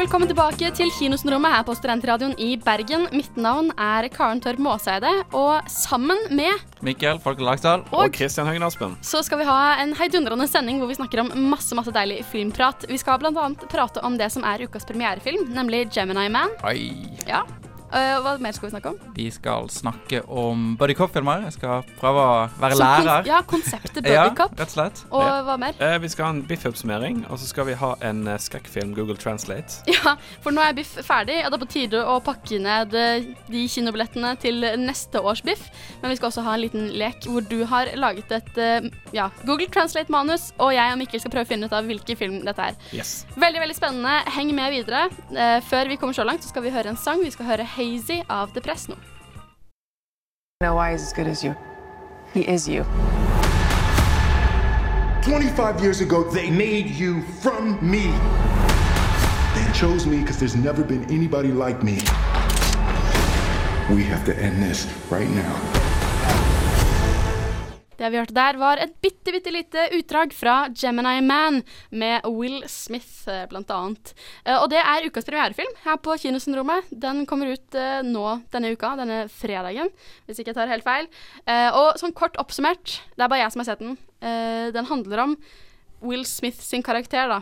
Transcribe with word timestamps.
Hjertelig 0.00 0.14
velkommen 0.16 0.30
tilbake 0.30 0.68
til 0.78 0.90
Kinosenrommet 0.96 1.52
her 1.52 1.64
på 1.68 1.74
Studentradioen 1.76 2.32
i 2.40 2.54
Bergen. 2.56 3.02
Mitt 3.12 3.36
navn 3.36 3.68
er 3.76 4.08
Karen 4.08 4.40
Torp 4.40 4.56
Maaseide, 4.56 5.10
og 5.36 5.68
sammen 5.68 6.16
med 6.32 6.56
Mikkel 6.80 7.20
Folke 7.20 7.44
Lagsdal. 7.44 7.84
og 7.92 8.08
Kristian 8.16 8.48
Høgen 8.48 8.64
Aspen. 8.64 8.96
så 9.02 9.20
skal 9.20 9.42
vi 9.42 9.44
ha 9.44 9.76
en 9.82 9.92
heidundrende 9.92 10.48
sending 10.48 10.80
hvor 10.80 10.88
vi 10.88 10.96
snakker 10.96 11.20
om 11.20 11.36
masse 11.52 11.76
masse 11.76 11.92
deilig 11.92 12.24
filmprat. 12.32 12.88
Vi 12.88 12.96
skal 12.96 13.20
bl.a. 13.20 13.50
prate 13.68 14.00
om 14.00 14.16
det 14.16 14.32
som 14.32 14.42
er 14.42 14.64
ukas 14.64 14.88
premierefilm, 14.88 15.50
nemlig 15.52 15.90
Gemini 15.92 16.30
Man. 16.32 16.48
Oi. 16.64 16.94
Ja. 17.28 17.44
Øh, 17.90 18.20
hva 18.22 18.32
mer 18.38 18.52
skal 18.54 18.68
vi 18.68 18.70
snakke 18.76 18.90
om? 18.92 18.98
Vi 19.16 19.24
skal 19.34 19.66
snakke 19.72 20.20
om 20.30 20.76
Buddy 20.78 20.94
Cop-filmer. 20.94 21.42
Jeg 21.48 21.56
skal 21.56 21.82
prøve 21.98 22.22
å 22.22 22.34
være 22.60 22.76
Så 22.78 22.84
kon- 22.84 23.04
lærer. 23.06 23.26
Ja, 23.26 23.40
konseptet 23.42 24.06
Ja, 24.06 24.28
Buddy 24.28 24.44
rett 24.60 24.60
og 24.60 24.70
slett. 24.74 25.00
Og 25.10 25.22
Ja. 25.24 25.42
hva 25.42 25.56
mer? 25.58 25.74
Uh, 25.80 25.98
vi 25.98 26.08
skal 26.12 26.24
ha 26.28 26.30
en 26.36 26.42
Biff-oppsummering, 26.46 27.24
og 27.30 27.38
så 27.42 27.48
skal 27.50 27.66
vi 27.66 27.74
ha 27.74 27.94
en 28.06 28.20
uh, 28.28 28.36
skrekkfilm 28.38 28.94
Google 28.94 29.16
Translate. 29.18 29.82
Ja, 29.90 30.14
for 30.40 30.54
nå 30.54 30.62
er 30.62 30.72
Biff 30.78 30.92
ferdig, 31.04 31.40
og 31.44 31.50
det 31.50 31.58
er 31.58 31.64
på 31.64 31.70
tide 31.74 31.98
å 32.06 32.20
pakke 32.24 32.60
ned 32.62 32.94
de 33.50 33.64
kinobillettene 33.68 34.30
til 34.40 34.62
neste 34.80 35.20
års 35.20 35.42
Biff. 35.44 35.66
Men 36.00 36.10
vi 36.12 36.16
skal 36.20 36.30
også 36.30 36.44
ha 36.46 36.54
en 36.54 36.62
liten 36.62 36.86
lek 36.96 37.26
hvor 37.26 37.42
du 37.44 37.64
har 37.68 37.90
laget 37.98 38.30
et 38.32 38.60
ja, 39.12 39.26
Google 39.44 39.66
Translate-manus, 39.72 40.52
og 40.62 40.72
jeg 40.74 40.92
og 40.94 40.98
Mikkel 41.02 41.20
skal 41.20 41.34
prøve 41.34 41.44
å 41.48 41.50
finne 41.50 41.66
ut 41.68 41.74
av 41.76 41.84
hvilken 41.90 42.16
film 42.16 42.38
dette 42.46 42.70
er. 42.70 42.78
Yes. 42.96 43.26
Veldig 43.36 43.60
veldig 43.66 43.76
spennende. 43.76 44.14
Heng 44.36 44.54
med 44.56 44.72
videre. 44.72 45.04
Før 45.68 45.90
vi 45.90 45.98
kommer 46.00 46.16
så 46.16 46.24
langt, 46.24 46.44
så 46.46 46.52
skal 46.54 46.64
vi 46.64 46.72
høre 46.74 46.94
en 46.94 46.98
sang. 47.00 47.20
Vi 47.24 47.30
skal 47.34 47.46
høre 47.50 47.66
'Hazy' 47.80 48.22
av 48.28 48.52
The 48.52 48.60
Press 48.60 48.88
nå. 48.88 48.94
know 50.60 50.74
why 50.74 50.90
he's 50.92 51.02
as 51.02 51.14
good 51.14 51.26
as 51.26 51.42
you. 51.42 51.56
He 52.34 52.42
is 52.42 52.68
you. 52.68 52.84
25 55.22 55.80
years 55.80 56.02
ago, 56.02 56.22
they 56.24 56.50
made 56.50 56.90
you 56.90 57.22
from 57.40 57.78
me. 57.80 58.12
They 59.54 59.72
chose 59.72 60.04
me 60.06 60.18
because 60.20 60.38
there's 60.38 60.56
never 60.56 60.84
been 60.84 61.04
anybody 61.04 61.52
like 61.52 61.82
me. 61.82 61.94
We 63.88 64.04
have 64.04 64.26
to 64.26 64.36
end 64.38 64.62
this 64.62 64.86
right 65.08 65.30
now. 65.30 65.89
Det 68.00 68.08
vi 68.08 68.16
hørte 68.16 68.32
der, 68.36 68.56
var 68.56 68.80
et 68.80 68.94
bitte, 69.04 69.28
bitte 69.34 69.52
lite 69.52 69.82
utdrag 69.98 70.32
fra 70.32 70.54
Gemini 70.72 71.18
Man 71.20 71.58
med 71.92 72.24
Will 72.32 72.62
Smith, 72.72 73.28
eh, 73.28 73.42
blant 73.50 73.68
annet. 73.76 74.14
Eh, 74.44 74.56
Og 74.56 74.70
det 74.72 74.80
er 74.80 75.04
ukas 75.04 75.26
premierefilm 75.28 75.74
her 75.84 75.98
på 76.00 76.16
Kinosyndromet. 76.22 76.88
Den 76.90 77.26
kommer 77.28 77.52
ut 77.52 77.76
eh, 77.76 78.00
nå 78.06 78.24
denne 78.54 78.72
uka, 78.72 78.94
denne 78.96 79.26
fredagen, 79.28 79.92
hvis 80.24 80.40
ikke 80.40 80.54
jeg 80.54 80.58
tar 80.62 80.72
helt 80.72 80.86
feil. 80.86 81.10
Og 81.76 81.98
sånn 82.00 82.14
kort 82.16 82.38
oppsummert, 82.40 82.96
det 83.16 83.24
er 83.24 83.28
bare 83.28 83.42
jeg 83.42 83.52
som 83.52 83.60
har 83.60 83.68
sett 83.68 83.82
den. 83.84 83.98
Den 84.74 84.88
handler 84.88 85.22
om 85.26 85.36
Will 86.00 86.24
Smith 86.28 86.60
sin 86.64 86.82
karakter, 86.84 87.28
da. 87.28 87.40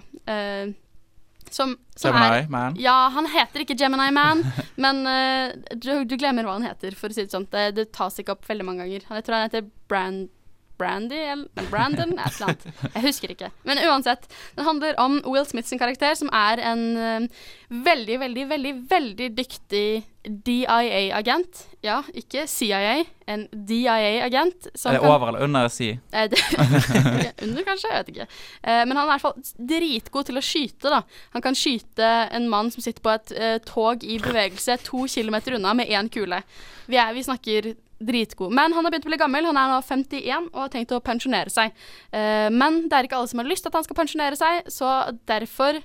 Som, 1.51 1.77
som 1.97 2.13
Gemini 2.13 2.43
er 2.43 2.49
Man. 2.53 2.77
Ja, 2.81 2.97
han 3.15 3.29
heter 3.33 3.63
ikke 3.65 3.77
Gemini 3.79 4.11
Man, 4.13 4.43
men 4.85 5.05
uh, 5.07 5.55
du, 5.75 6.05
du 6.05 6.17
glemmer 6.21 6.45
hva 6.45 6.59
han 6.59 6.67
heter, 6.69 6.97
for 6.99 7.09
å 7.09 7.17
si 7.17 7.25
det 7.25 7.33
sånn. 7.33 7.47
Det, 7.53 7.71
det 7.79 7.87
tas 7.97 8.19
ikke 8.21 8.35
opp 8.35 8.49
veldig 8.49 8.67
mange 8.69 8.85
ganger. 8.85 9.07
Jeg 9.07 9.25
tror 9.27 9.39
han 9.39 9.47
heter 9.49 9.71
Brand... 9.89 10.29
Brandy 10.79 11.19
eller 11.35 11.71
Brandon? 11.71 12.15
Et 12.19 12.35
eller 12.35 12.53
annet. 12.53 12.67
Jeg 12.95 13.05
husker 13.09 13.35
ikke. 13.35 13.51
Men 13.69 13.81
uansett. 13.89 14.29
Den 14.57 14.69
handler 14.69 14.99
om 15.03 15.19
Will 15.27 15.47
Smith 15.47 15.69
sin 15.69 15.81
karakter, 15.81 16.15
som 16.19 16.31
er 16.35 16.63
en 16.73 16.85
eh, 16.97 17.43
veldig, 17.69 18.21
veldig, 18.21 18.47
veldig 18.53 18.75
veldig 18.91 19.33
dyktig 19.37 19.89
DIA-agent. 20.29 21.65
Ja, 21.85 22.01
ikke 22.17 22.45
CIA, 22.51 23.05
en 23.31 23.47
DIA-agent. 23.53 24.69
Er 24.75 24.99
det 24.99 25.03
over 25.07 25.31
eller 25.31 25.45
under 25.47 25.69
si? 25.73 25.93
Under, 26.13 27.63
kanskje? 27.65 27.91
Jeg 27.93 27.99
vet 27.99 28.13
ikke. 28.15 28.29
Eh, 28.63 28.83
men 28.85 28.97
han 28.97 29.05
er 29.05 29.09
i 29.09 29.13
hvert 29.15 29.27
fall 29.27 29.69
dritgod 29.73 30.29
til 30.29 30.41
å 30.41 30.45
skyte. 30.45 30.93
da. 30.93 31.03
Han 31.37 31.45
kan 31.45 31.59
skyte 31.59 32.09
en 32.35 32.49
mann 32.51 32.73
som 32.75 32.85
sitter 32.85 33.05
på 33.05 33.15
et 33.15 33.35
uh, 33.39 33.57
tog 33.67 34.05
i 34.05 34.19
bevegelse 34.23 34.79
to 34.87 35.07
kilometer 35.11 35.57
unna 35.59 35.75
med 35.79 35.91
én 35.93 36.11
kule. 36.13 36.43
Vi, 36.89 36.99
er, 36.99 37.15
vi 37.17 37.25
snakker 37.25 37.73
dritgod. 37.99 38.53
Men 38.55 38.73
han 38.73 38.85
har 38.85 38.93
begynt 38.93 39.07
å 39.09 39.13
bli 39.13 39.21
gammel. 39.21 39.49
Han 39.51 39.59
er 39.59 39.73
nå 39.73 39.79
51 39.83 40.51
og 40.53 40.61
har 40.65 40.75
tenkt 40.75 40.95
å 40.95 41.01
pensjonere 41.05 41.53
seg. 41.53 41.73
Eh, 42.13 42.49
men 42.55 42.85
det 42.87 42.99
er 42.99 43.09
ikke 43.09 43.19
alle 43.21 43.31
som 43.31 43.43
har 43.43 43.51
lyst 43.51 43.67
til 43.67 43.73
at 43.73 43.81
han 43.81 43.89
skal 43.89 43.99
pensjonere 43.99 44.39
seg, 44.39 44.69
så 44.73 44.93
derfor 45.29 45.81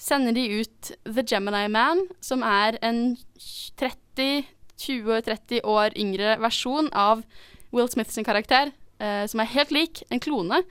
sender 0.00 0.32
de 0.32 0.62
ut 0.62 0.94
The 1.04 1.24
Gemini 1.28 1.66
Man, 1.68 2.06
som 2.24 2.44
er 2.46 2.80
en 2.86 3.18
30 3.80 4.48
20-30 4.80 5.64
år 5.68 5.96
yngre 5.98 6.36
versjon 6.40 6.90
av 6.96 7.24
Will 7.74 7.90
Smith 7.92 8.12
sin 8.12 8.26
karakter, 8.26 8.72
eh, 8.98 9.26
som 9.26 9.42
er 9.42 9.52
helt 9.54 9.74
lik 9.74 10.02
en 10.10 10.22
klone, 10.22 10.62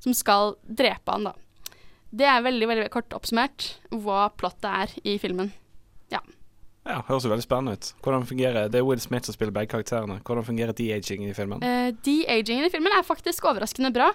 som 0.00 0.14
skal 0.14 0.56
drepe 0.62 1.12
han, 1.12 1.28
da. 1.30 1.34
Det 2.08 2.24
er 2.24 2.44
veldig 2.44 2.68
veldig 2.70 2.90
kort 2.92 3.12
oppsummert 3.12 3.74
hva 3.92 4.28
plottet 4.32 4.68
er 4.70 4.94
i 5.04 5.18
filmen. 5.20 5.52
Ja. 6.88 7.02
Høres 7.08 7.26
jo 7.26 7.30
veldig 7.32 7.44
spennende 7.44 7.76
ut. 7.76 7.90
Hvordan 8.04 8.24
fungerer 8.28 8.70
Det 8.72 8.80
er 8.80 8.86
Will 8.86 9.00
Smith 9.02 9.28
som 9.28 9.36
spiller 9.36 9.52
begge 9.52 9.70
karakterene. 9.74 10.18
Hvordan 10.24 10.46
fungerer 10.46 10.72
de-agingen 10.76 11.28
i 11.28 11.36
filmen? 11.36 11.60
Uh, 11.60 11.92
De-agingen 12.04 12.64
i 12.64 12.72
filmen 12.72 12.94
er 12.96 13.04
faktisk 13.04 13.44
overraskende 13.50 13.92
bra. 13.92 14.08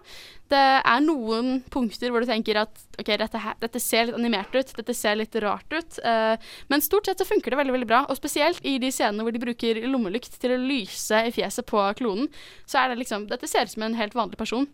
Det 0.49 0.63
er 0.81 1.05
noen 1.05 1.59
punkter 1.73 2.11
hvor 2.11 2.25
du 2.25 2.29
tenker 2.29 2.63
at 2.63 2.83
ok, 2.97 3.13
dette, 3.21 3.41
her, 3.45 3.57
dette 3.61 3.81
ser 3.81 4.09
litt 4.09 4.17
animert 4.17 4.53
ut, 4.57 4.73
dette 4.77 4.97
ser 4.97 5.19
litt 5.21 5.37
rart 5.45 5.69
ut. 5.73 5.99
Uh, 6.01 6.33
men 6.73 6.83
stort 6.85 7.09
sett 7.09 7.21
så 7.21 7.29
funker 7.29 7.53
det 7.53 7.61
veldig 7.61 7.77
veldig 7.77 7.89
bra. 7.93 8.03
Og 8.09 8.17
spesielt 8.17 8.61
i 8.65 8.79
de 8.81 8.91
scenene 8.93 9.25
hvor 9.25 9.35
de 9.35 9.43
bruker 9.43 9.83
lommelykt 9.85 10.39
til 10.41 10.55
å 10.55 10.61
lyse 10.61 11.25
i 11.27 11.33
fjeset 11.35 11.69
på 11.69 11.85
klonen, 12.01 12.31
så 12.65 12.81
er 12.81 12.91
det 12.91 13.03
liksom 13.03 13.29
Dette 13.29 13.47
ser 13.49 13.69
ut 13.69 13.75
som 13.75 13.85
en 13.85 14.01
helt 14.01 14.17
vanlig 14.17 14.39
person. 14.39 14.65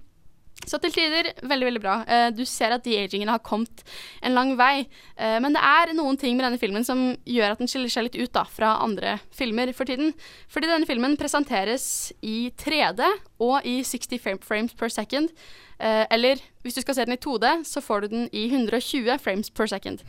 Så 0.67 0.77
til 0.83 0.91
tider 0.91 1.29
veldig, 1.47 1.65
veldig 1.69 1.81
bra. 1.81 1.93
Eh, 2.03 2.27
du 2.35 2.43
ser 2.47 2.73
at 2.75 2.83
de-agingen 2.85 3.31
har 3.31 3.41
kommet 3.45 3.81
en 4.21 4.35
lang 4.35 4.51
vei. 4.59 4.83
Eh, 5.15 5.37
men 5.41 5.55
det 5.55 5.61
er 5.65 5.93
noen 5.97 6.19
ting 6.19 6.35
med 6.37 6.45
denne 6.45 6.59
filmen 6.61 6.85
som 6.85 7.13
gjør 7.25 7.55
at 7.55 7.61
den 7.61 7.71
skiller 7.71 7.91
seg 7.93 8.05
litt 8.05 8.19
ut 8.19 8.33
da, 8.35 8.43
fra 8.43 8.75
andre 8.83 9.17
filmer 9.35 9.71
for 9.73 9.89
tiden. 9.89 10.11
Fordi 10.51 10.69
denne 10.69 10.89
filmen 10.89 11.15
presenteres 11.19 12.11
i 12.21 12.51
3D 12.59 13.07
og 13.45 13.65
i 13.65 13.79
60 13.87 14.43
frames 14.45 14.75
per 14.77 14.93
second. 14.93 15.31
Eh, 15.79 16.03
eller 16.11 16.43
hvis 16.65 16.75
du 16.75 16.83
skal 16.83 16.97
se 16.97 17.07
den 17.07 17.15
i 17.15 17.23
2D, 17.23 17.63
så 17.65 17.81
får 17.81 18.03
du 18.05 18.13
den 18.17 18.29
i 18.35 18.49
120 18.51 19.15
frames 19.23 19.49
per 19.49 19.71
second. 19.71 20.03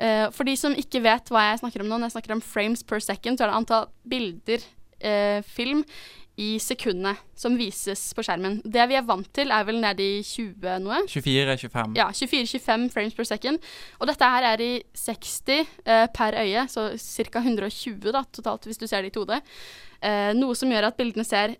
Eh, 0.00 0.26
for 0.32 0.48
de 0.48 0.56
som 0.56 0.74
ikke 0.74 1.04
vet 1.04 1.28
hva 1.30 1.50
jeg 1.50 1.60
snakker 1.62 1.84
om 1.84 1.92
nå, 1.92 2.00
når 2.00 2.08
jeg 2.08 2.16
snakker 2.18 2.38
om 2.38 2.42
frames 2.42 2.82
per 2.82 3.04
second, 3.04 3.36
så 3.36 3.46
er 3.46 3.52
det 3.52 3.60
antall 3.62 3.90
bilder 4.08 4.70
film 5.40 5.78
i 6.40 6.54
sekundene 6.62 7.14
som 7.36 7.56
vises 7.58 8.00
på 8.16 8.24
skjermen. 8.24 8.60
Det 8.64 8.86
vi 8.88 8.96
er 8.96 9.06
vant 9.06 9.28
til, 9.36 9.52
er 9.52 9.66
vel 9.68 9.80
nede 9.82 10.04
i 10.04 10.20
20 10.24 10.78
noe. 10.84 11.02
24-25. 11.10 11.96
Ja, 11.98 12.08
24-25 12.16 12.86
frames 12.94 13.16
per 13.16 13.28
second. 13.28 13.70
Og 14.00 14.08
dette 14.08 14.30
her 14.34 14.46
er 14.54 14.64
i 14.64 14.70
60 14.96 15.50
eh, 15.52 16.06
per 16.16 16.38
øye, 16.40 16.64
så 16.72 16.90
ca. 16.96 17.42
120 17.44 18.14
da, 18.14 18.24
totalt 18.32 18.68
hvis 18.68 18.80
du 18.80 18.86
ser 18.88 19.04
det 19.04 19.12
i 19.12 19.18
2D. 19.18 19.40
Eh, 20.00 20.30
noe 20.38 20.56
som 20.56 20.72
gjør 20.72 20.88
at 20.88 20.96
bildene 20.96 21.26
ser 21.28 21.58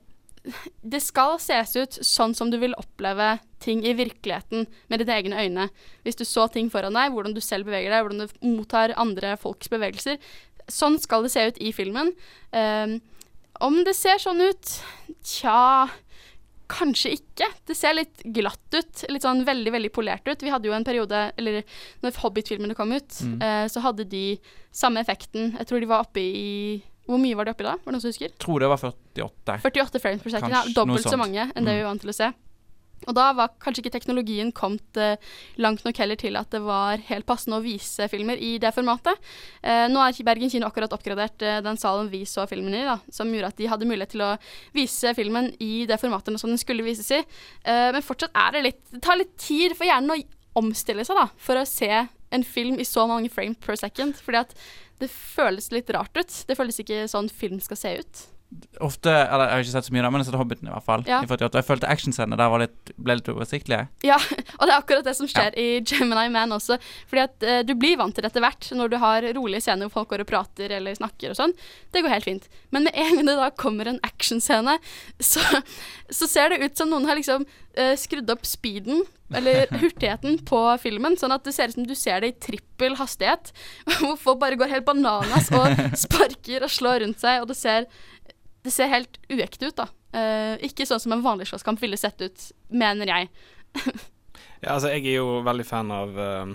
Det 0.81 1.03
skal 1.05 1.35
ses 1.37 1.75
ut 1.77 1.99
sånn 2.07 2.33
som 2.33 2.49
du 2.49 2.57
vil 2.57 2.73
oppleve 2.81 3.35
ting 3.61 3.83
i 3.85 3.93
virkeligheten 3.93 4.65
med 4.89 5.03
dine 5.03 5.19
egne 5.19 5.43
øyne. 5.45 5.67
Hvis 6.01 6.17
du 6.17 6.25
så 6.25 6.47
ting 6.49 6.71
foran 6.73 6.97
deg, 6.97 7.13
hvordan 7.13 7.35
du 7.37 7.43
selv 7.45 7.69
beveger 7.69 7.93
deg, 7.93 8.07
hvordan 8.07 8.23
du 8.25 8.47
mottar 8.57 8.97
andre 8.97 9.35
folks 9.37 9.69
bevegelser. 9.69 10.17
Sånn 10.71 10.97
skal 11.03 11.27
det 11.27 11.35
se 11.35 11.45
ut 11.51 11.61
i 11.61 11.75
filmen. 11.77 12.15
Eh, 12.57 12.97
om 13.61 13.83
det 13.87 13.97
ser 13.99 14.21
sånn 14.23 14.41
ut 14.45 14.77
Tja 15.27 15.89
Kanskje 16.71 17.17
ikke. 17.17 17.49
Det 17.67 17.75
ser 17.75 17.97
litt 17.99 18.21
glatt 18.31 18.77
ut. 18.77 19.01
Litt 19.11 19.25
sånn 19.25 19.41
veldig 19.43 19.73
veldig 19.75 19.89
polert 19.91 20.29
ut. 20.31 20.43
Vi 20.47 20.53
hadde 20.53 20.69
jo 20.69 20.75
en 20.77 20.87
periode, 20.87 21.23
eller 21.35 21.65
når 22.05 22.21
Hobbit-filmene 22.23 22.77
kom 22.79 22.93
ut, 22.95 23.17
eh, 23.43 23.65
så 23.67 23.83
hadde 23.83 24.07
de 24.07 24.39
samme 24.71 25.03
effekten. 25.03 25.57
Jeg 25.59 25.67
tror 25.67 25.83
de 25.83 25.89
var 25.91 26.07
oppe 26.07 26.23
i 26.23 26.83
Hvor 27.11 27.19
mye 27.19 27.35
var 27.35 27.49
de 27.49 27.51
oppe 27.51 27.65
i 27.65 27.67
da? 27.67 27.73
Var 27.75 27.91
det 27.91 27.97
noen 27.97 28.03
som 28.05 28.13
husker? 28.13 28.31
Tror 28.39 28.61
det 28.63 28.69
var 28.71 28.79
48. 28.79 29.57
48 29.65 29.99
frames 29.99 30.23
per 30.23 30.31
second. 30.31 30.55
Ja, 30.55 30.63
dobbelt 30.77 31.03
så 31.03 31.19
mange 31.19 31.49
enn 31.51 31.67
det 31.67 31.75
vi 31.75 31.83
var 31.83 31.91
vant 31.91 32.05
til 32.05 32.13
å 32.13 32.15
se. 32.15 32.29
Og 33.09 33.17
da 33.17 33.31
var 33.37 33.55
kanskje 33.63 33.85
ikke 33.85 33.95
teknologien 33.95 34.51
kommet 34.57 34.99
eh, 35.01 35.17
langt 35.63 35.85
nok 35.87 36.01
heller 36.03 36.19
til 36.21 36.37
at 36.37 36.51
det 36.53 36.61
var 36.65 37.01
helt 37.09 37.27
passende 37.29 37.61
å 37.61 37.65
vise 37.65 38.09
filmer 38.13 38.41
i 38.41 38.57
det 38.61 38.73
formatet. 38.77 39.17
Eh, 39.63 39.87
nå 39.89 40.03
er 40.05 40.19
Bergen 40.27 40.53
kino 40.53 40.69
akkurat 40.69 40.93
oppgradert 40.93 41.43
eh, 41.47 41.63
den 41.65 41.81
salen 41.81 42.11
vi 42.13 42.27
så 42.29 42.45
filmen 42.51 42.77
i, 42.77 42.85
da, 42.85 42.99
som 43.13 43.31
gjorde 43.33 43.55
at 43.55 43.61
de 43.61 43.71
hadde 43.71 43.89
mulighet 43.89 44.13
til 44.17 44.27
å 44.27 44.35
vise 44.77 45.15
filmen 45.17 45.49
i 45.63 45.87
det 45.89 46.01
formatet 46.03 46.37
som 46.41 46.53
den 46.53 46.61
skulle 46.61 46.85
vises 46.85 47.09
i. 47.17 47.23
Eh, 47.65 47.89
men 47.95 48.05
fortsatt 48.05 48.37
er 48.37 48.57
det 48.57 48.67
litt 48.67 48.83
Det 48.91 49.01
tar 49.05 49.19
litt 49.21 49.37
tid 49.41 49.77
for 49.79 49.89
hjernen 49.89 50.13
å 50.13 50.61
omstille 50.61 51.05
seg 51.07 51.17
da, 51.17 51.29
for 51.41 51.61
å 51.61 51.69
se 51.69 51.89
en 52.31 52.45
film 52.47 52.79
i 52.79 52.87
så 52.87 53.07
mange 53.11 53.31
frames 53.33 53.59
per 53.63 53.79
second. 53.79 54.19
Fordi 54.21 54.43
at 54.43 54.55
det 55.01 55.09
føles 55.11 55.71
litt 55.73 55.91
rart 55.95 56.17
ut. 56.19 56.37
Det 56.47 56.59
føles 56.59 56.83
ikke 56.83 57.07
sånn 57.11 57.31
film 57.33 57.63
skal 57.65 57.81
se 57.81 57.95
ut. 58.03 58.23
Ofte 58.83 59.13
Eller 59.13 59.47
jeg 59.47 59.53
har 59.53 59.63
ikke 59.63 59.73
sett 59.77 59.87
så 59.87 59.93
mye, 59.95 60.03
da, 60.03 60.09
men 60.11 60.21
jeg 60.21 60.27
har 60.27 60.33
sett 60.33 60.41
Hobbiten 60.41 60.69
i 60.71 60.73
hvert 60.73 60.87
fall. 60.87 61.05
Ja. 61.07 61.21
I 61.23 61.29
48, 61.31 61.51
og 61.53 61.59
jeg 61.61 61.67
følte 61.69 61.91
actionscenene 61.93 62.39
der 62.41 62.51
var 62.51 62.63
litt, 62.65 62.93
ble 62.99 63.17
litt 63.21 63.31
uoversiktlige. 63.31 63.85
Ja, 64.07 64.17
og 64.59 64.65
det 64.65 64.73
er 64.73 64.77
akkurat 64.77 65.07
det 65.07 65.15
som 65.19 65.31
skjer 65.31 65.55
i 65.61 65.69
Gemini 65.87 66.27
Man 66.35 66.57
også. 66.57 66.81
Fordi 67.11 67.23
at 67.23 67.47
eh, 67.47 67.61
du 67.67 67.77
blir 67.79 68.01
vant 68.01 68.17
til 68.17 68.27
det 68.27 68.33
etter 68.33 68.43
hvert, 68.43 68.73
når 68.75 68.91
du 68.91 68.99
har 69.03 69.29
rolige 69.37 69.63
scener 69.67 69.87
hvor 69.87 70.01
folk 70.01 70.15
går 70.15 70.25
og 70.25 70.31
prater 70.33 70.75
eller 70.81 70.99
snakker 70.99 71.31
og 71.31 71.39
sånn. 71.39 71.55
Det 71.95 72.03
går 72.03 72.15
helt 72.17 72.27
fint. 72.27 72.51
Men 72.75 72.89
med 72.89 72.99
en 72.99 73.21
gang 73.21 73.31
det 73.31 73.39
da 73.39 73.51
kommer 73.55 73.93
en 73.93 74.03
actionscene, 74.07 74.77
så, 75.31 75.63
så 76.11 76.31
ser 76.31 76.51
det 76.51 76.65
ut 76.65 76.83
som 76.83 76.91
noen 76.91 77.07
har 77.07 77.21
liksom 77.21 77.47
eh, 77.79 77.95
skrudd 78.01 78.31
opp 78.35 78.47
speeden, 78.49 79.05
eller 79.35 79.71
hurtigheten, 79.83 80.41
på 80.47 80.61
filmen, 80.83 81.17
sånn 81.21 81.35
at 81.35 81.47
det 81.47 81.55
ser 81.55 81.71
ut 81.71 81.79
som 81.79 81.87
du 81.87 81.95
ser 81.99 82.25
det 82.25 82.33
i 82.33 82.39
trippel 82.51 82.97
hastighet. 82.99 83.53
Hvor 84.01 84.17
folk 84.19 84.41
bare 84.43 84.59
går 84.59 84.73
helt 84.75 84.89
bananas 84.89 85.51
og 85.55 85.85
sparker 86.07 86.67
og 86.67 86.73
slår 86.73 87.05
rundt 87.05 87.23
seg, 87.23 87.45
og 87.45 87.51
det 87.53 87.59
ser, 87.61 87.87
det 88.65 88.73
ser 88.75 88.93
helt 88.93 89.19
uekte 89.31 89.71
ut, 89.71 89.77
da. 89.79 89.89
Uh, 90.11 90.57
ikke 90.67 90.87
sånn 90.89 91.01
som 91.03 91.15
en 91.15 91.23
vanlig 91.25 91.49
slåsskamp 91.51 91.81
ville 91.83 91.99
sett 92.01 92.21
ut, 92.25 92.49
mener 92.69 93.13
jeg. 93.15 93.31
Ja, 94.61 94.75
altså 94.75 94.91
Jeg 94.93 95.07
er 95.09 95.15
jo 95.23 95.39
veldig 95.45 95.65
fan 95.65 95.89
av 95.93 96.17
uh, 96.21 96.51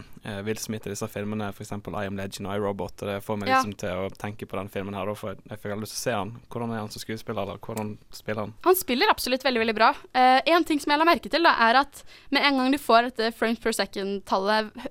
Will 0.45 0.59
Smith 0.61 0.85
i 0.85 0.91
disse 0.91 1.07
filmene, 1.09 1.47
f.eks. 1.49 1.71
I 1.73 2.05
Am 2.05 2.17
Legend 2.19 2.49
og 2.49 2.53
I 2.53 2.61
Robot. 2.61 3.01
Og 3.01 3.09
det 3.09 3.15
får 3.25 3.39
meg 3.41 3.49
Ja. 3.49 3.59
liksom 3.59 3.73
til 3.81 4.03
å 4.03 4.11
tenke 4.13 4.45
på 4.49 4.59
den 4.59 4.69
filmen 4.73 4.97
her, 4.97 5.09
for 5.17 5.33
jeg, 5.33 5.57
fikk 5.61 5.73
lyst 5.81 5.95
til 5.95 6.01
å 6.01 6.03
se 6.03 6.13
han. 6.13 6.33
Hvordan 6.53 6.73
er 6.73 6.83
han 6.83 6.91
som 6.93 7.01
skuespiller, 7.01 7.41
eller 7.41 7.61
hvordan 7.65 7.95
spiller 8.13 8.45
han? 8.45 8.53
Han 8.67 8.77
spiller 8.77 9.09
absolutt 9.09 9.45
veldig 9.45 9.63
veldig 9.63 9.77
bra. 9.77 9.89
Uh, 10.13 10.37
en 10.45 10.67
ting 10.69 10.81
som 10.81 10.93
jeg 10.93 11.01
la 11.01 11.09
merke 11.09 11.31
til, 11.33 11.45
da, 11.45 11.55
er 11.65 11.81
at 11.81 12.03
med 12.29 12.45
en 12.45 12.61
gang 12.61 12.75
du 12.75 12.81
får 12.81 13.09
dette 13.09 13.33
frames 13.39 13.61
per 13.63 13.73
second-tallet 13.73 14.85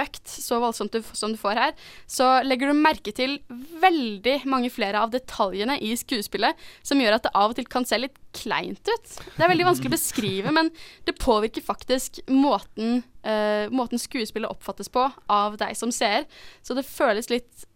økt 0.00 0.30
så 0.30 0.58
voldsomt 0.62 0.94
du, 0.94 1.00
som 1.16 1.34
du 1.34 1.38
får 1.40 1.60
her, 1.60 1.74
så 2.10 2.28
legger 2.46 2.70
du 2.70 2.78
merke 2.78 3.14
til 3.14 3.38
veldig 3.82 4.40
mange 4.50 4.70
flere 4.72 5.02
av 5.04 5.12
detaljene 5.14 5.78
i 5.82 5.92
skuespillet 5.98 6.58
som 6.84 7.00
gjør 7.00 7.18
at 7.18 7.26
det 7.26 7.34
av 7.34 7.52
og 7.52 7.58
til 7.58 7.68
kan 7.70 7.86
se 7.88 7.98
litt 8.00 8.18
kleint 8.34 8.82
ut. 8.88 9.12
Det 9.36 9.44
er 9.44 9.52
veldig 9.52 9.68
vanskelig 9.68 9.92
å 9.92 9.96
beskrive, 9.96 10.54
men 10.54 10.72
det 11.06 11.16
påvirker 11.20 11.64
faktisk 11.64 12.22
måten, 12.32 13.02
uh, 13.26 13.70
måten 13.74 14.00
skuespillet 14.00 14.50
oppfattes 14.50 14.90
på 14.92 15.06
av 15.30 15.58
deg 15.60 15.76
som 15.78 15.94
seer. 15.94 16.26
Så 16.66 16.76
det 16.76 16.86
føles 16.88 17.30
litt 17.32 17.68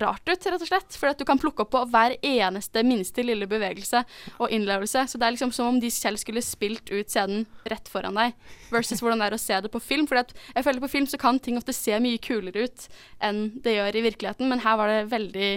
rart 0.00 0.24
ut, 0.28 0.46
rett 0.46 0.62
og 0.62 0.68
slett. 0.68 0.96
For 0.96 1.12
du 1.18 1.24
kan 1.28 1.40
plukke 1.40 1.64
opp 1.64 1.72
på 1.74 1.82
hver 1.92 2.14
eneste 2.24 2.82
minste 2.86 3.24
lille 3.26 3.46
bevegelse 3.50 4.04
og 4.38 4.50
innlevelse. 4.54 5.04
Så 5.10 5.18
det 5.20 5.26
er 5.28 5.34
liksom 5.36 5.52
som 5.52 5.68
om 5.72 5.80
de 5.82 5.90
selv 5.92 6.20
skulle 6.22 6.42
spilt 6.44 6.88
ut 6.92 7.12
scenen 7.12 7.44
rett 7.68 7.88
foran 7.92 8.16
deg, 8.16 8.32
versus 8.72 9.02
hvordan 9.02 9.20
det 9.20 9.30
er 9.30 9.36
å 9.36 9.42
se 9.42 9.60
det 9.66 9.72
på 9.72 9.82
film. 9.84 10.06
For 10.08 10.22
jeg 10.22 10.64
føler 10.64 10.80
på 10.84 10.92
film 10.94 11.06
så 11.10 11.20
kan 11.20 11.38
ting 11.42 11.58
ofte 11.60 11.74
se 11.76 11.98
mye 12.00 12.20
kulere 12.22 12.64
ut 12.68 12.88
enn 13.20 13.44
det 13.62 13.76
gjør 13.76 14.00
i 14.00 14.06
virkeligheten, 14.08 14.48
men 14.48 14.64
her 14.64 14.76
var 14.80 14.88
det 14.92 15.02
veldig 15.12 15.52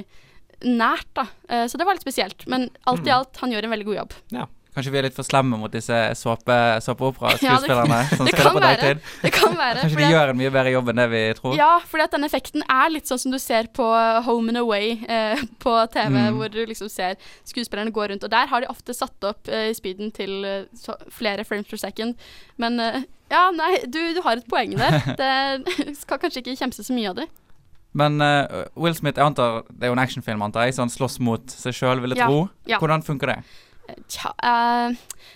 nært, 0.65 1.07
da. 1.13 1.27
Eh, 1.49 1.65
Så 1.67 1.77
det 1.77 1.85
var 1.85 1.95
litt 1.97 2.05
spesielt. 2.05 2.45
Men 2.47 2.69
alt 2.87 3.05
i 3.07 3.11
alt, 3.11 3.37
han 3.41 3.51
gjør 3.51 3.65
en 3.67 3.73
veldig 3.75 3.85
god 3.85 3.97
jobb. 4.01 4.13
Ja. 4.31 4.45
Kanskje 4.75 4.91
vi 4.91 4.97
er 4.99 5.05
litt 5.07 5.15
for 5.15 5.23
slemme 5.23 5.55
mot 5.57 5.71
disse 5.71 5.95
såpe, 6.19 6.51
Ja, 6.75 6.81
såpeopera-skuespillerne 6.83 7.99
som 8.11 8.25
det 8.27 8.33
spiller 8.33 8.49
kan 8.49 8.57
på 8.57 8.63
være. 8.65 8.89
Det 9.23 9.31
kan 9.33 9.55
være. 9.55 9.79
Kanskje 9.85 10.01
de 10.01 10.09
gjør 10.11 10.33
en 10.33 10.39
mye 10.41 10.51
bedre 10.51 10.73
jobb 10.75 10.91
enn 10.91 10.99
det 10.99 11.05
vi 11.13 11.21
tror. 11.39 11.55
Ja, 11.57 11.69
fordi 11.87 12.05
at 12.09 12.15
den 12.17 12.27
effekten 12.27 12.65
er 12.67 12.91
litt 12.91 13.07
sånn 13.07 13.21
som 13.23 13.31
du 13.31 13.39
ser 13.39 13.69
på 13.75 13.87
Home 14.27 14.51
and 14.51 14.59
Away 14.61 14.97
eh, 15.07 15.41
på 15.63 15.77
TV, 15.95 16.11
Mm. 16.15 16.35
hvor 16.37 16.51
du 16.53 16.59
liksom 16.67 16.89
ser 16.91 17.15
skuespillerne 17.47 17.91
gå 17.95 18.05
rundt. 18.11 18.23
Og 18.27 18.31
der 18.31 18.47
har 18.51 18.61
de 18.61 18.67
ofte 18.71 18.93
satt 18.93 19.23
opp 19.27 19.47
eh, 19.47 19.71
speeden 19.75 20.11
til 20.15 20.43
eh, 20.45 20.67
så, 20.77 20.95
flere 21.11 21.43
frames 21.47 21.67
per 21.71 21.79
second. 21.81 22.15
Men 22.61 22.79
eh, 22.79 23.01
ja, 23.31 23.47
nei, 23.55 23.71
du, 23.87 23.99
du 24.13 24.21
har 24.27 24.37
et 24.37 24.47
poeng 24.51 24.75
der. 24.77 24.99
Det 25.23 25.95
skal 26.03 26.19
kanskje 26.21 26.43
ikke 26.43 26.55
kjempe 26.59 26.77
så 26.83 26.93
mye 26.93 27.09
av 27.15 27.19
det. 27.23 27.29
Men 27.95 28.19
uh, 28.19 28.65
Will 28.75 28.91
Smith, 28.97 29.15
jeg 29.15 29.23
antar, 29.23 29.61
det 29.71 29.87
er 29.87 29.93
jo 29.93 29.95
en 29.95 30.01
actionfilm, 30.03 30.41
antar 30.43 30.65
jeg, 30.67 30.75
så 30.75 30.83
han 30.83 30.89
slåss 30.91 31.15
mot 31.23 31.47
seg 31.47 31.71
sjøl, 31.77 32.01
vil 32.03 32.11
jeg 32.11 32.19
Ja, 32.19 32.27
tro. 32.27 32.41
ja. 32.67 32.79
Hvordan 32.83 33.05
funker 33.07 33.31
det? 33.31 33.37
Tja, 34.07 34.31
eh, 34.43 34.95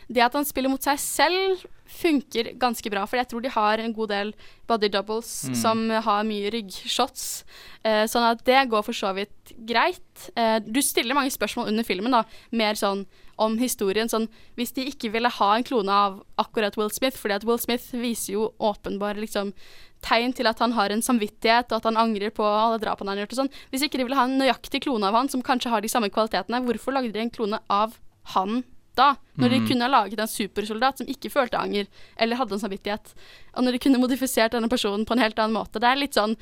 det 0.09 0.23
at 0.25 0.33
han 0.33 0.45
spiller 0.47 0.71
mot 0.71 0.81
seg 0.81 0.99
selv 1.01 1.65
funker 1.89 2.51
ganske 2.61 2.89
bra, 2.93 3.01
for 3.09 3.17
jeg 3.17 3.27
tror 3.31 3.41
de 3.41 3.49
har 3.49 3.81
en 3.81 3.93
god 3.93 4.11
del 4.11 4.33
body 4.69 4.91
doubles 4.93 5.49
Mm. 5.49 5.55
som 5.57 5.89
har 5.89 6.23
mye 6.23 6.51
ryggshots, 6.53 7.43
eh, 7.83 8.05
sånn 8.05 8.29
at 8.29 8.43
det 8.45 8.69
går 8.69 8.83
for 8.85 8.93
så 8.93 9.13
vidt 9.15 9.53
greit. 9.65 10.29
Eh, 10.37 10.59
du 10.59 10.81
stiller 10.81 11.15
mange 11.15 11.31
spørsmål 11.33 11.67
under 11.67 11.83
filmen, 11.83 12.11
da, 12.11 12.23
mer 12.51 12.73
sånn 12.75 13.07
om 13.39 13.57
historien. 13.57 14.07
Sånn, 14.07 14.27
hvis 14.55 14.71
de 14.73 14.85
ikke 14.85 15.11
ville 15.11 15.29
ha 15.29 15.55
en 15.55 15.63
klone 15.63 15.89
av 15.89 16.23
akkurat 16.37 16.77
Will 16.77 16.91
Smith, 16.91 17.17
fordi 17.17 17.35
at 17.35 17.43
Will 17.43 17.57
Smith 17.57 17.91
viser 17.91 18.33
jo 18.33 18.53
åpenbare 18.59 19.17
liksom, 19.17 19.53
tegn 20.01 20.33
til 20.33 20.47
at 20.47 20.59
han 20.59 20.73
har 20.73 20.89
en 20.91 21.01
samvittighet, 21.01 21.71
og 21.71 21.77
at 21.79 21.83
han 21.83 21.97
angrer 21.97 22.29
på 22.31 22.43
alle 22.43 22.79
drapene 22.79 23.09
han 23.09 23.17
har 23.17 23.25
gjort 23.25 23.33
og 23.39 23.47
sånn. 23.47 23.53
Hvis 23.71 23.81
ikke 23.81 23.97
de 23.97 24.03
ville 24.03 24.15
ha 24.15 24.25
en 24.25 24.37
nøyaktig 24.39 24.83
klone 24.83 25.07
av 25.07 25.13
han 25.15 25.27
som 25.27 25.41
kanskje 25.41 25.69
har 25.71 25.81
de 25.81 25.89
samme 25.89 26.09
kvalitetene, 26.09 26.63
hvorfor 26.63 26.93
lagde 26.93 27.11
de 27.11 27.19
en 27.19 27.31
klone 27.31 27.59
av 27.67 27.97
han 28.35 28.63
da? 28.95 29.13
Når 29.39 29.49
de 29.53 29.59
Mm. 29.61 29.67
kunne 29.69 29.85
ha 29.85 29.91
laget 29.93 30.19
en 30.19 30.27
supersoldat 30.27 30.97
som 30.99 31.07
ikke 31.07 31.29
følte 31.31 31.55
anger 31.59 31.85
eller 32.17 32.35
hadde 32.35 32.51
en 32.57 32.59
samvittighet, 32.59 33.13
og 33.55 33.63
når 33.63 33.71
de 33.71 33.79
kunne 33.79 33.99
modifisert 34.01 34.51
denne 34.51 34.67
personen 34.67 35.05
på 35.07 35.13
en 35.15 35.19
helt 35.23 35.37
annen 35.39 35.55
måte. 35.55 35.79
Det 35.79 35.87
er 35.87 35.95
litt 35.95 36.13
sånn 36.17 36.35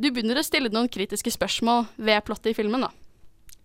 Du 0.00 0.12
begynner 0.14 0.38
å 0.38 0.44
stille 0.46 0.70
noen 0.70 0.88
kritiske 0.88 1.26
spørsmål 1.34 1.88
ved 1.98 2.22
plottet 2.24 2.52
i 2.52 2.54
filmen, 2.54 2.80
da. 2.80 2.88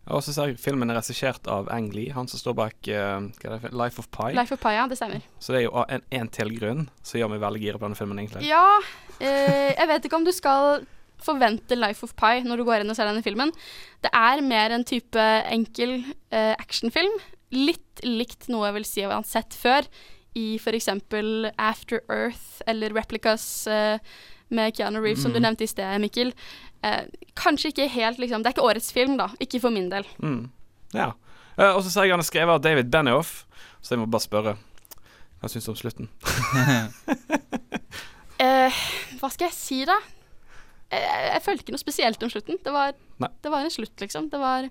Og 0.09 0.23
så 0.25 0.33
ser 0.33 0.47
jeg 0.49 0.57
filmen 0.57 0.89
er 0.89 0.97
regissert 0.97 1.45
av 1.47 1.69
Ang 1.71 1.91
Lee, 1.93 2.09
han 2.11 2.27
som 2.27 2.39
står 2.41 2.55
bak 2.57 2.73
uh, 2.89 3.69
Life 3.71 3.99
of 4.01 4.09
Pi. 4.11 4.33
Life 4.33 4.51
of 4.51 4.59
Pie, 4.59 4.73
ja, 4.73 4.87
det 4.87 4.97
stemmer. 4.97 5.21
Så 5.39 5.53
det 5.53 5.61
er 5.61 5.67
jo 5.69 5.85
en, 5.87 6.01
en 6.11 6.27
til 6.33 6.49
grunn 6.57 6.89
som 7.03 7.19
gjør 7.21 7.29
meg 7.29 7.39
veldig 7.39 7.61
gira 7.61 7.77
på 7.77 7.85
denne 7.85 7.95
filmen, 7.95 8.17
egentlig. 8.19 8.43
Ja, 8.49 8.79
eh, 9.21 9.75
jeg 9.77 9.87
vet 9.87 10.03
ikke 10.09 10.17
om 10.17 10.25
du 10.25 10.33
skal 10.33 10.87
forvente 11.23 11.77
Life 11.77 12.03
of 12.03 12.15
Pi 12.19 12.41
når 12.43 12.57
du 12.57 12.65
går 12.65 12.81
inn 12.81 12.89
og 12.89 12.97
ser 12.97 13.05
denne 13.07 13.23
filmen. 13.23 13.53
Det 14.03 14.11
er 14.11 14.41
mer 14.41 14.71
en 14.75 14.83
type 14.83 15.15
enkel 15.53 15.99
eh, 16.31 16.55
actionfilm. 16.59 17.13
Litt 17.53 18.01
likt 18.03 18.47
noe 18.51 18.65
jeg 18.71 18.75
vil 18.79 18.85
si 18.89 19.01
jeg 19.03 19.11
har 19.13 19.23
sett 19.29 19.53
før, 19.57 19.85
i 20.35 20.55
f.eks. 20.57 20.87
After 21.61 22.01
Earth 22.09 22.63
eller 22.67 22.89
Replicas 22.97 23.43
uh, 23.69 23.99
med 24.53 24.73
Keanu 24.77 24.99
Reeves, 25.03 25.21
som 25.21 25.31
du 25.33 25.37
Mm. 25.39 25.45
nevnte 25.45 25.63
i 25.63 25.69
sted, 25.69 26.01
Mikkel. 26.01 26.33
Uh, 26.83 27.05
kanskje 27.37 27.69
ikke 27.71 27.85
helt, 27.93 28.17
liksom 28.19 28.41
Det 28.43 28.49
er 28.49 28.55
ikke 28.57 28.65
årets 28.65 28.91
film, 28.91 29.15
da. 29.21 29.29
Ikke 29.39 29.61
for 29.61 29.69
min 29.73 29.89
del. 29.93 30.03
Mm. 30.19 30.49
Ja. 30.97 31.11
Uh, 31.57 31.75
og 31.77 31.83
så 31.85 31.89
ser 31.93 32.07
jeg 32.09 32.15
han 32.17 32.19
er 32.23 32.27
skrevet 32.27 32.55
av 32.57 32.61
David 32.65 32.89
Benioff, 32.91 33.45
så 33.81 33.93
jeg 33.93 34.01
må 34.01 34.09
bare 34.09 34.25
spørre. 34.25 34.55
Hva 35.39 35.49
syns 35.51 35.65
du 35.67 35.71
om 35.73 35.77
slutten? 35.77 36.09
Hva 39.19 39.29
skal 39.31 39.47
jeg 39.47 39.55
si, 39.55 39.79
da? 39.87 39.95
Jeg, 40.93 41.03
jeg 41.33 41.41
følte 41.45 41.63
ikke 41.63 41.75
noe 41.75 41.81
spesielt 41.81 42.23
om 42.25 42.31
slutten. 42.31 42.59
Det 42.63 42.73
var, 42.73 42.93
det 43.21 43.51
var 43.53 43.63
en 43.65 43.71
slutt, 43.73 43.93
liksom. 44.01 44.27
Det 44.33 44.39
var 44.41 44.67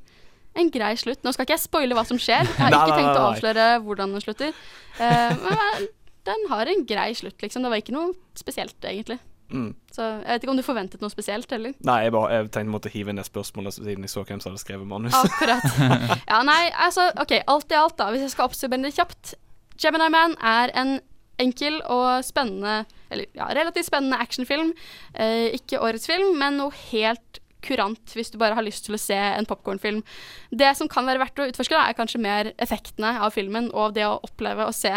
en 0.59 0.71
grei 0.73 0.93
slutt. 1.01 1.23
Nå 1.25 1.33
skal 1.35 1.47
ikke 1.47 1.57
jeg 1.57 1.65
spoile 1.65 1.97
hva 1.97 2.05
som 2.09 2.21
skjer. 2.21 2.47
Jeg 2.47 2.61
har 2.61 2.77
ikke 2.77 3.01
tenkt 3.01 3.19
å 3.19 3.27
avsløre 3.31 3.67
hvordan 3.87 4.15
den 4.15 4.25
slutter. 4.25 4.57
Eh, 5.01 5.37
men 5.43 5.91
den 6.29 6.49
har 6.53 6.71
en 6.71 6.87
grei 6.89 7.11
slutt, 7.19 7.39
liksom. 7.43 7.65
Det 7.65 7.73
var 7.73 7.83
ikke 7.83 7.95
noe 7.97 8.13
spesielt, 8.39 8.77
egentlig. 8.85 9.19
Mm. 9.53 9.73
Så 9.93 10.03
jeg 10.03 10.29
vet 10.29 10.45
ikke 10.45 10.53
om 10.55 10.61
du 10.61 10.65
forventet 10.65 11.03
noe 11.05 11.13
spesielt, 11.13 11.51
eller? 11.53 11.75
Nei, 11.85 11.99
jeg, 12.07 12.15
bare, 12.15 12.33
jeg 12.33 12.45
tenkte 12.47 12.63
jeg 12.63 12.73
måtte 12.73 12.93
hive 12.93 13.13
inn 13.13 13.21
det 13.21 13.27
spørsmålet 13.29 13.77
siden 13.77 14.07
jeg 14.07 14.13
så 14.13 14.25
hvem 14.25 14.41
som 14.41 14.53
hadde 14.53 14.63
skrevet 14.65 14.89
manus. 14.89 15.17
Akkurat. 15.19 15.67
Ja, 16.33 16.41
nei, 16.47 16.63
altså, 16.81 17.11
OK. 17.21 17.37
Alt 17.53 17.73
i 17.75 17.79
alt, 17.79 17.99
da, 18.01 18.11
hvis 18.15 18.25
jeg 18.27 18.35
skal 18.35 18.49
oppsummere 18.49 18.87
det 18.87 18.95
kjapt. 18.97 19.35
Gemini 19.83 20.09
Man 20.13 20.37
er 20.39 20.73
en 20.79 20.99
enkel 21.43 21.81
og 21.91 22.23
spennende, 22.25 22.85
eller 23.13 23.29
ja, 23.37 23.49
relativt 23.57 23.89
spennende 23.89 24.21
actionfilm. 24.23 24.73
Eh, 25.15 25.51
ikke 25.59 25.81
årets 25.83 26.07
film, 26.09 26.37
men 26.39 26.61
noe 26.61 26.73
helt 26.93 27.42
kurant 27.63 28.15
hvis 28.17 28.31
du 28.33 28.39
bare 28.41 28.57
har 28.59 28.67
lyst 28.67 28.85
til 28.87 28.97
å 28.97 29.01
se 29.01 29.17
en 29.17 29.47
popkornfilm. 29.49 30.03
Det 30.51 30.73
som 30.79 30.91
kan 30.91 31.07
være 31.09 31.23
verdt 31.23 31.43
å 31.43 31.49
utforske, 31.51 31.77
da, 31.77 31.87
er 31.89 31.99
kanskje 31.99 32.21
mer 32.23 32.53
effektene 32.63 33.15
av 33.23 33.33
filmen 33.35 33.71
og 33.73 33.95
det 33.97 34.05
å 34.09 34.19
oppleve 34.27 34.67
å 34.69 34.75
se 34.77 34.95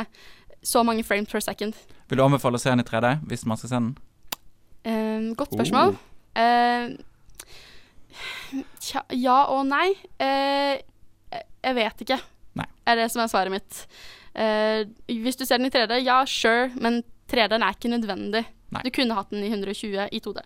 så 0.65 0.81
mange 0.85 1.05
frames 1.05 1.29
per 1.29 1.43
second. 1.45 1.77
Vil 2.09 2.17
du 2.19 2.25
anbefale 2.25 2.57
å 2.57 2.61
se 2.61 2.71
den 2.73 2.81
i 2.81 2.87
3D 2.87 3.15
hvis 3.29 3.45
man 3.45 3.57
skal 3.61 3.69
se 3.71 3.79
den? 3.79 3.91
Eh, 4.85 5.31
godt 5.37 5.53
spørsmål. 5.55 5.95
Oh. 5.95 6.41
Eh, 6.41 6.89
tja, 8.81 9.01
ja 9.15 9.39
og 9.53 9.65
nei. 9.69 9.93
Eh, 10.19 10.81
jeg- 11.63 11.75
vet 11.75 12.01
ikke, 12.05 12.19
Nei. 12.55 12.65
er 12.87 12.95
det 12.95 13.11
som 13.11 13.21
er 13.21 13.27
svaret 13.27 13.51
mitt. 13.51 13.87
Eh, 14.35 14.85
hvis 15.09 15.37
du 15.37 15.45
ser 15.45 15.57
den 15.57 15.67
i 15.67 15.69
3D, 15.69 16.03
ja, 16.03 16.23
sure, 16.25 16.69
men 16.75 17.03
3D-en 17.27 17.63
er 17.63 17.73
ikke 17.73 17.89
nødvendig. 17.89 18.45
Nei. 18.75 18.83
Du 18.85 18.91
kunne 18.95 19.17
hatt 19.17 19.31
den 19.31 19.43
i 19.45 19.49
120 19.51 20.09
i 20.11 20.21
2D. 20.23 20.43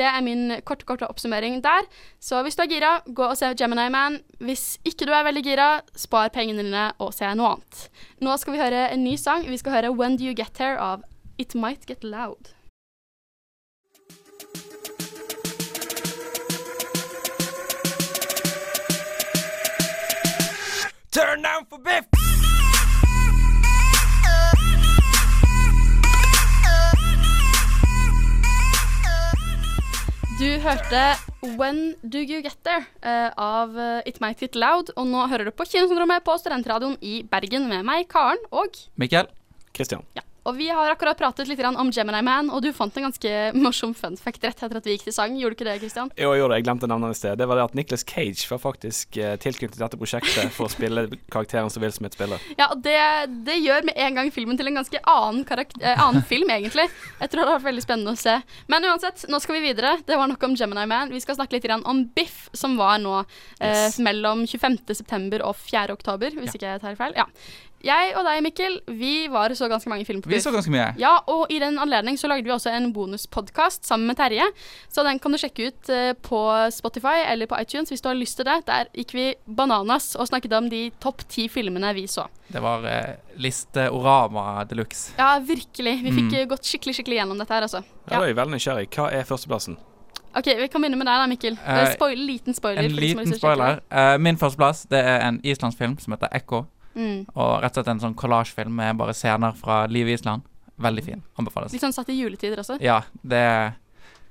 Det 0.00 0.06
er 0.08 0.24
min 0.24 0.58
korte, 0.64 0.86
korte 0.88 1.08
oppsummering 1.08 1.60
der. 1.64 1.88
Så 2.20 2.42
hvis 2.42 2.56
du 2.56 2.64
er 2.64 2.70
gira, 2.72 2.92
gå 3.06 3.28
og 3.28 3.36
se 3.38 3.52
Gemini 3.58 3.88
Man. 3.92 4.20
Hvis 4.42 4.78
ikke 4.88 5.08
du 5.08 5.14
er 5.14 5.26
veldig 5.28 5.44
gira, 5.44 5.70
spar 5.96 6.32
pengene 6.34 6.64
dine 6.64 6.90
og 6.98 7.12
se 7.16 7.28
noe 7.38 7.56
annet. 7.56 7.88
Nå 8.24 8.36
skal 8.40 8.56
vi 8.56 8.62
høre 8.62 8.86
en 8.92 9.04
ny 9.04 9.16
sang. 9.20 9.46
Vi 9.48 9.60
skal 9.60 9.78
høre 9.78 9.94
When 9.94 10.16
Do 10.16 10.28
You 10.28 10.36
Get 10.36 10.58
Here 10.58 10.78
av 10.80 11.04
It 11.38 11.54
Might 11.54 11.86
Get 11.86 12.04
Loud. 12.04 12.54
Turn 21.10 21.42
down 21.42 21.64
for 21.66 21.78
Biff! 30.38 30.62
hørte 30.62 31.00
When 31.58 31.96
Do 32.02 32.20
You 32.20 32.42
Get 32.42 32.58
There 32.62 32.84
uh, 33.02 33.30
av 33.34 33.74
eh, 33.78 34.06
It 34.06 34.20
Might 34.22 34.38
Get 34.38 34.54
Loud. 34.54 34.92
Og 34.94 35.06
nå 35.10 35.24
hører 35.30 35.48
du 35.48 35.54
på 35.54 35.66
Kinosyndromet 35.66 36.22
på 36.26 36.36
Studentradioen 36.38 36.94
i 37.02 37.22
Bergen 37.26 37.66
med 37.70 37.82
meg, 37.86 38.06
Karen, 38.10 38.38
og 38.54 38.78
Mikkel? 39.00 39.26
Christian. 39.74 40.04
ja. 40.14 40.22
Og 40.48 40.56
vi 40.56 40.70
har 40.72 40.88
akkurat 40.94 41.18
pratet 41.18 41.48
litt 41.50 41.60
om 41.68 41.90
Gemini 41.92 42.22
Man, 42.24 42.48
og 42.54 42.62
du 42.64 42.70
fant 42.72 42.94
en 42.96 43.04
ganske 43.08 43.32
morsom 43.58 43.92
fun 43.96 44.16
fact 44.16 44.44
rett 44.46 44.62
etter 44.64 44.78
at 44.80 44.86
vi 44.88 44.94
gikk 44.96 45.04
til 45.08 45.14
sang. 45.16 45.34
Gjorde 45.36 45.54
du 45.54 45.58
ikke 45.58 45.68
det, 45.68 45.74
Christian? 45.82 46.08
Jo, 46.16 46.30
jeg 46.32 46.40
gjorde 46.40 46.54
det. 46.54 46.60
Jeg 46.62 46.66
glemte 46.68 46.88
navnet 46.90 47.12
i 47.16 47.18
sted. 47.18 47.36
Det 47.40 47.48
var 47.50 47.60
det 47.60 47.66
at 47.68 47.76
Nicholas 47.76 48.04
Cage 48.08 48.46
var 48.48 48.62
faktisk 48.62 49.18
eh, 49.20 49.34
tilknyttet 49.42 49.78
dette 49.82 50.00
prosjektet 50.00 50.54
for 50.56 50.66
å 50.68 50.72
spille 50.72 51.04
karakteren 51.32 51.68
som 51.72 51.84
Will 51.84 51.92
Smith 51.92 52.16
spiller. 52.16 52.40
Ja, 52.58 52.70
og 52.72 52.80
det, 52.86 52.96
det 53.46 53.58
gjør 53.60 53.86
med 53.90 54.00
en 54.00 54.18
gang 54.20 54.32
filmen 54.34 54.56
til 54.60 54.70
en 54.72 54.80
ganske 54.80 55.02
annen, 55.04 55.44
eh, 55.84 56.00
annen 56.00 56.24
film, 56.30 56.48
egentlig. 56.54 56.88
Jeg 57.20 57.28
tror 57.32 57.44
det 57.44 57.48
har 57.52 57.58
vært 57.60 57.68
veldig 57.68 57.84
spennende 57.84 58.16
å 58.16 58.20
se. 58.24 58.38
Men 58.72 58.88
uansett, 58.88 59.26
nå 59.28 59.42
skal 59.44 59.58
vi 59.58 59.66
videre. 59.68 59.96
Det 60.08 60.16
var 60.18 60.32
nok 60.32 60.48
om 60.48 60.56
Gemini 60.58 60.86
Man. 60.88 61.12
Vi 61.12 61.20
skal 61.24 61.36
snakke 61.38 61.58
litt 61.58 61.68
om 61.78 62.06
Biff, 62.16 62.48
som 62.56 62.78
var 62.80 62.96
nå 63.04 63.18
eh, 63.60 63.68
Yes. 63.68 63.98
mellom 64.00 64.46
25.9. 64.48 65.42
og 65.44 65.54
4.10., 65.60 66.38
hvis 66.40 66.56
ikke 66.56 66.72
jeg 66.72 66.80
tar 66.82 66.96
feil. 66.98 67.12
Ja. 67.18 67.26
Jeg 67.84 68.14
og 68.18 68.24
deg, 68.26 68.40
Mikkel, 68.42 68.80
vi 68.90 69.28
var 69.30 69.52
så 69.54 69.68
ganske 69.70 69.86
mange 69.90 70.02
filmer 70.04 70.24
på 70.24 70.32
Vi 70.32 70.40
så 70.42 70.50
ganske 70.50 70.72
mye. 70.74 70.88
Ja, 70.98 71.12
og 71.30 71.46
i 71.54 71.60
den 71.62 71.76
anledning 71.78 72.16
så 72.18 72.26
lagde 72.26 72.42
vi 72.42 72.50
også 72.50 72.72
en 72.74 72.88
bonuspodkast 72.92 73.86
sammen 73.86 74.08
med 74.10 74.16
Terje. 74.18 74.48
Så 74.90 75.04
den 75.06 75.20
kan 75.22 75.30
du 75.30 75.38
sjekke 75.38 75.68
ut 75.70 75.90
eh, 75.94 76.10
på 76.26 76.40
Spotify 76.74 77.20
eller 77.28 77.46
på 77.46 77.58
iTunes 77.62 77.92
hvis 77.94 78.02
du 78.02 78.08
har 78.10 78.18
lyst 78.18 78.36
til 78.40 78.48
det. 78.50 78.56
Der 78.66 78.90
gikk 78.98 79.14
vi 79.14 79.26
bananas 79.46 80.16
og 80.18 80.26
snakket 80.26 80.56
om 80.58 80.66
de 80.72 80.88
topp 81.00 81.22
ti 81.30 81.46
filmene 81.48 81.92
vi 81.94 82.06
så. 82.10 82.26
Det 82.50 82.62
var 82.64 82.82
eh, 82.88 83.14
listeorama 83.38 84.64
de 84.64 84.74
luxe. 84.80 85.12
Ja, 85.18 85.38
virkelig. 85.38 86.02
Vi 86.02 86.10
fikk 86.12 86.28
Mm. 86.32 86.34
eh, 86.40 86.46
gått 86.46 86.64
skikkelig 86.66 86.94
skikkelig 86.98 87.16
gjennom 87.20 87.38
dette 87.38 87.54
her, 87.54 87.62
altså. 87.62 87.84
Ja. 88.10 88.20
Jeg 88.20 88.30
er 88.30 88.34
veldig 88.34 88.54
nysgjerrig. 88.58 88.88
Hva 88.90 89.12
er 89.12 89.22
førsteplassen? 89.24 89.76
OK, 90.36 90.44
vi 90.58 90.66
kan 90.68 90.82
begynne 90.82 90.98
med 90.98 91.06
deg 91.08 91.18
da, 91.22 91.26
Mikkel. 91.26 91.54
Uh, 91.62 91.86
spoil, 91.94 92.18
liten 92.18 92.54
spoiler. 92.54 92.82
En 92.84 92.92
liten 92.92 93.32
spoiler. 93.34 93.80
Uh, 93.90 94.18
min 94.20 94.36
førsteplass 94.36 94.84
det 94.90 94.98
er 95.00 95.22
en 95.26 95.40
islandsk 95.42 95.78
film 95.78 95.96
som 95.98 96.12
heter 96.12 96.28
Ekko. 96.36 96.66
Mm. 96.98 97.18
Og 97.32 97.50
rett 97.62 97.72
og 97.72 97.80
slett 97.80 97.92
en 97.94 98.02
sånn 98.02 98.16
collagefilm 98.18 98.74
med 98.74 98.98
bare 99.00 99.14
scener 99.16 99.54
fra 99.58 99.84
livet 99.90 100.16
i 100.16 100.18
Island. 100.18 100.46
Veldig 100.78 101.04
fin. 101.04 101.22
Anbefales. 101.38 101.74
Litt 101.74 101.82
sånn 101.82 101.94
satt 101.94 102.10
i 102.12 102.18
juletider 102.18 102.60
også. 102.62 102.78
Ja, 102.84 103.02
det 103.22 103.44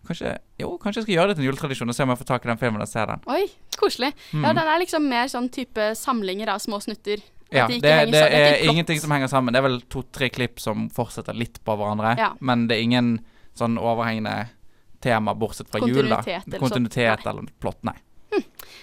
Kanskje 0.07 0.37
Jo, 0.61 0.77
kanskje 0.79 1.01
jeg 1.01 1.05
skal 1.05 1.15
gjøre 1.17 1.31
det 1.31 1.35
til 1.37 1.43
en 1.43 1.47
juletradisjon 1.49 1.91
og 1.91 1.95
se 1.97 2.05
om 2.05 2.11
jeg 2.13 2.19
får 2.21 2.27
tak 2.29 2.45
i 2.45 2.49
den 2.51 2.59
filmen 2.61 2.83
og 2.83 2.87
se 2.87 3.01
den. 3.09 3.25
Oi, 3.27 3.41
koselig. 3.75 4.13
Mm. 4.31 4.45
Ja, 4.45 4.53
den 4.55 4.69
er 4.71 4.79
liksom 4.79 5.09
mer 5.11 5.31
sånn 5.31 5.49
type 5.51 5.89
samlinger 5.99 6.53
av 6.53 6.61
små 6.63 6.79
snutter. 6.83 7.23
Ja, 7.51 7.67
det, 7.67 7.81
det. 7.83 7.95
Det 8.11 8.21
er 8.23 8.45
er 8.53 8.63
ingenting 8.67 8.99
som 9.03 9.11
henger 9.11 9.31
sammen. 9.31 9.55
Det 9.55 9.59
er 9.59 9.67
vel 9.67 9.81
to-tre 9.91 10.29
klipp 10.31 10.61
som 10.63 10.87
fortsetter 10.93 11.35
litt 11.35 11.59
på 11.63 11.75
hverandre. 11.79 12.15
Ja. 12.19 12.31
Men 12.39 12.67
det 12.71 12.77
er 12.77 12.87
ingen 12.87 13.11
sånn 13.57 13.77
overhengende 13.79 14.49
tema 15.03 15.35
bortsett 15.37 15.69
fra 15.71 15.83
jul, 15.83 16.09
da. 16.09 16.21
Kontinuitet 16.57 17.23
eller 17.23 17.43
Nei. 17.43 17.51
eller 17.51 17.59
plott. 17.61 17.83
Nei. 17.87 17.95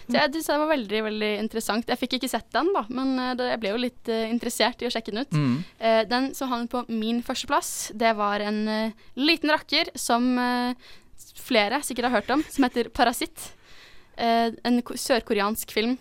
Så 0.05 0.17
jeg 0.19 0.33
synes 0.35 0.49
det 0.51 0.57
var 0.61 0.71
veldig 0.71 1.01
veldig 1.07 1.31
interessant. 1.41 1.89
Jeg 1.89 2.01
fikk 2.01 2.19
ikke 2.19 2.31
sett 2.31 2.49
den, 2.55 2.71
da, 2.77 2.85
men 2.93 3.15
eh, 3.21 3.45
jeg 3.55 3.61
ble 3.63 3.73
jo 3.73 3.81
litt 3.81 4.11
eh, 4.13 4.27
interessert 4.33 4.83
i 4.85 4.89
å 4.89 4.93
sjekke 4.93 5.15
den 5.15 5.25
ut. 5.25 5.37
Mm. 5.37 5.55
Eh, 5.79 6.01
den 6.11 6.31
som 6.37 6.51
hang 6.53 6.67
på 6.71 6.85
min 6.91 7.23
førsteplass, 7.25 7.93
det 7.97 8.13
var 8.19 8.45
en 8.45 8.61
liten 9.17 9.53
rakker 9.53 9.95
som 9.99 10.35
flere 11.45 11.81
sikkert 11.85 12.11
har 12.11 12.19
hørt 12.19 12.35
om, 12.35 12.43
som 12.51 12.67
heter 12.67 12.91
Parasitt. 12.95 13.53
En 14.17 14.79
sørkoreansk 14.81 15.73
film. 15.75 15.97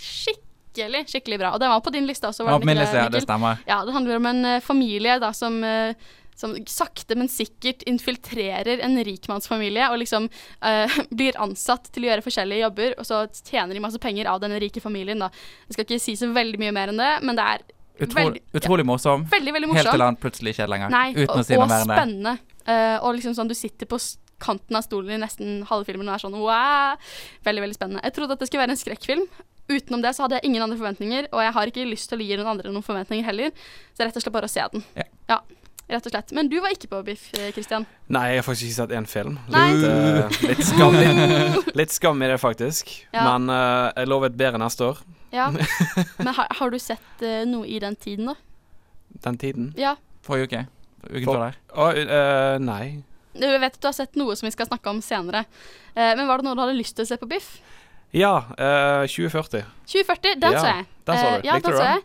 Skikkelig, 0.00 1.04
skikkelig 1.10 1.38
bra. 1.42 1.52
Og 1.54 1.60
den 1.60 1.72
var 1.72 1.82
på 1.84 1.92
din 1.92 2.06
liste 2.08 2.28
også, 2.28 2.46
var 2.46 2.58
den 2.58 2.70
min 2.70 2.78
ikke 2.78 2.86
liste, 2.86 3.02
ja. 3.02 3.10
det, 3.12 3.22
stemmer. 3.24 3.60
Ja, 3.68 3.82
det 3.84 3.94
handler 3.94 4.20
om 4.20 4.28
en 4.30 4.42
uh, 4.46 4.60
familie 4.64 5.18
da 5.20 5.32
som, 5.36 5.58
eh, 5.64 6.10
som 6.40 6.54
sakte, 6.70 7.16
men 7.18 7.30
sikkert 7.30 7.84
infiltrerer 7.90 8.82
en 8.84 8.96
rikmannsfamilie 9.06 9.90
og 9.92 10.00
liksom 10.02 10.28
uh, 10.30 11.00
blir 11.18 11.36
ansatt 11.42 11.90
til 11.92 12.06
å 12.06 12.12
gjøre 12.12 12.24
forskjellige 12.26 12.64
jobber, 12.64 12.96
og 13.00 13.08
så 13.08 13.24
tjener 13.42 13.76
de 13.76 13.84
masse 13.84 14.00
penger 14.02 14.30
av 14.30 14.40
denne 14.42 14.60
rike 14.62 14.82
familien. 14.82 15.20
da. 15.20 15.30
Jeg 15.68 15.76
skal 15.76 15.86
ikke 15.86 16.02
si 16.02 16.16
så 16.18 16.30
veldig 16.34 16.62
mye 16.62 16.74
mer 16.76 16.94
enn 16.94 17.02
det, 17.02 17.12
men 17.26 17.38
det 17.38 17.50
er 17.56 17.68
Utrolig, 18.00 18.24
veldig, 18.24 18.40
utrolig 18.56 18.84
morsom. 18.88 19.26
ja, 19.26 19.34
veldig, 19.34 19.52
veldig 19.52 19.68
Helt 19.68 19.78
til 19.84 19.90
morsom. 19.90 20.06
han 20.06 20.16
plutselig 20.16 20.54
ikke 20.54 20.64
er 20.64 20.72
lenger. 20.72 20.92
Nei, 20.94 21.06
uten 21.18 21.34
og, 21.34 21.42
å 21.42 21.44
si 21.44 21.58
noe 21.58 21.68
mer 21.68 21.82
enn 21.84 21.90
det. 21.90 21.98
spennende. 21.98 22.34
Uh, 22.64 22.96
og 23.04 23.14
liksom 23.18 23.36
sånn, 23.36 23.50
du 23.50 23.56
sitter 23.58 23.88
på 23.90 23.98
kanten 24.40 24.78
av 24.78 24.86
stolen 24.86 25.18
i 25.18 25.20
nesten 25.20 25.60
halve 25.68 25.84
filmen 25.90 26.08
og 26.08 26.16
er 26.16 26.22
sånn 26.22 26.38
wow. 26.40 27.12
Veldig, 27.44 27.64
veldig 27.66 27.76
spennende. 27.76 28.04
Jeg 28.08 28.16
trodde 28.16 28.38
at 28.38 28.40
det 28.40 28.48
skulle 28.48 28.64
være 28.64 28.76
en 28.76 28.80
skrekkfilm. 28.80 29.26
Utenom 29.70 30.02
det 30.02 30.14
så 30.16 30.24
hadde 30.24 30.40
jeg 30.40 30.48
ingen 30.48 30.64
andre 30.64 30.80
forventninger, 30.80 31.28
og 31.30 31.44
jeg 31.44 31.54
har 31.58 31.70
ikke 31.70 31.86
lyst 31.86 32.08
til 32.10 32.22
å 32.22 32.26
gi 32.26 32.38
noen 32.40 32.52
andre 32.54 32.72
noen 32.72 32.86
forventninger 32.86 33.26
heller. 33.26 33.52
Så 33.92 34.06
rett 34.06 34.16
og 34.16 34.24
slett 34.24 34.34
bare 34.34 34.48
å 34.48 34.52
se 34.56 34.64
den. 34.72 34.86
Ja. 34.96 35.38
Rett 35.90 36.06
og 36.08 36.14
slett. 36.14 36.32
Men 36.36 36.48
du 36.50 36.56
var 36.62 36.72
ikke 36.74 36.88
på 36.92 37.00
Biff, 37.06 37.28
Kristian 37.32 37.52
Christian. 37.56 37.86
Nei, 38.08 38.24
jeg 38.32 38.40
har 38.42 38.46
faktisk 38.48 38.68
ikke 38.70 38.78
sett 38.80 38.94
én 38.96 39.08
film. 39.10 39.38
Litt, 39.52 39.84
uh, 39.86 40.42
litt, 40.48 40.62
skam, 40.66 40.96
litt, 40.98 41.70
litt 41.82 41.94
skam 41.94 42.22
i 42.22 42.30
det, 42.30 42.38
faktisk. 42.42 42.92
Ja. 43.14 43.24
Men 43.28 43.50
uh, 43.52 43.90
jeg 43.96 44.10
lovet 44.10 44.36
bedre 44.38 44.60
neste 44.62 44.90
år. 44.92 45.02
Ja. 45.34 45.50
Men 46.24 46.32
har, 46.34 46.50
har 46.60 46.70
du 46.74 46.78
sett 46.82 47.24
uh, 47.26 47.42
noe 47.50 47.66
i 47.70 47.78
den 47.82 47.96
tiden, 48.00 48.30
da? 48.32 48.38
Den 49.26 49.38
tiden. 49.42 49.72
Ja. 49.78 49.96
Forrige 50.26 50.46
uke. 50.50 50.66
Uken 51.10 51.26
før 51.30 51.42
der. 51.48 51.54
Å, 51.74 51.84
eh, 51.96 52.56
nei. 52.60 52.84
Jeg 53.40 53.60
vet 53.62 53.76
at 53.76 53.80
du 53.80 53.86
har 53.88 53.94
sett 53.96 54.16
noe 54.20 54.34
som 54.36 54.46
vi 54.48 54.52
skal 54.52 54.68
snakke 54.68 54.90
om 54.92 54.98
senere. 55.04 55.44
Eh, 55.94 56.12
men 56.18 56.26
var 56.28 56.40
det 56.42 56.46
noe 56.48 56.58
du 56.58 56.62
hadde 56.64 56.76
lyst 56.76 56.96
til 56.98 57.06
å 57.06 57.08
se 57.08 57.16
på 57.20 57.28
Biff? 57.30 57.54
Ja, 58.12 58.34
eh, 58.58 59.06
2040. 59.08 59.64
2040, 59.88 60.34
den 60.42 60.52
Ja, 60.56 60.60
så 60.60 60.72
jeg. 60.74 60.86
den 61.08 61.16
så 61.16 61.26
Eh, 61.30 61.36
du. 61.40 61.46
ja, 61.48 61.54
Likte 61.56 61.70
den 61.70 61.72
du 61.72 61.80
så 61.80 61.86
den? 61.88 62.02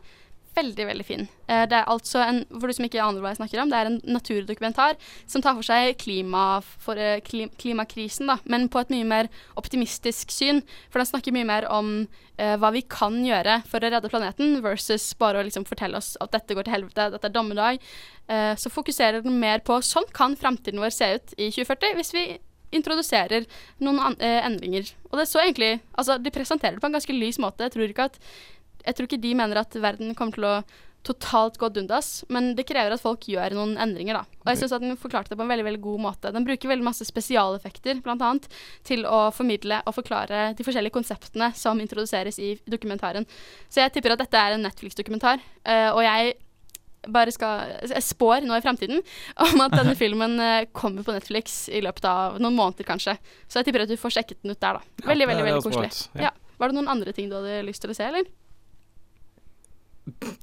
Veldig, 0.56 0.86
veldig 0.88 1.04
fin. 1.06 1.26
Eh, 1.52 1.66
det 1.68 1.76
er 1.76 1.90
altså 1.92 2.22
en, 2.24 2.38
for 2.54 2.72
du 2.72 2.76
som 2.78 2.86
ikke 2.88 3.02
aner 3.04 3.20
hva 3.20 3.34
jeg 3.34 3.42
snakker 3.42 3.60
om, 3.60 3.72
det 3.72 3.80
er 3.80 3.90
en 3.90 3.98
naturdokumentar 4.08 4.96
som 5.28 5.44
tar 5.44 5.58
for 5.58 5.68
seg 5.68 5.98
klima, 6.00 6.62
for, 6.64 6.96
eh, 6.96 7.20
klim, 7.26 7.52
klimakrisen, 7.60 8.32
da, 8.32 8.38
men 8.48 8.70
på 8.72 8.80
et 8.80 8.94
mye 8.96 9.08
mer 9.10 9.30
optimistisk 9.60 10.32
syn. 10.32 10.64
For 10.88 11.04
den 11.04 11.12
snakker 11.12 11.36
mye 11.36 11.50
mer 11.50 11.68
om 11.68 11.92
eh, 12.40 12.56
hva 12.56 12.72
vi 12.72 12.86
kan 12.88 13.20
gjøre 13.28 13.60
for 13.68 13.84
å 13.84 13.92
redde 13.92 14.12
planeten, 14.12 14.62
versus 14.64 15.12
bare 15.20 15.44
å 15.44 15.46
liksom 15.46 15.68
fortelle 15.68 16.00
oss 16.00 16.16
at 16.24 16.32
dette 16.38 16.56
går 16.56 16.70
til 16.70 16.78
helvete, 16.78 17.12
dette 17.18 17.28
er 17.28 17.36
dommedag. 17.36 17.84
Eh, 18.32 18.56
så 18.56 18.72
fokuserer 18.72 19.26
den 19.28 19.40
mer 19.44 19.60
på 19.60 19.82
sånn 19.84 20.08
kan 20.16 20.40
framtiden 20.40 20.80
vår 20.80 20.96
se 20.96 21.16
ut 21.18 21.36
i 21.36 21.52
2040 21.52 22.00
hvis 22.00 22.16
vi 22.16 22.28
introduserer 22.76 23.46
noen 23.84 24.02
an 24.02 24.18
eh, 24.24 24.42
endringer. 24.46 24.90
Og 25.10 25.20
det 25.20 25.26
er 25.26 25.32
så 25.32 25.44
egentlig 25.44 25.72
Altså, 25.96 26.18
de 26.20 26.34
presenterer 26.34 26.76
det 26.76 26.84
på 26.84 26.90
en 26.90 26.98
ganske 26.98 27.16
lys 27.16 27.38
måte. 27.40 27.64
Jeg 27.64 27.76
tror 27.76 27.92
ikke 27.92 28.08
at 28.10 28.18
jeg 28.86 28.98
tror 28.98 29.10
ikke 29.10 29.24
de 29.24 29.34
mener 29.38 29.62
at 29.62 29.77
verden 29.82 30.13
kommer 30.18 30.38
til 30.38 30.48
å 30.50 30.58
totalt 31.06 31.58
gå 31.62 31.70
dundas, 31.70 32.24
men 32.34 32.54
det 32.58 32.65
krever 32.65 32.96
at 32.96 33.01
folk 33.04 33.27
gjør 33.30 33.54
noen 33.54 33.75
endringer, 33.82 34.18
da. 34.18 34.39
Og 34.42 34.50
jeg 34.51 34.63
syns 34.63 34.74
at 34.74 34.82
den 34.84 34.98
forklarte 34.98 35.32
det 35.32 35.38
på 35.38 35.46
en 35.46 35.51
veldig 35.51 35.65
veldig 35.68 35.82
god 35.84 36.01
måte. 36.01 36.32
Den 36.34 36.48
bruker 36.48 36.72
veldig 36.72 36.88
masse 36.88 37.06
spesialeffekter, 37.06 38.00
annet, 38.15 38.48
til 38.88 39.06
å 39.06 39.27
formidle 39.36 39.84
og 39.86 39.98
forklare 40.00 40.48
de 40.58 40.65
forskjellige 40.65 40.96
konseptene 40.96 41.51
som 41.58 41.82
introduseres 41.84 42.39
i 42.42 42.56
dokumentaren. 42.65 43.27
Så 43.70 43.84
jeg 43.84 43.94
tipper 43.94 44.15
at 44.15 44.24
dette 44.24 44.42
er 44.42 44.56
en 44.56 44.65
Netflix-dokumentar, 44.65 45.44
eh, 45.63 45.92
og 45.94 46.01
jeg 46.06 46.36
bare 47.06 47.30
skal 47.30 47.75
Jeg 47.86 48.01
spår 48.01 48.48
nå 48.50 48.56
i 48.58 48.63
fremtiden 48.65 48.98
om 49.46 49.62
at 49.62 49.75
denne 49.77 49.94
filmen 50.01 50.39
eh, 50.42 50.65
kommer 50.74 51.06
på 51.06 51.13
Netflix 51.13 51.68
i 51.70 51.84
løpet 51.86 52.08
av 52.10 52.39
noen 52.42 52.58
måneder, 52.58 52.88
kanskje. 52.88 53.13
Så 53.46 53.62
jeg 53.62 53.70
tipper 53.70 53.86
at 53.86 53.94
du 53.94 54.00
får 54.01 54.18
sjekket 54.18 54.42
den 54.42 54.56
ut 54.56 54.60
der, 54.60 54.80
da. 54.80 54.82
Ja, 55.04 55.12
Veldig, 55.12 55.30
veldig, 55.30 55.46
veldig 55.51 55.68
koselig. 55.68 55.94
ja. 56.18 56.32
Ja. 56.32 56.34
Var 56.56 56.72
det 56.72 56.77
noen 56.77 56.88
andre 56.88 57.12
ting 57.12 57.27
du 57.30 57.36
hadde 57.36 57.62
lyst 57.68 57.84
til 57.84 57.92
å 57.92 57.98
se, 57.98 58.08
eller? 58.08 58.25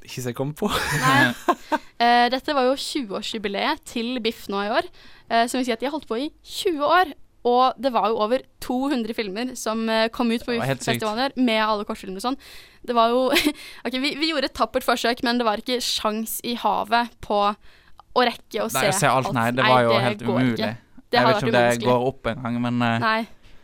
Ikke 0.02 0.20
så 0.20 0.30
jeg 0.32 0.38
kom 0.38 0.54
på. 0.58 0.70
Nei. 1.06 1.32
Eh, 2.02 2.26
dette 2.32 2.50
var 2.50 2.64
jo 2.66 2.72
20-årsjubileet 2.74 3.84
til 3.86 4.16
Biff 4.24 4.48
nå 4.50 4.58
i 4.66 4.70
år, 4.74 4.88
uh, 5.30 5.44
som 5.46 5.60
vil 5.60 5.68
si 5.68 5.70
at 5.70 5.78
de 5.78 5.86
har 5.86 5.92
holdt 5.94 6.08
på 6.10 6.16
i 6.18 6.24
20 6.42 6.80
år. 6.82 7.12
Og 7.46 7.78
det 7.78 7.92
var 7.94 8.08
jo 8.10 8.16
over 8.24 8.42
200 8.62 9.14
filmer 9.14 9.52
som 9.58 9.84
eh, 9.90 10.08
kom 10.14 10.30
ut 10.30 10.42
på. 10.42 10.56
Biff-festivaler, 10.56 11.34
med 11.38 11.60
alle 11.62 11.86
kortfilmer 11.86 12.18
og 12.18 12.24
sånn. 12.24 12.38
Det 12.86 12.94
var 12.94 13.10
jo 13.14 13.28
Ok, 13.86 13.96
vi, 14.02 14.12
vi 14.18 14.32
gjorde 14.32 14.50
et 14.50 14.56
tappert 14.58 14.86
forsøk, 14.86 15.22
men 15.26 15.38
det 15.38 15.46
var 15.46 15.62
ikke 15.62 15.78
sjans 15.82 16.40
i 16.46 16.56
havet 16.58 17.14
på 17.22 17.40
å 17.42 18.26
rekke 18.26 18.62
å 18.62 18.68
Nei, 18.68 18.82
se 18.82 18.90
å 18.90 18.98
se 18.98 19.10
alt, 19.10 19.32
nei. 19.34 19.48
Det 19.54 19.66
var 19.66 19.86
jo 19.86 19.94
helt 20.04 20.26
umulig. 20.26 20.52
ikke. 20.58 20.74
Det 21.12 21.18
Jeg 21.18 21.28
vet 21.28 21.38
ikke 21.38 21.50
om 21.50 21.56
det 21.56 21.86
går 21.86 22.04
opp 22.10 22.30
engang, 22.34 22.60
men 22.66 22.82
uh... 22.82 22.98
Nei. 23.02 23.18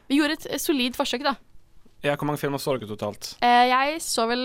Vi 0.08 0.18
gjorde 0.18 0.38
et 0.38 0.48
eh, 0.54 0.62
solid 0.62 0.96
forsøk, 0.98 1.26
da. 1.26 1.36
Ja, 2.04 2.14
Hvor 2.16 2.28
mange 2.30 2.40
filmer 2.40 2.62
så 2.62 2.76
dere 2.76 2.88
totalt? 2.88 3.34
Eh, 3.44 3.68
jeg 3.68 4.02
så 4.04 4.26
vel 4.30 4.44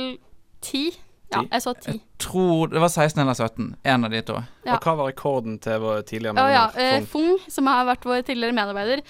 ti. 0.64 0.88
Ja, 1.34 1.44
jeg 1.52 1.66
så 1.66 1.74
ti. 1.78 2.00
tror 2.24 2.74
det 2.74 2.82
var 2.84 2.92
16 2.92 3.22
eller 3.24 3.38
17. 3.38 3.70
En 3.94 4.08
av 4.08 4.12
de 4.14 4.22
to. 4.26 4.40
Ja. 4.64 4.76
Og 4.78 4.88
hva 4.88 4.98
var 5.00 5.12
rekorden 5.12 5.60
til 5.64 5.80
vår 5.84 6.04
tidligere 6.10 6.36
medarbeider? 6.38 6.58
ja. 6.58 6.66
medlemmer? 6.76 7.08
Eh, 7.08 7.08
Fung, 7.14 7.56
som 7.56 7.72
har 7.72 7.88
vært 7.90 8.06
vår 8.10 8.28
tidligere 8.28 8.58
medarbeider. 8.58 9.04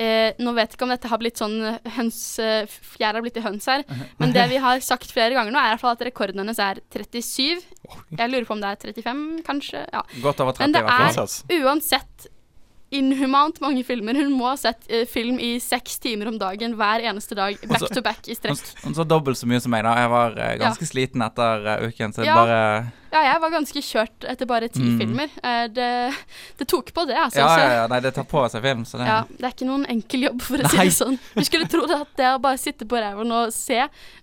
Eh, 0.00 0.32
nå 0.40 0.54
vet 0.56 0.70
jeg 0.70 0.78
ikke 0.78 0.86
om 0.86 0.92
dette 0.94 1.08
har 1.12 1.20
blitt 1.20 1.40
sånn 1.40 1.58
høns 1.98 2.20
eh, 2.40 2.62
Fjær 2.64 3.18
har 3.18 3.24
blitt 3.24 3.34
til 3.36 3.44
høns 3.44 3.68
her. 3.68 3.84
Men 4.20 4.32
det 4.32 4.46
vi 4.48 4.60
har 4.62 4.80
sagt 4.84 5.12
flere 5.12 5.36
ganger 5.36 5.52
nå, 5.52 5.60
er 5.60 5.72
i 5.72 5.74
hvert 5.74 5.84
fall 5.84 5.96
at 5.98 6.04
rekorden 6.08 6.40
hennes 6.40 6.60
er 6.64 6.80
37. 6.94 7.60
Jeg 8.16 8.32
lurer 8.32 8.48
på 8.48 8.56
om 8.56 8.62
det 8.64 8.72
er 8.72 8.80
35, 8.96 9.24
kanskje. 9.44 9.84
Ja. 9.92 10.04
Godt 10.24 10.40
over 10.40 10.56
30 10.56 10.64
Men 10.64 10.78
det 10.78 10.84
er 10.88 11.66
uansett 11.66 12.30
inhumant 12.90 13.60
mange 13.62 13.84
filmer. 13.86 14.14
Hun 14.18 14.32
må 14.34 14.48
ha 14.50 14.56
sett 14.58 14.86
eh, 14.90 15.04
film 15.06 15.38
i 15.38 15.58
seks 15.62 15.98
timer 16.02 16.28
om 16.32 16.38
dagen 16.40 16.74
hver 16.78 17.04
eneste 17.10 17.36
dag. 17.38 17.58
Back 17.62 17.82
også, 17.86 17.94
to 17.94 18.02
back 18.02 18.26
i 18.26 18.34
Hun, 18.34 18.40
strekk. 18.40 18.58
s- 18.58 18.74
hun 18.84 18.94
så 18.98 19.04
dobbelt 19.06 19.38
så 19.38 19.46
mye 19.50 19.60
som 19.62 19.70
meg, 19.70 19.84
da. 19.86 19.94
Jeg 20.02 20.10
var 20.10 20.38
eh, 20.38 20.56
ganske 20.58 20.88
sliten 20.90 21.22
etter 21.22 21.66
uh, 21.70 21.86
uken, 21.88 22.12
så 22.16 22.24
Ja. 22.26 22.34
bare 22.34 22.60
Ja, 23.12 23.20
jeg 23.26 23.40
var 23.42 23.50
ganske 23.50 23.80
kjørt 23.82 24.24
etter 24.30 24.46
bare 24.46 24.68
ti 24.70 24.80
Mm. 24.80 24.98
filmer. 25.00 25.28
Eh, 25.42 25.66
det, 25.68 25.88
det 26.58 26.66
tok 26.70 26.92
på 26.94 27.06
det, 27.08 27.16
altså. 27.18 27.40
Ja, 27.42 27.56
ja, 27.58 27.72
ja, 27.80 27.86
nei, 27.90 27.98
det 28.00 28.14
tar 28.14 28.24
på 28.30 28.44
seg 28.50 28.62
film, 28.62 28.84
så 28.86 28.98
det 29.00 29.06
Ja, 29.10 29.24
det 29.28 29.44
er 29.44 29.50
ikke 29.56 29.66
noen 29.66 29.86
enkel 29.90 30.22
jobb, 30.28 30.40
for 30.42 30.58
å 30.62 30.70
si 30.70 30.76
det 30.78 30.94
sånn. 30.94 31.18
Du 31.34 31.42
skulle 31.44 31.66
tro 31.66 31.86
det 31.90 31.98
at 32.00 32.12
det 32.16 32.28
å 32.36 32.38
bare 32.40 32.58
sitte 32.58 32.86
på 32.86 33.00
ræven 33.02 33.32
og 33.32 33.52
se 33.52 33.80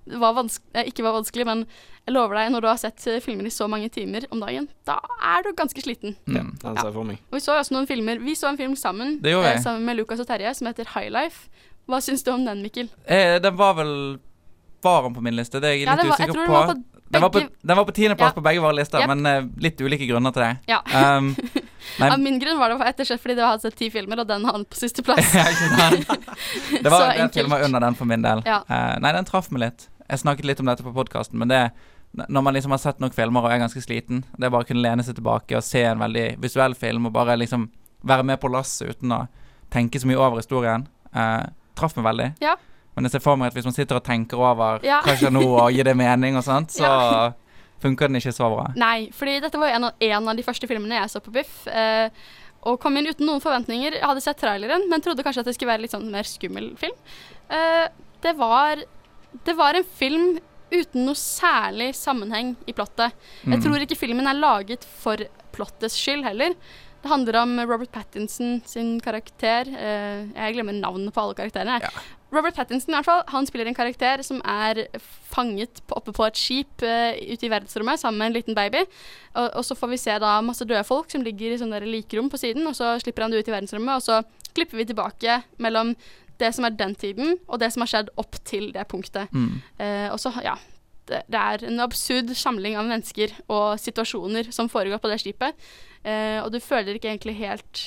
var 0.08 0.40
eh, 0.74 0.88
ikke 0.88 1.04
var 1.04 1.18
vanskelig, 1.20 1.46
men 1.46 1.66
jeg 2.08 2.14
lover 2.16 2.36
deg, 2.40 2.52
når 2.54 2.62
du 2.64 2.68
har 2.72 2.78
sett 2.80 3.04
eh, 3.12 3.20
filmer 3.20 3.46
i 3.50 3.52
så 3.52 3.68
mange 3.68 3.90
timer 3.92 4.24
om 4.32 4.40
dagen, 4.40 4.70
da 4.88 4.96
er 5.36 5.44
du 5.44 5.52
ganske 5.54 5.82
sliten. 5.84 6.16
mm. 6.26 6.54
Jeg 6.64 6.94
for 6.94 7.04
meg. 7.04 7.20
Og 7.28 7.36
vi 7.36 7.44
så 7.44 7.58
også 7.60 7.76
noen 7.76 7.88
filmer 7.90 8.20
Vi 8.24 8.36
så 8.40 8.48
en 8.48 8.58
film 8.58 8.76
sammen, 8.80 9.18
Det 9.22 9.32
gjorde 9.34 9.50
vi. 9.52 9.58
eh, 9.58 9.64
sammen 9.64 9.84
med 9.84 9.98
Lucas 10.00 10.20
og 10.24 10.28
Terje, 10.28 10.54
som 10.56 10.68
heter 10.72 10.88
High 10.96 11.12
Life. 11.12 11.50
Hva 11.88 12.00
syns 12.00 12.24
du 12.24 12.32
om 12.32 12.46
den, 12.46 12.64
Mikkel? 12.64 12.88
eh, 13.06 13.40
Den 13.40 13.56
var 13.58 13.74
vel 13.76 14.20
Var 14.84 15.02
han 15.04 15.14
på 15.16 15.22
min 15.22 15.36
liste? 15.36 15.60
Det 15.60 15.68
er 15.68 15.76
jeg 15.76 15.86
Ja, 15.88 15.96
litt 15.96 16.04
det 16.06 16.10
var, 16.10 16.18
jeg 16.20 16.30
usikker 16.30 16.46
tror 16.48 16.48
på. 16.48 16.97
Den 17.10 17.24
var 17.24 17.30
på 17.32 17.40
Den 17.40 17.78
var 17.78 17.86
på, 17.86 17.94
tiendeplass 17.96 18.34
Ja. 18.34 18.36
på 18.36 18.44
begge 18.46 18.62
våre 18.62 18.76
lister, 18.76 19.00
Yep. 19.00 19.08
men 19.14 19.26
uh, 19.26 19.50
litt 19.64 19.82
ulike 19.82 20.08
grunner 20.10 20.34
til 20.36 20.44
det. 20.44 20.58
Ja. 20.68 20.82
Um, 21.18 21.36
men, 22.00 22.12
Av 22.12 22.20
min 22.20 22.40
grunn 22.40 22.60
var 22.60 22.70
det 22.70 22.80
rett 22.84 23.00
og 23.00 23.10
slett 23.10 23.22
fordi 23.24 23.36
du 23.36 23.44
hadde 23.46 23.64
sett 23.64 23.78
ti 23.80 23.90
filmer, 23.94 24.24
og 24.24 24.28
den 24.28 24.46
har 24.46 24.58
den 24.58 24.66
på 24.66 24.80
sisteplass. 24.80 25.32
Det 26.84 26.90
var 26.92 27.14
en 27.16 27.30
film 27.30 27.54
under 27.54 27.80
den 27.80 27.96
for 27.96 28.06
min 28.10 28.26
del. 28.26 28.44
Ja. 28.46 28.64
Uh, 28.70 28.98
nei, 29.04 29.14
den 29.16 29.28
traff 29.30 29.52
meg 29.52 29.64
litt. 29.68 29.88
Jeg 30.08 30.24
snakket 30.24 30.46
litt 30.48 30.60
om 30.64 30.70
dette 30.72 30.84
på 30.84 30.96
podkasten, 30.96 31.40
men 31.40 31.52
det 31.52 31.70
når 32.18 32.42
man 32.42 32.56
liksom 32.56 32.72
har 32.72 32.80
sett 32.82 33.02
nok 33.04 33.14
filmer 33.14 33.44
og 33.46 33.52
er 33.52 33.60
ganske 33.62 33.82
sliten, 33.84 34.24
det 34.38 34.48
er 34.48 34.54
bare 34.54 34.66
å 34.66 34.68
kunne 34.70 34.82
lene 34.82 35.04
seg 35.06 35.18
tilbake 35.20 35.58
og 35.58 35.66
se 35.66 35.84
en 35.86 36.00
veldig 36.02 36.38
visuell 36.42 36.74
film 36.80 37.10
og 37.10 37.14
bare 37.14 37.36
liksom 37.38 37.68
være 38.08 38.24
med 38.26 38.40
på 38.42 38.50
lasset 38.50 38.96
uten 38.96 39.12
å 39.14 39.26
tenke 39.74 40.00
så 40.00 40.08
mye 40.08 40.18
over 40.18 40.40
historien, 40.40 40.88
uh, 41.14 41.50
traff 41.78 41.98
meg 41.98 42.08
veldig. 42.08 42.30
Ja. 42.42 42.56
Men 42.98 43.06
jeg 43.06 43.14
ser 43.14 43.22
for 43.24 43.38
meg 43.38 43.52
at 43.52 43.58
hvis 43.60 43.68
man 43.70 43.76
sitter 43.78 44.00
og 44.00 44.04
tenker 44.08 44.42
over 44.42 44.80
Ja. 44.84 45.00
hva 45.06 45.14
skjer 45.16 45.32
nå, 45.32 45.44
og 45.46 45.70
gir 45.72 45.86
det 45.86 45.94
mening 46.00 46.36
og 46.40 46.44
sånt, 46.44 46.74
så 46.74 46.82
Ja. 46.90 47.32
funker 47.80 48.10
den 48.10 48.18
ikke 48.18 48.34
så 48.34 48.50
bra. 48.50 48.66
Nei, 48.76 49.12
fordi 49.14 49.38
dette 49.44 49.60
var 49.62 49.70
jo 49.70 49.76
en 49.78 49.84
av, 49.92 49.94
en 50.02 50.28
av 50.34 50.36
de 50.36 50.44
første 50.48 50.68
filmene 50.68 50.98
jeg 50.98 51.10
så 51.14 51.22
på 51.22 51.32
Biff. 51.36 51.68
Eh, 51.70 52.10
og 52.66 52.80
kom 52.82 52.98
inn 52.98 53.06
uten 53.08 53.28
noen 53.30 53.40
forventninger. 53.40 53.94
Jeg 54.00 54.04
hadde 54.04 54.24
sett 54.26 54.40
traileren, 54.42 54.90
men 54.90 55.00
trodde 55.06 55.22
kanskje 55.24 55.40
at 55.46 55.46
det 55.46 55.54
skulle 55.56 55.70
være 55.76 55.84
litt 55.86 55.94
sånn 55.94 56.10
mer 56.12 56.26
skummel 56.28 56.72
film. 56.82 56.98
Eh, 57.54 57.88
det 58.22 58.36
var 58.36 58.84
Det 59.46 59.54
var 59.56 59.76
en 59.76 59.84
film 59.84 60.40
uten 60.72 61.06
noe 61.06 61.14
særlig 61.16 61.94
sammenheng 61.96 62.56
i 62.68 62.74
plottet. 62.74 63.14
Jeg 63.46 63.60
Mm. 63.60 63.62
tror 63.64 63.80
ikke 63.86 63.96
filmen 64.00 64.26
er 64.28 64.34
laget 64.34 64.84
for 64.84 65.16
plottets 65.54 65.96
skyld 65.96 66.24
heller. 66.26 66.56
Det 67.04 67.12
handler 67.12 67.36
om 67.44 67.60
Robert 67.60 67.92
Pattinson 67.92 68.62
sin 68.66 69.00
karakter. 69.00 69.68
Eh, 69.68 70.26
jeg 70.34 70.56
glemmer 70.56 70.74
navnet 70.74 71.14
på 71.14 71.22
alle 71.22 71.36
karakterene. 71.36 71.80
jeg. 71.80 71.84
Ja. 71.84 72.02
Robert 72.34 72.58
Pattinson 72.58 72.92
i 72.92 72.98
hvert 72.98 73.08
fall, 73.08 73.22
han 73.32 73.48
spiller 73.48 73.70
en 73.70 73.78
karakter 73.78 74.22
som 74.26 74.42
er 74.44 74.84
fanget 75.32 75.80
på, 75.88 75.96
oppe 75.96 76.12
på 76.16 76.26
et 76.28 76.40
skip 76.40 76.84
uh, 76.84 77.16
ute 77.16 77.48
i 77.48 77.52
verdensrommet 77.52 78.02
sammen 78.02 78.20
med 78.20 78.32
en 78.32 78.36
liten 78.36 78.58
baby. 78.58 78.84
Og, 79.34 79.48
og 79.48 79.66
så 79.66 79.78
får 79.80 79.94
vi 79.94 80.00
se 80.02 80.18
da 80.20 80.34
masse 80.44 80.68
døde 80.68 80.84
folk 80.88 81.12
som 81.14 81.24
ligger 81.24 81.56
i 81.56 81.60
sånne 81.62 81.80
likrom 81.88 82.28
på 82.32 82.40
siden, 82.42 82.68
og 82.68 82.76
så 82.76 82.98
slipper 83.04 83.26
han 83.26 83.34
det 83.34 83.44
ut 83.44 83.52
i 83.52 83.56
verdensrommet, 83.56 83.96
og 83.96 84.04
så 84.04 84.52
klipper 84.58 84.82
vi 84.82 84.90
tilbake 84.92 85.42
mellom 85.64 85.96
det 86.38 86.52
som 86.54 86.68
er 86.68 86.76
den 86.78 86.96
tiden, 87.00 87.38
og 87.48 87.62
det 87.64 87.72
som 87.74 87.86
har 87.86 87.94
skjedd 87.94 88.12
opp 88.20 88.36
til 88.46 88.70
det 88.76 88.84
punktet. 88.92 89.32
Mm. 89.32 89.62
Uh, 89.80 90.10
og 90.12 90.20
så, 90.22 90.36
ja 90.44 90.58
det, 91.08 91.24
det 91.32 91.40
er 91.40 91.64
en 91.70 91.80
absurd 91.86 92.34
samling 92.36 92.76
av 92.76 92.88
mennesker 92.90 93.32
og 93.48 93.80
situasjoner 93.80 94.52
som 94.52 94.68
foregår 94.72 95.00
på 95.00 95.12
det 95.12 95.22
skipet. 95.24 95.68
uh, 96.04 96.44
og 96.44 96.52
du 96.52 96.60
føler 96.60 96.98
ikke 96.98 97.14
egentlig 97.14 97.40
helt 97.40 97.84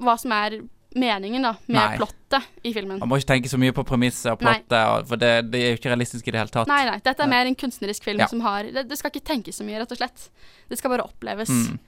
hva 0.00 0.16
som 0.16 0.32
er 0.32 0.62
meningen 0.96 1.42
da 1.42 1.52
med 1.68 1.76
Nei. 1.76 1.96
plottet 1.98 2.46
i 2.66 2.72
filmen. 2.74 2.98
Man 2.98 3.08
må 3.08 3.18
ikke 3.20 3.30
tenke 3.34 3.50
så 3.50 3.58
mye 3.60 3.72
på 3.76 3.84
premisset 3.86 4.32
og 4.32 4.40
plottet, 4.40 4.72
og- 4.74 5.06
for 5.06 5.16
det, 5.16 5.50
det 5.50 5.60
er 5.60 5.68
jo 5.74 5.78
ikke 5.78 5.92
realistisk 5.92 6.26
i 6.26 6.32
det 6.34 6.40
hele 6.40 6.50
tatt. 6.50 6.66
Nei, 6.66 6.84
nei, 6.88 6.98
dette 6.98 7.22
er 7.22 7.30
mer 7.30 7.46
en 7.46 7.54
kunstnerisk 7.54 8.02
film 8.04 8.18
Ja. 8.18 8.26
som 8.26 8.40
har 8.40 8.64
det, 8.64 8.88
det 8.88 8.98
skal 8.98 9.10
ikke 9.10 9.24
tenkes 9.24 9.60
så 9.60 9.64
mye, 9.64 9.78
rett 9.78 9.92
og 9.92 9.98
slett. 9.98 10.28
Det 10.68 10.78
skal 10.78 10.90
bare 10.90 11.06
oppleves. 11.06 11.48
Mm. 11.48 11.78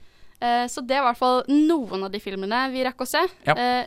Uh, 0.43 0.65
så 0.67 0.85
det 0.85 0.95
er 0.97 1.03
i 1.03 1.07
hvert 1.07 1.17
fall 1.17 1.43
noen 1.47 2.03
av 2.03 2.11
de 2.11 2.19
filmene 2.19 2.71
vi 2.71 2.83
rakk 2.83 2.97
å 3.03 3.07
se. 3.07 3.21
Ja. 3.45 3.53
Uh, 3.55 3.85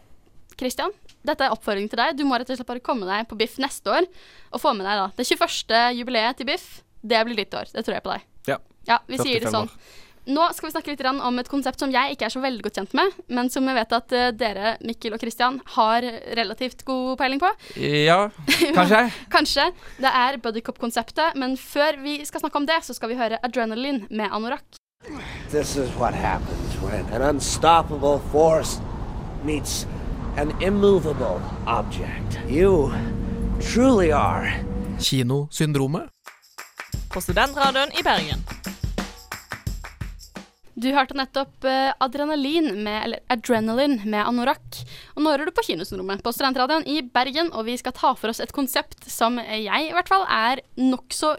Christian, 0.56 0.90
dette 1.24 1.44
er 1.44 1.50
oppfordring 1.52 1.88
til 1.90 1.98
deg. 2.00 2.16
Du 2.16 2.24
må 2.24 2.38
rett 2.38 2.48
og 2.48 2.56
slett 2.56 2.66
bare 2.66 2.80
komme 2.80 3.04
deg 3.04 3.28
på 3.28 3.36
Biff 3.36 3.58
neste 3.58 3.92
år 3.92 4.06
og 4.52 4.60
få 4.60 4.72
med 4.76 4.86
deg 4.86 4.96
da 4.96 5.10
det 5.16 5.26
21. 5.26 5.96
jubileet 5.98 6.36
til 6.38 6.46
Biff. 6.46 6.82
Det 7.04 7.24
blir 7.26 7.36
ditt 7.36 7.52
år. 7.52 7.68
Det 7.72 7.84
tror 7.84 7.94
jeg 7.94 8.02
på 8.02 8.12
deg. 8.14 8.22
Ja. 8.48 8.56
Ja, 8.86 8.98
vi 9.06 9.18
sier 9.18 9.40
det 9.40 9.52
sånn. 9.52 9.68
år. 9.68 10.04
Nå 10.26 10.46
skal 10.54 10.66
vi 10.66 10.72
snakke 10.74 10.90
litt 10.90 11.02
om 11.06 11.38
et 11.38 11.48
konsept 11.50 11.78
som 11.78 11.92
jeg 11.94 12.16
ikke 12.16 12.26
er 12.26 12.32
så 12.34 12.40
veldig 12.42 12.64
godt 12.66 12.80
kjent 12.80 12.94
med, 12.98 13.18
men 13.30 13.50
som 13.52 13.66
jeg 13.70 13.78
vet 13.78 13.92
at 13.94 14.14
eh, 14.16 14.32
dere, 14.34 14.72
Mikkel 14.82 15.14
og 15.14 15.22
Christian, 15.22 15.60
har 15.76 16.06
relativt 16.34 16.82
god 16.88 17.14
peiling 17.20 17.42
på. 17.42 17.50
Ja, 17.78 18.24
kanskje? 18.78 19.04
Kanskje. 19.30 19.68
Det 20.02 20.10
er 20.10 20.40
buddycop-konseptet, 20.42 21.38
men 21.38 21.54
før 21.60 22.00
vi 22.02 22.18
skal 22.26 22.42
snakke 22.42 22.58
om 22.58 22.66
det, 22.66 22.80
så 22.82 22.96
skal 22.96 23.12
vi 23.12 23.20
høre 23.20 23.38
Adrenaline 23.46 24.10
med 24.10 24.34
Anorak. 24.34 24.66
This 25.50 25.76
is 25.76 25.90
what 26.00 26.14
happens 26.14 26.74
when 26.82 27.06
an 27.14 27.22
unstoppable 27.22 28.18
force 28.32 28.80
meets 29.44 29.86
an 30.36 30.50
immovable 30.60 31.40
object. 31.66 32.40
You 32.50 32.90
truly 33.60 34.10
are 34.10 34.50
Kinosyndromet. 34.98 36.10
På 37.14 37.20
Studentradioen 37.20 37.94
i 37.94 38.02
Bergen. 38.02 38.42
Du 40.76 40.90
hørte 40.92 41.16
nettopp 41.16 41.64
uh, 41.64 41.94
Adrenalin 42.04 42.68
med, 42.84 42.98
eller 43.06 43.22
Adrenaline 43.32 44.04
med 44.04 44.20
Anorak. 44.28 44.82
Og 45.16 45.24
nå 45.24 45.32
hører 45.32 45.48
du 45.48 45.54
på 45.56 45.64
Kinosenrommet 45.70 46.20
på 46.24 46.32
Studentradioen 46.36 46.84
i 46.84 46.98
Bergen, 47.00 47.48
og 47.56 47.64
vi 47.70 47.78
skal 47.80 47.96
ta 47.96 48.12
for 48.12 48.32
oss 48.32 48.42
et 48.44 48.52
konsept 48.52 49.08
som 49.08 49.40
jeg 49.40 49.88
i 49.88 49.94
hvert 49.96 50.12
fall 50.12 50.26
er 50.28 50.60
nokså 50.76 51.32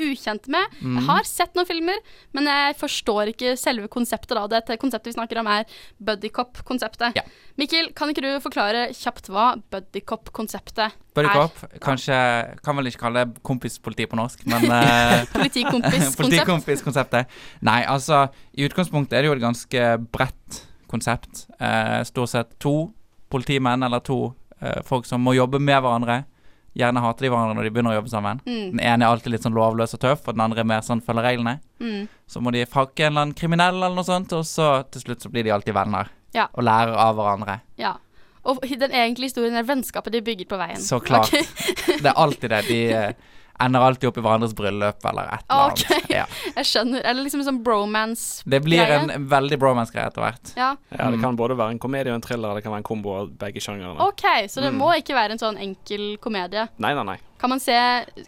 ukjent 0.00 0.48
med. 0.52 0.76
Mm. 0.80 0.96
Jeg 0.98 1.06
har 1.08 1.28
sett 1.28 1.56
noen 1.58 1.68
filmer, 1.68 2.00
men 2.36 2.48
jeg 2.48 2.76
forstår 2.80 3.32
ikke 3.32 3.54
selve 3.60 3.90
konseptet. 3.92 4.34
da. 4.38 4.46
Dette 4.50 4.78
konseptet 4.80 5.12
vi 5.12 5.16
snakker 5.16 5.40
om, 5.42 5.50
er 5.52 5.66
buddycop-konseptet. 6.02 7.18
Ja. 7.18 7.24
Mikkel, 7.60 7.92
kan 7.96 8.12
ikke 8.12 8.24
du 8.24 8.30
forklare 8.44 8.88
kjapt 8.96 9.28
hva 9.32 9.52
buddycop-konseptet 9.72 10.86
er? 10.86 10.96
Buddycop. 11.12 11.58
Kanskje 11.84 12.16
Kan 12.64 12.78
vel 12.78 12.88
ikke 12.88 13.02
kalle 13.04 13.26
det 13.26 13.42
kompispoliti 13.44 14.06
på 14.08 14.16
norsk, 14.16 14.46
men 14.48 14.64
eh, 14.64 15.26
Politikompis-konsept. 15.36 16.20
Politikompiskonseptet. 16.22 17.38
Nei, 17.68 17.82
altså 17.84 18.26
I 18.56 18.66
utgangspunktet 18.68 19.18
er 19.18 19.24
det 19.24 19.32
jo 19.32 19.36
et 19.36 19.44
ganske 19.44 19.88
bredt 20.14 20.62
konsept. 20.92 21.46
Eh, 21.60 22.00
stort 22.08 22.32
sett 22.32 22.56
to 22.60 22.92
politimenn 23.32 23.84
eller 23.84 24.02
to 24.04 24.34
eh, 24.60 24.80
folk 24.84 25.08
som 25.08 25.22
må 25.24 25.36
jobbe 25.36 25.60
med 25.62 25.80
hverandre. 25.80 26.22
Gjerne 26.78 27.02
hater 27.04 27.26
de 27.26 27.30
hverandre 27.32 27.56
når 27.58 27.66
de 27.66 27.72
begynner 27.74 27.92
å 27.92 27.98
jobbe 27.98 28.12
sammen. 28.12 28.38
Mm. 28.46 28.70
Den 28.72 28.80
ene 28.80 29.04
er 29.04 29.12
alltid 29.12 29.34
litt 29.34 29.44
sånn 29.44 29.56
lovløs 29.56 29.92
og 29.96 30.00
tøff, 30.00 30.22
og 30.24 30.36
den 30.36 30.44
andre 30.44 30.62
er 30.62 30.68
mer 30.70 30.84
sånn 30.86 31.02
følger 31.04 31.26
reglene. 31.28 31.58
Mm. 31.82 32.06
Så 32.30 32.40
må 32.40 32.54
de 32.54 32.64
fakke 32.64 33.04
en 33.04 33.12
eller 33.12 33.26
annen 33.26 33.36
kriminell 33.36 33.76
eller 33.76 33.98
noe 33.98 34.08
sånt, 34.08 34.32
og 34.36 34.46
så 34.48 34.70
til 34.92 35.04
slutt 35.04 35.26
så 35.26 35.32
blir 35.32 35.44
de 35.44 35.52
alltid 35.52 35.76
venner. 35.76 36.08
Ja. 36.32 36.48
Og 36.56 36.64
lærer 36.64 36.96
av 36.96 37.18
hverandre. 37.18 37.58
Ja. 37.80 37.98
Og 38.48 38.64
den 38.64 38.90
egentlige 38.90 39.28
historien 39.30 39.54
er 39.58 39.68
vennskapet 39.68 40.16
de 40.16 40.22
bygger 40.24 40.48
på 40.50 40.58
veien. 40.58 40.80
Så 40.80 40.98
klart. 41.04 41.28
Okay. 41.28 42.00
Det 42.00 42.08
er 42.08 42.18
alltid 42.18 42.50
det. 42.50 42.62
De 42.70 42.80
ender 43.64 43.80
alltid 43.86 44.08
opp 44.10 44.18
i 44.18 44.24
hverandres 44.24 44.54
bryllup 44.58 45.04
eller 45.10 45.30
et 45.36 45.44
eller 45.50 45.68
annet. 45.68 45.84
Ok. 46.02 46.10
Ja. 46.12 46.26
Jeg 46.58 46.68
skjønner. 46.68 47.00
Eller 47.04 47.22
liksom 47.26 47.40
en 47.44 47.48
sånn 47.50 47.62
bromance. 47.64 48.42
Det 48.46 48.60
blir 48.64 48.82
en 48.98 49.12
veldig 49.30 49.58
bromance-greie 49.62 50.10
etter 50.10 50.24
hvert. 50.26 50.52
Ja. 50.58 50.72
Ja, 50.92 51.08
det 51.14 51.22
kan 51.22 51.38
både 51.38 51.56
være 51.58 51.76
en 51.76 51.82
komedie 51.82 52.12
og 52.12 52.18
en 52.20 52.26
thriller. 52.26 52.54
Det 52.58 52.66
kan 52.66 52.74
være 52.74 52.82
en 52.84 52.90
kombo 52.90 53.16
av 53.22 53.32
begge 53.40 53.62
sjangrene. 53.64 53.96
OK, 54.08 54.26
så 54.52 54.60
det 54.64 54.72
Mm. 54.72 54.78
må 54.82 54.92
ikke 54.98 55.14
være 55.16 55.36
en 55.36 55.42
sånn 55.42 55.58
enkel 55.60 56.16
komedie. 56.22 56.68
Nei, 56.78 56.94
nei, 56.94 57.02
nei. 57.14 57.18
Kan 57.38 57.50
man 57.50 57.60
se, 57.60 57.74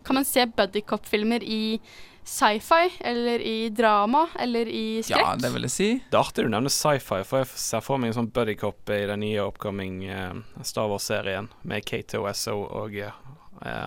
kan 0.04 0.14
man 0.18 0.24
se 0.26 0.44
buddycop-filmer 0.46 1.42
i 1.46 1.78
sci-fi, 2.24 2.88
eller 3.04 3.38
i 3.44 3.68
drama, 3.68 4.26
eller 4.40 4.66
i 4.66 5.02
skrekk? 5.04 5.20
Ja, 5.20 5.34
det 5.36 5.50
vil 5.52 5.66
jeg 5.66 5.70
si. 5.74 5.88
Det 6.10 6.16
er 6.16 6.22
artig 6.22 6.44
du 6.46 6.48
nevner 6.52 6.72
sci-fi, 6.72 7.20
for 7.28 7.42
jeg 7.42 7.50
ser 7.60 7.82
for 7.84 8.00
meg 8.00 8.10
en 8.14 8.16
sånn 8.22 8.30
buddycop 8.32 8.88
i 8.96 9.02
den 9.10 9.20
nye 9.20 9.44
upcoming 9.44 9.98
uh, 10.08 10.32
Star 10.64 10.88
Wars-serien 10.88 11.50
med 11.68 11.84
K2SO 11.84 12.56
og 12.80 12.96
eh, 12.96 13.12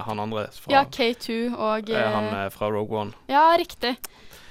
han 0.08 0.20
andre 0.20 0.48
fra, 0.54 0.72
Ja, 0.74 0.84
K2 0.86 1.40
og 1.54 1.90
eh, 1.94 2.08
han 2.14 2.30
eh, 2.32 2.46
eh, 2.46 2.50
fra 2.54 2.70
Rogue 2.74 2.98
One. 3.06 3.14
Ja, 3.30 3.50
riktig. 3.60 3.96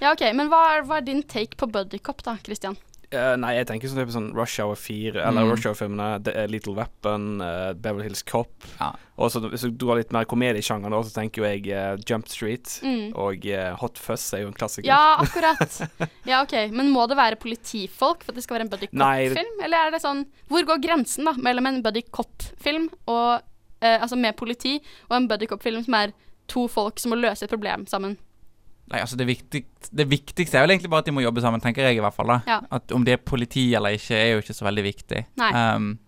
Ja, 0.01 0.13
OK. 0.13 0.27
Men 0.37 0.51
hva 0.53 0.63
er, 0.77 0.85
hva 0.87 1.01
er 1.01 1.07
din 1.07 1.23
take 1.27 1.57
på 1.59 1.69
buddycop, 1.73 2.23
da, 2.27 2.37
Christian? 2.45 2.77
Uh, 3.15 3.37
nei, 3.39 3.53
jeg 3.55 3.69
tenker 3.69 3.87
sånn 3.87 4.01
type 4.01 4.11
sånn 4.11 4.33
Rush 4.35 4.59
Hour 4.59 4.75
4, 4.75 5.21
eller 5.23 5.45
Mm. 5.47 5.51
Rush 5.53 5.69
Hour-filmene. 5.69 6.07
Eh, 6.27 6.47
Little 6.51 6.75
Weapon, 6.75 7.41
uh, 7.41 7.71
Beverly 7.73 8.09
Hills 8.09 8.25
Cop. 8.27 8.51
Ja. 8.81 8.89
Og 9.17 9.31
så 9.31 9.39
hvis 9.47 9.63
du 9.79 9.87
har 9.89 10.01
litt 10.01 10.11
mer 10.13 10.27
komediesjanger, 10.27 10.91
da, 10.91 10.99
så 11.07 11.15
tenker 11.15 11.41
jo 11.41 11.47
jeg 11.47 11.71
uh, 11.71 11.95
Jump 12.03 12.27
Street. 12.29 12.67
Mm. 12.83 13.15
Og 13.15 13.47
eh, 13.47 13.71
Hot 13.79 13.97
Fuzz 14.03 14.27
er 14.35 14.43
jo 14.43 14.51
en 14.51 14.59
klassiker. 14.59 14.91
Ja, 14.91 15.17
akkurat. 15.23 15.79
Ja, 16.27 16.43
OK. 16.43 16.57
Men 16.75 16.91
må 16.93 17.07
det 17.09 17.17
være 17.17 17.39
politifolk 17.41 18.27
for 18.27 18.35
at 18.35 18.41
det 18.41 18.45
skal 18.45 18.59
være 18.59 18.67
en 18.67 18.75
buddy 18.75 18.91
buddycop-film? 18.91 19.63
Eller 19.65 19.87
er 19.87 19.95
det 19.95 20.03
sånn 20.03 20.27
Hvor 20.51 20.67
går 20.69 20.83
grensen, 20.85 21.31
da, 21.31 21.37
mellom 21.39 21.71
en 21.71 21.81
buddy 21.87 22.03
cop-film 22.11 22.91
og 23.07 23.47
eh, 23.81 24.01
Altså 24.03 24.17
med 24.17 24.37
politi, 24.37 24.79
og 25.11 25.17
en 25.17 25.29
buddycop-film 25.29 25.85
som 25.85 25.95
er 25.95 26.13
to 26.49 26.67
folk 26.69 26.99
som 27.03 27.11
må 27.11 27.17
løse 27.21 27.45
et 27.45 27.51
problem 27.51 27.87
sammen? 27.87 28.17
Nei, 28.87 29.01
altså 29.03 29.17
det, 29.19 29.27
viktig, 29.27 29.65
det 29.99 30.05
viktigste 30.09 30.55
er 30.59 30.63
vel 30.63 30.77
egentlig 30.77 30.91
bare 30.93 31.03
at 31.03 31.07
de 31.09 31.13
må 31.17 31.21
jobbe 31.25 31.43
sammen, 31.43 31.61
tenker 31.61 31.83
jeg 31.89 31.97
i 31.99 32.01
hvert 32.05 32.15
fall. 32.15 32.29
da 32.31 32.41
Ja. 32.47 32.61
At 32.71 32.93
Om 32.95 33.03
det 33.05 33.17
er 33.17 33.23
politi 33.25 33.75
eller 33.75 33.97
ikke, 33.99 34.15
er 34.15 34.33
jo 34.37 34.43
ikke 34.45 34.55
så 34.55 34.65
veldig 34.69 34.85
viktig. 34.87 35.25
Nei. 35.43 35.49
Um, 35.75 35.99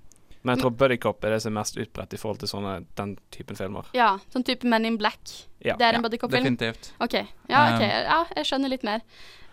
Men 0.44 0.54
jeg 0.54 0.62
tror 0.62 0.70
buddycop 0.78 1.24
er 1.26 1.31
det 1.35 1.40
som 1.42 1.50
er 1.57 1.59
mest 1.61 1.76
utbredt 1.76 2.14
i 2.14 2.16
forhold 2.16 2.38
til 2.38 2.48
sånne, 2.48 2.76
den 2.96 3.16
typen 3.35 3.57
filmer. 3.59 3.88
Ja, 3.92 4.12
sånn 4.33 4.44
type 4.46 4.64
Men 4.70 4.87
in 4.87 4.96
Black. 4.96 5.18
Ja. 5.64 5.74
Det 5.74 5.83
er 5.88 5.96
en 5.98 6.02
Ja, 6.04 6.07
buddycop-film? 6.07 6.44
definitivt. 6.44 6.92
Ok, 7.00 7.14
ja, 7.50 7.64
ok, 7.74 7.83
Um, 7.83 7.90
ja, 7.90 8.20
jeg 8.37 8.46
skjønner 8.46 8.68
litt 8.70 8.85
mer. 8.87 9.02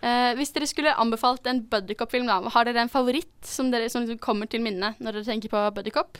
Uh, 0.04 0.34
hvis 0.38 0.52
dere 0.54 0.66
skulle 0.70 0.94
anbefalt 0.94 1.44
en 1.50 1.64
buddycop-film, 1.66 2.26
da, 2.30 2.38
har 2.54 2.64
dere 2.64 2.78
en 2.86 2.88
favoritt 2.88 3.26
som, 3.42 3.72
dere, 3.72 3.90
som 3.90 4.02
liksom 4.06 4.18
kommer 4.22 4.46
til 4.46 4.60
minne 4.62 4.94
når 5.00 5.12
dere 5.18 5.24
tenker 5.24 5.48
på 5.50 5.64
buddycop? 5.74 6.16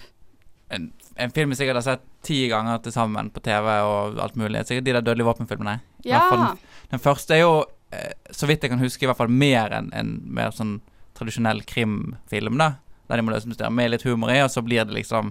En, 0.70 0.88
en 1.16 1.30
film 1.30 1.52
jeg 1.54 1.58
sikkert 1.60 1.78
har 1.78 1.84
sett 1.86 2.04
ti 2.26 2.48
ganger 2.50 2.80
til 2.82 2.92
sammen 2.92 3.28
på 3.30 3.40
TV 3.44 3.68
og 3.86 4.18
alt 4.18 4.34
mulig. 4.36 4.64
Sikkert 4.66 4.84
de 4.88 4.92
der 4.96 5.04
Dødelige 5.06 5.28
våpen-filmene. 5.28 5.76
Ja. 6.04 6.24
Den, 6.32 6.58
den 6.90 7.02
første 7.02 7.34
er 7.36 7.44
jo, 7.44 7.52
eh, 7.94 8.12
så 8.34 8.48
vidt 8.50 8.62
jeg 8.66 8.70
kan 8.72 8.82
huske, 8.82 9.04
i 9.04 9.06
hvert 9.10 9.16
fall 9.20 9.30
mer 9.30 9.70
enn 9.78 9.92
en 9.94 10.16
mer 10.26 10.50
sånn 10.56 10.80
tradisjonell 11.14 11.62
krimfilm, 11.64 12.58
da. 12.58 12.72
Der 13.08 13.16
de 13.16 13.22
må 13.22 13.30
løse 13.30 13.46
mysterier 13.46 13.70
med 13.70 13.92
litt 13.94 14.02
humor 14.02 14.32
i, 14.34 14.40
og 14.42 14.50
så 14.50 14.62
blir 14.66 14.82
det 14.84 14.96
liksom 14.98 15.30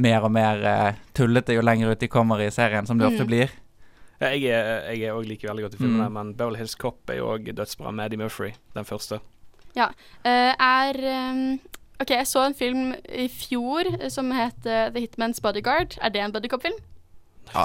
mer 0.00 0.22
og 0.28 0.30
mer 0.36 0.60
eh, 0.68 1.00
tullete 1.16 1.56
jo 1.56 1.64
lenger 1.64 1.90
ut 1.94 2.00
de 2.04 2.08
kommer 2.12 2.40
i 2.44 2.50
serien, 2.52 2.86
som 2.86 2.98
det 3.00 3.08
ofte 3.08 3.24
Mm. 3.24 3.30
blir. 3.32 3.50
Ja, 4.20 4.28
Jeg 4.36 5.08
òg 5.16 5.24
liker 5.26 5.48
veldig 5.48 5.64
godt 5.64 5.74
i 5.74 5.78
filmene, 5.80 6.06
Mm. 6.10 6.12
men 6.12 6.32
Beverly 6.36 6.58
Hills 6.60 6.74
Cop 6.76 7.08
er 7.08 7.16
jo 7.16 7.32
òg 7.32 7.48
dødsbra 7.56 7.90
med 7.92 8.04
Eddie 8.12 8.18
Murphy, 8.20 8.52
den 8.74 8.84
første. 8.84 9.20
Ja. 9.74 9.88
eh, 10.24 10.52
er 10.60 10.92
ehm, 11.00 11.58
OK, 12.00 12.10
jeg 12.16 12.26
så 12.30 12.46
en 12.48 12.54
film 12.56 12.94
i 13.12 13.26
fjor 13.28 13.90
som 14.12 14.30
het 14.32 14.66
eh, 14.66 14.88
The 14.94 15.02
Hitman's 15.04 15.40
Bodyguard. 15.44 15.98
Er 16.00 16.08
det 16.14 16.22
en 16.24 16.32
buddycop-film? 16.32 16.78
Ja. 17.52 17.64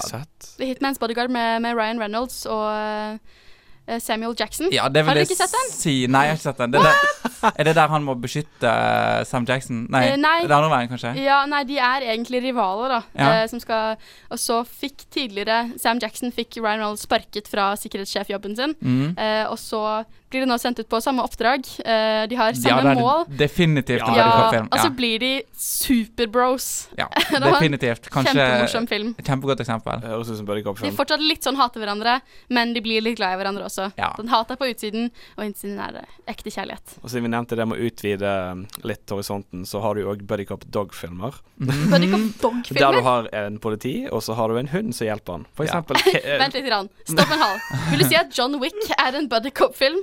The 0.58 0.66
Hitman's 0.74 1.00
Bodyguard 1.00 1.30
med, 1.32 1.62
med 1.64 1.76
Ryan 1.78 2.00
Reynolds 2.02 2.42
og 2.50 2.66
eh, 2.74 4.00
Samuel 4.02 4.34
Jackson. 4.40 4.72
Ja, 4.74 4.88
det 4.90 5.04
har 5.06 5.14
vil 5.14 5.22
dere 5.22 5.28
du 5.30 5.32
ikke 5.32 5.38
sett 5.46 5.54
den? 5.54 5.72
si. 5.72 5.94
Nei, 6.10 6.24
jeg 6.26 6.34
har 6.34 6.40
ikke 6.40 6.48
sett 6.50 6.58
den. 6.64 6.74
Det 6.74 6.82
er, 6.82 6.90
der, 6.90 7.52
er 7.60 7.68
det 7.70 7.76
der 7.78 7.92
han 7.94 8.04
må 8.08 8.16
beskytte 8.18 8.72
eh, 8.72 9.22
Sam 9.30 9.46
Jackson? 9.48 9.84
Nei, 9.94 10.02
Eh, 10.10 10.18
nei. 10.20 10.40
det 10.42 10.50
er 10.52 10.58
andre 10.58 10.72
veien, 10.74 10.90
kanskje? 10.92 11.14
Ja, 11.22 11.40
nei, 11.48 11.62
de 11.70 11.78
er 11.78 12.08
egentlig 12.16 12.42
rivaler, 12.48 12.96
da. 12.98 13.02
Ja. 13.22 13.48
Som 13.52 13.62
skal 13.64 13.96
Og 14.34 14.42
så 14.42 14.64
fikk 14.68 15.06
tidligere 15.14 15.78
Sam 15.80 16.02
Jackson 16.02 16.34
fikk 16.36 16.58
Ryan 16.58 16.82
Reynolds 16.82 17.06
sparket 17.08 17.48
fra 17.48 17.72
sikkerhetssjefjobben 17.80 18.58
sin. 18.58 18.76
mm. 18.82 19.14
Eh, 19.22 19.46
og 19.54 19.60
så 19.62 19.86
blir 20.30 20.44
de 20.44 20.50
nå 20.50 20.58
sendt 20.60 20.80
ut 20.82 20.90
på 20.90 21.00
samme 21.04 21.24
oppdrag. 21.24 21.66
Uh, 21.86 22.26
de 22.30 22.38
har 22.40 22.56
samme 22.58 22.72
Ja, 22.72 22.82
det 22.84 22.94
er 22.96 23.02
mål. 23.02 23.26
definitivt 23.30 24.02
en 24.02 24.16
Ja, 24.16 24.26
buddycop-film. 24.26 24.68
og 24.72 24.80
så 24.80 24.90
blir 24.96 25.20
de 25.20 25.32
superbros. 25.58 26.68
Ja, 26.98 27.08
definitivt. 27.46 28.10
Kanskje 28.14 28.34
Kjempemorsom 28.34 28.88
film. 28.90 29.14
Kjempegodt 29.22 29.64
eksempel. 29.64 30.02
Høres 30.06 30.32
ut 30.34 30.40
som 30.42 30.50
De 30.82 30.92
fortsatt 30.96 31.24
litt 31.24 31.46
sånn 31.46 31.60
hater 31.60 31.84
hverandre, 31.84 32.20
men 32.50 32.74
de 32.74 32.82
blir 32.82 33.02
litt 33.06 33.18
glad 33.20 33.36
i 33.36 33.40
hverandre 33.42 33.68
også. 33.70 33.92
Ja. 34.00 34.14
Den 34.18 34.32
hat 34.34 34.52
er 34.52 34.60
på 34.60 34.68
utsiden, 34.72 35.12
og 35.38 35.46
innsiden 35.46 35.80
er 35.80 36.00
det 36.00 36.06
ekte 36.32 36.52
kjærlighet. 36.54 36.98
Og 37.04 37.10
siden 37.10 37.28
vi 37.28 37.34
nevnte 37.36 37.56
det 37.60 37.68
med 37.70 37.80
å 37.80 37.88
utvide 37.90 38.34
um, 38.52 38.66
litt 38.84 39.10
horisonten, 39.14 39.66
så 39.70 39.82
har 39.86 39.96
du 39.96 40.04
jo 40.04 40.12
òg 40.14 40.26
buddycop 40.28 40.66
dog-filmer. 40.74 41.38
Buddycop 41.62 42.74
Der 42.76 42.98
du 42.98 43.02
har 43.06 43.30
en 43.46 43.60
politi, 43.60 43.96
og 44.12 44.24
så 44.26 44.36
har 44.38 44.50
du 44.50 44.60
en 44.60 44.72
hund 44.74 44.96
som 44.96 45.08
hjelper 45.08 45.40
han. 45.40 45.48
For 45.56 45.68
eksempel 45.68 46.00
eh, 46.16 46.38
Vent 46.42 46.58
litt. 46.58 46.66
Grann. 46.66 46.90
Stopp 47.06 47.30
en 47.32 47.44
hal. 47.46 47.60
Vil 47.92 48.02
du 48.02 48.08
si 48.10 48.18
at 48.18 48.34
John 48.36 48.58
Wick 48.62 48.78
er 48.98 49.18
en 49.20 49.30
buddycop-film? 49.30 50.02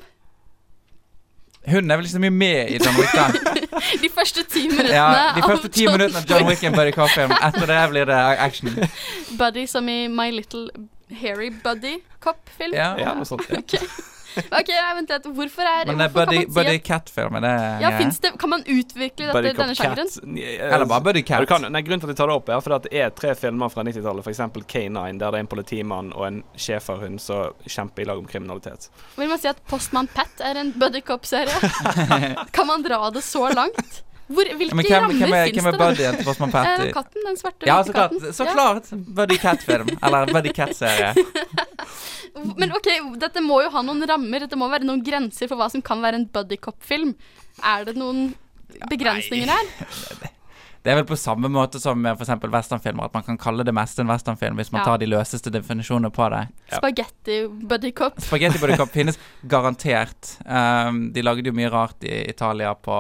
Hun 1.71 1.91
er 1.91 1.97
vel 1.97 2.07
ikke 2.07 2.13
så 2.17 2.23
mye 2.23 2.35
med 2.35 2.71
i 2.75 2.79
John 2.83 2.97
Wick, 2.99 3.13
da. 3.15 3.27
De 4.03 4.09
første 4.15 4.43
ti 4.51 4.65
minuttene 4.69 4.95
Ja, 4.95 5.07
de 5.37 5.43
av 5.43 5.51
første 5.53 5.69
ti 5.71 5.87
minuttene 5.87 6.19
av 6.23 6.27
John 6.31 6.49
Wick 6.49 6.63
er 6.65 6.73
en 6.73 6.77
buddy-cop-film. 6.79 7.35
Etter 7.39 7.69
det 7.71 7.79
blir 7.93 8.09
det 8.11 8.19
action. 8.47 8.73
Buddy 9.39 9.67
som 9.71 9.89
i 9.89 10.09
My 10.11 10.31
Little 10.35 10.69
Hairy 11.21 11.51
Buddy 11.63 12.01
Cop-film? 12.23 12.75
Ja. 12.75 12.93
Ja, 12.99 13.15
noe 13.19 13.27
sånt. 13.29 13.47
Ja. 13.51 13.61
OK, 13.63 13.77
nei, 14.53 14.95
vent 14.99 15.13
litt. 15.13 15.27
Hvorfor 15.37 15.69
er 15.69 15.91
Men 15.91 15.99
det 16.01 16.07
er 16.07 16.13
hvorfor 16.15 16.27
kan 16.27 16.35
buddy, 16.35 16.43
si 16.47 16.55
buddy 16.59 16.75
at- 16.77 16.85
cat-film. 16.89 17.39
Er 17.43 17.81
Ja, 17.83 17.91
finnes 17.99 18.21
det 18.23 18.33
Kan 18.39 18.51
man 18.53 18.63
utvikle 18.65 19.27
dette, 19.27 19.33
Buddy 19.37 19.53
denne 19.59 19.75
sjangeren? 19.79 20.09
Cat. 20.09 20.73
Eller 20.73 20.87
bare 20.87 21.01
buddy 21.09 21.23
cat. 21.23 21.41
du 21.41 21.47
kan, 21.47 21.67
nei, 21.73 21.83
grunnen 21.83 22.01
til 22.01 22.11
at 22.11 22.15
jeg 22.15 22.21
tar 22.23 22.33
det 22.33 22.37
opp, 22.37 22.49
er 22.49 22.61
fordi 22.65 22.79
at 22.79 22.89
det 22.89 23.03
er 23.07 23.11
tre 23.11 23.35
filmer 23.39 23.73
fra 23.73 23.85
90-tallet, 23.87 24.27
f.eks. 24.27 24.41
K9, 24.73 25.19
der 25.19 25.19
det 25.19 25.33
er 25.33 25.41
en 25.47 25.51
politimann 25.51 26.13
og 26.13 26.27
en 26.29 26.43
schæferhund 26.57 27.21
som 27.21 27.53
kjemper 27.67 28.03
i 28.03 28.09
lag 28.09 28.19
om 28.23 28.27
kriminalitet. 28.29 28.89
Vil 29.17 29.29
man 29.29 29.41
si 29.43 29.49
at 29.51 29.61
Postman 29.69 30.09
Pat 30.13 30.41
er 30.45 30.61
en 30.61 30.73
buddy 30.73 31.03
cop-serie? 31.05 31.53
kan 32.57 32.67
man 32.67 32.83
dra 32.87 33.11
det 33.11 33.25
så 33.27 33.49
langt? 33.55 34.03
Hvor, 34.29 34.45
hvilke 34.57 34.75
hvem, 34.77 34.87
rammer 34.95 35.15
hvem 35.19 35.35
er, 35.35 35.47
finnes 35.51 35.65
hvem 35.65 35.75
er 35.75 35.79
buddyen 35.79 36.17
til 36.17 36.25
Postman? 36.25 36.53
Eh, 36.55 36.93
katten, 36.95 37.25
den 37.27 37.37
svarte 37.41 37.67
Ja, 37.67 37.81
så 37.85 37.93
klart. 37.93 38.11
katten. 38.15 38.33
Så 38.33 38.45
Ja. 38.47 38.53
klart. 38.55 38.91
Buddy 39.19 39.37
cat-film. 39.43 39.89
Eller 40.03 40.27
buddy 40.33 40.53
cat-serie. 40.57 41.15
Men 42.57 42.73
OK, 42.73 42.89
dette 43.21 43.43
må 43.45 43.63
jo 43.65 43.71
ha 43.75 43.83
noen 43.85 44.07
rammer. 44.09 44.41
Dette 44.47 44.57
må 44.57 44.69
være 44.73 44.87
noen 44.89 45.03
grenser 45.05 45.49
for 45.51 45.57
hva 45.61 45.69
som 45.71 45.83
kan 45.85 46.01
være 46.01 46.15
en 46.23 46.27
buddy 46.33 46.57
cop-film. 46.57 47.15
Er 47.63 47.85
det 47.85 47.97
noen 48.01 48.31
begrensninger 48.89 49.51
her? 49.53 49.67
Det 50.83 50.91
er 50.91 50.97
vel 50.99 51.05
på 51.07 51.15
samme 51.15 51.47
måte 51.47 51.79
som 51.79 51.95
med 52.03 52.17
f.eks. 52.19 52.43
westernfilmer, 52.51 53.05
at 53.07 53.13
man 53.15 53.23
kan 53.23 53.37
kalle 53.39 53.63
det 53.63 53.71
meste 53.73 54.03
en 54.03 54.09
westernfilm 54.11 54.57
hvis 54.59 54.73
man 54.75 54.81
Ja. 54.81 54.85
tar 54.89 54.99
de 54.99 55.07
løseste 55.07 55.47
definisjonene 55.55 56.11
på 56.11 56.27
det. 56.33 56.41
Ja. 56.73 56.81
Spagetti 56.81 57.37
buddy 57.71 57.93
cop. 57.95 58.19
Spaghetti 58.19 58.59
Buddy 58.59 58.75
Cop 58.81 58.91
finnes 58.91 59.15
garantert. 59.47 60.33
Um, 60.45 61.13
de 61.15 61.23
lagde 61.23 61.47
jo 61.47 61.53
mye 61.55 61.71
rart 61.71 62.03
i 62.03 62.25
Italia 62.33 62.75
på, 62.75 62.97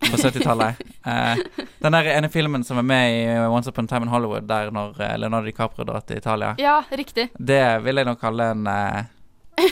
på 0.00 0.16
70-tallet. 0.20 0.80
Uh, 1.06 1.64
den 1.84 1.92
der 1.96 2.08
ene 2.16 2.28
filmen 2.32 2.64
som 2.64 2.78
er 2.80 2.86
med 2.86 3.14
i 3.16 3.48
Once 3.48 3.70
Upon 3.70 3.84
a 3.88 3.92
Time 3.94 4.06
in 4.08 4.12
Hollywood, 4.12 4.46
der 4.48 4.70
når 4.74 4.94
uh, 5.00 5.16
Leonardo 5.20 5.46
DiCaprio 5.48 5.84
drar 5.88 6.04
til 6.08 6.18
Italia, 6.20 6.54
Ja, 6.60 6.80
riktig. 6.90 7.30
det 7.38 7.62
vil 7.84 7.96
jeg 8.00 8.08
nok 8.08 8.20
kalle 8.20 8.50
en, 8.54 8.66
uh, 8.66 9.04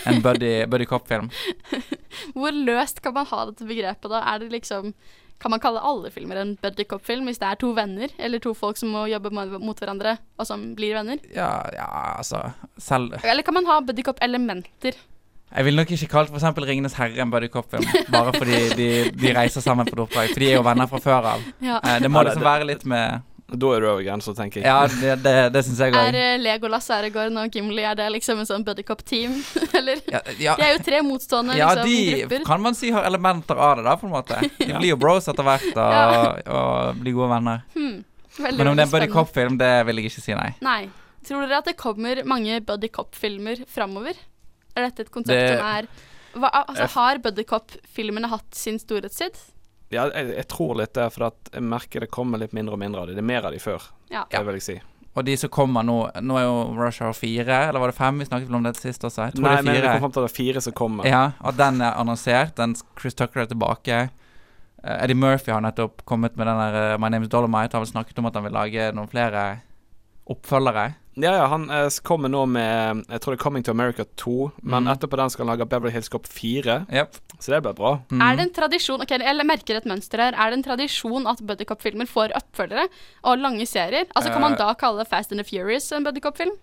en 0.08 0.22
buddy, 0.22 0.52
buddy 0.72 0.86
cop-film. 0.86 1.30
Hvor 2.36 2.52
løst 2.54 3.02
kan 3.02 3.14
man 3.16 3.26
ha 3.32 3.44
dette 3.50 3.66
begrepet, 3.68 4.10
da? 4.12 4.22
Er 4.34 4.38
det 4.44 4.52
liksom 4.52 4.92
Kan 5.42 5.50
man 5.50 5.58
kalle 5.58 5.80
alle 5.82 6.10
filmer 6.14 6.38
en 6.38 6.52
buddy 6.62 6.84
cop-film 6.86 7.26
hvis 7.26 7.40
det 7.42 7.48
er 7.48 7.56
to 7.58 7.72
venner, 7.74 8.12
eller 8.18 8.38
to 8.38 8.52
folk 8.54 8.76
som 8.78 8.92
må 8.94 9.08
jobbe 9.10 9.32
mot 9.34 9.74
hverandre, 9.80 10.12
og 10.38 10.46
som 10.46 10.68
blir 10.78 10.94
venner? 10.94 11.18
Ja, 11.34 11.48
ja, 11.74 11.88
altså 12.20 12.44
Selv 12.78 13.16
Eller 13.24 13.42
kan 13.42 13.54
man 13.56 13.66
ha 13.66 13.80
buddy 13.82 14.04
cop-elementer? 14.06 14.94
Jeg 15.56 15.64
ville 15.66 15.76
nok 15.82 15.90
ikke 15.92 16.08
kalt 16.08 16.30
f.eks. 16.32 16.44
'Ringenes 16.56 16.94
herre' 16.96 17.20
en 17.20 17.30
buddy 17.30 17.48
cop-film, 17.52 17.84
bare 18.12 18.32
fordi 18.32 18.60
de, 18.78 18.88
de 19.12 19.34
reiser 19.36 19.60
sammen 19.60 19.86
på 19.86 19.92
et 19.98 20.02
oppdrag. 20.06 20.30
For 20.32 20.40
de 20.40 20.48
er 20.50 20.56
jo 20.56 20.62
venner 20.64 20.88
fra 20.88 21.00
før 21.04 21.28
av. 21.34 21.44
Ja. 21.60 21.76
Eh, 21.84 21.98
det 22.00 22.08
må 22.10 22.22
Ja, 22.22 22.30
liksom 22.30 22.42
være 22.46 22.64
litt 22.70 22.84
med 22.88 23.20
Da 23.52 23.68
er 23.76 23.80
du 23.84 23.86
over 23.90 24.00
grensa, 24.00 24.32
tenker 24.32 24.62
jeg. 24.62 24.64
Ja, 24.64 24.86
det, 24.88 25.16
det, 25.26 25.32
det 25.52 25.60
syns 25.66 25.78
jeg 25.84 25.92
Er 25.92 26.06
òg. 26.08 26.14
eh, 26.16 26.38
Legolas, 26.40 26.86
Aragorn 26.90 27.36
og 27.36 27.50
Gimli 27.52 27.82
er 27.84 27.94
det 27.98 28.06
liksom 28.14 28.38
en 28.40 28.46
sånn 28.48 28.64
buddy 28.64 28.80
cop-team? 28.82 29.34
eller? 29.78 30.00
Ja, 30.08 30.22
ja, 30.40 30.54
De 30.56 30.64
er 30.64 30.72
jo 30.78 30.80
tre 30.86 31.02
motstående 31.04 31.58
ja, 31.58 31.68
liksom, 31.74 31.90
de 31.90 32.22
grupper. 32.22 32.46
kan 32.48 32.62
man 32.64 32.74
si 32.78 32.90
har 32.96 33.04
elementer 33.04 33.60
av 33.60 33.76
det, 33.76 33.84
da, 33.84 33.96
på 34.00 34.08
en 34.08 34.14
måte. 34.16 34.40
De 34.56 34.70
blir 34.72 34.94
jo 34.94 34.96
bros 34.96 35.28
etter 35.28 35.44
hvert 35.44 35.76
og, 35.76 36.40
og 36.48 36.96
blir 37.04 37.12
gode 37.18 37.28
venner. 37.34 37.60
Hmm. 37.76 38.00
Veldig, 38.38 38.56
Men 38.62 38.72
om 38.72 38.76
det 38.80 38.86
er 38.86 38.88
en 38.88 38.92
Buddy 38.96 39.12
Cop-film, 39.12 39.58
det 39.60 39.72
vil 39.86 40.00
jeg 40.00 40.08
ikke 40.14 40.24
si, 40.24 40.32
nei. 40.38 40.50
Nei. 40.64 40.80
Tror 41.28 41.44
dere 41.44 41.58
at 41.60 41.68
det 41.68 41.76
kommer 41.76 42.24
mange 42.24 42.56
buddy 42.64 42.88
cop-filmer 42.88 43.60
framover? 43.68 44.16
Er 44.76 44.88
dette 44.88 45.00
et 45.06 45.10
konsept 45.12 45.36
Det- 45.36 45.58
som 45.58 45.66
er 45.66 45.88
hva, 46.34 46.48
altså, 46.66 46.86
Har 46.94 47.18
Buddycop-filmene 47.18 48.28
hatt 48.32 48.54
sin 48.54 48.78
storhetstid? 48.78 49.36
Ja, 49.92 50.06
jeg, 50.08 50.30
jeg 50.36 50.48
tror 50.48 50.74
litt 50.78 50.94
det, 50.94 51.10
for 51.12 51.26
at 51.26 51.50
jeg 51.52 51.62
merker 51.62 52.00
det 52.00 52.10
kommer 52.10 52.38
litt 52.40 52.54
mindre 52.56 52.72
og 52.72 52.78
mindre 52.80 53.02
av 53.02 53.06
dem. 53.10 53.16
Det 53.16 53.22
er 53.22 53.28
mer 53.28 53.44
av 53.44 53.52
dem 53.52 53.60
før, 53.60 53.82
Ja. 54.08 54.24
det 54.30 54.40
vil 54.46 54.54
jeg 54.54 54.62
si. 54.62 54.80
Og 55.14 55.26
de 55.26 55.36
som 55.36 55.50
kommer 55.50 55.82
nå 55.84 56.10
Nå 56.24 56.38
er 56.38 56.44
jo 56.46 56.74
Rush 56.74 57.02
Hour 57.02 57.12
4, 57.12 57.68
eller 57.68 57.78
var 57.78 57.88
det 57.92 57.96
5? 57.98 58.18
Vi 58.18 58.24
snakket 58.24 58.48
vel 58.48 58.56
om 58.56 58.62
det 58.62 58.76
sist 58.80 59.02
også. 59.04 59.26
Jeg 59.28 59.34
tror 59.34 59.42
Nei, 59.44 59.56
det 59.56 59.64
men 59.66 59.74
er 59.76 59.80
det 59.82 59.90
4. 59.90 59.92
kom 59.92 60.00
fram 60.00 60.12
til 60.12 60.22
at 60.22 60.28
det 60.28 60.32
er 60.32 60.42
fire 60.42 60.60
som 60.62 60.72
kommer. 60.72 61.04
Ja, 61.04 61.32
og 61.44 61.56
den 61.58 61.80
er 61.82 61.92
annonsert. 62.00 62.54
Den 62.56 62.74
Chris 62.98 63.14
Tucker 63.14 63.40
er 63.42 63.46
tilbake. 63.46 63.98
Eh, 64.82 65.04
Eddie 65.04 65.14
Murphy 65.14 65.52
har 65.52 65.60
nettopp 65.60 66.00
kommet 66.06 66.34
med 66.38 66.46
den 66.46 66.56
der 66.56 66.94
eh, 66.94 66.96
My 66.98 67.10
Name 67.10 67.24
Is 67.24 67.28
Dolomite. 67.28 67.74
Har 67.76 67.84
vel 67.84 67.92
snakket 67.92 68.18
om 68.18 68.26
at 68.26 68.34
han 68.34 68.44
vil 68.44 68.52
lage 68.56 68.88
noen 68.96 69.06
flere 69.12 69.60
oppfølgere. 70.30 70.92
Ja, 71.14 71.34
ja, 71.36 71.46
han 71.52 71.66
eh, 71.70 71.90
kommer 72.08 72.30
nå 72.32 72.46
med 72.48 73.02
Jeg 73.10 73.20
tror 73.20 73.34
det 73.34 73.38
er 73.38 73.42
Coming 73.42 73.64
to 73.66 73.72
America 73.74 74.04
2, 74.16 74.34
men 74.62 74.86
mm. 74.86 74.92
etterpå 74.94 75.18
den 75.20 75.32
skal 75.32 75.44
han 75.44 75.50
lage 75.52 75.66
Beverly 75.68 75.92
Hills 75.92 76.08
Cop 76.08 76.24
4, 76.26 76.86
Yep. 76.88 77.18
så 77.38 77.52
det 77.52 77.58
blir 77.66 77.76
bra. 77.76 77.90
Mm. 78.08 78.22
Er 78.24 78.38
det 78.38 78.46
en 78.46 78.54
tradisjon 78.56 79.02
Ok, 79.04 79.12
Jeg 79.20 79.46
merker 79.46 79.76
et 79.76 79.88
mønster 79.88 80.22
her. 80.24 80.32
Er 80.32 80.50
det 80.50 80.60
en 80.60 80.64
tradisjon 80.70 81.28
at 81.28 81.42
buddy 81.44 81.66
cop-filmer 81.68 82.08
får 82.08 82.32
oppfølgere 82.38 82.86
og 83.28 83.38
lange 83.44 83.66
serier? 83.68 84.06
Altså 84.16 84.32
Kan 84.32 84.40
man 84.40 84.52
Eh. 84.52 84.58
da 84.58 84.72
kalle 84.74 85.04
Fast 85.04 85.32
and 85.32 85.40
the 85.40 85.44
Furious 85.44 85.92
en 85.92 86.04
buddy 86.04 86.20
cop-film? 86.20 86.56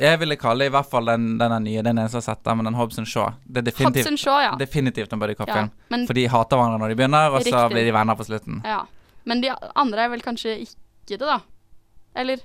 Jeg 0.00 0.18
ville 0.18 0.36
kalle 0.40 0.64
i 0.64 0.72
hvert 0.72 0.88
fall 0.88 1.04
den, 1.04 1.36
den 1.38 1.52
er 1.52 1.60
nye, 1.60 1.82
den 1.84 1.98
eneste 1.98 2.16
jeg 2.16 2.24
har 2.24 2.34
sett, 2.34 2.44
der, 2.44 2.54
men 2.56 2.64
den 2.64 2.74
Hobson 2.78 3.04
Shaw. 3.04 3.34
Det 3.44 3.60
er 3.60 3.66
definitivt, 3.68 4.18
Shaw, 4.18 4.40
ja. 4.40 4.54
definitivt 4.56 5.12
en 5.12 5.20
buddy 5.20 5.34
ja. 5.36 5.68
For 6.06 6.14
de 6.16 6.26
hater 6.32 6.56
hverandre 6.56 6.78
når 6.80 6.88
de 6.88 6.96
begynner, 6.96 7.28
og 7.30 7.44
så 7.44 7.68
blir 7.68 7.84
de 7.84 7.92
venner 7.92 8.16
på 8.16 8.24
slutten. 8.24 8.62
ja. 8.64 8.86
men 9.24 9.42
de 9.42 9.52
andre 9.76 10.06
er 10.06 10.08
vel 10.08 10.22
kanskje 10.24 10.56
ikke 10.64 11.18
det, 11.18 11.20
da? 11.20 11.40
Eller 12.16 12.40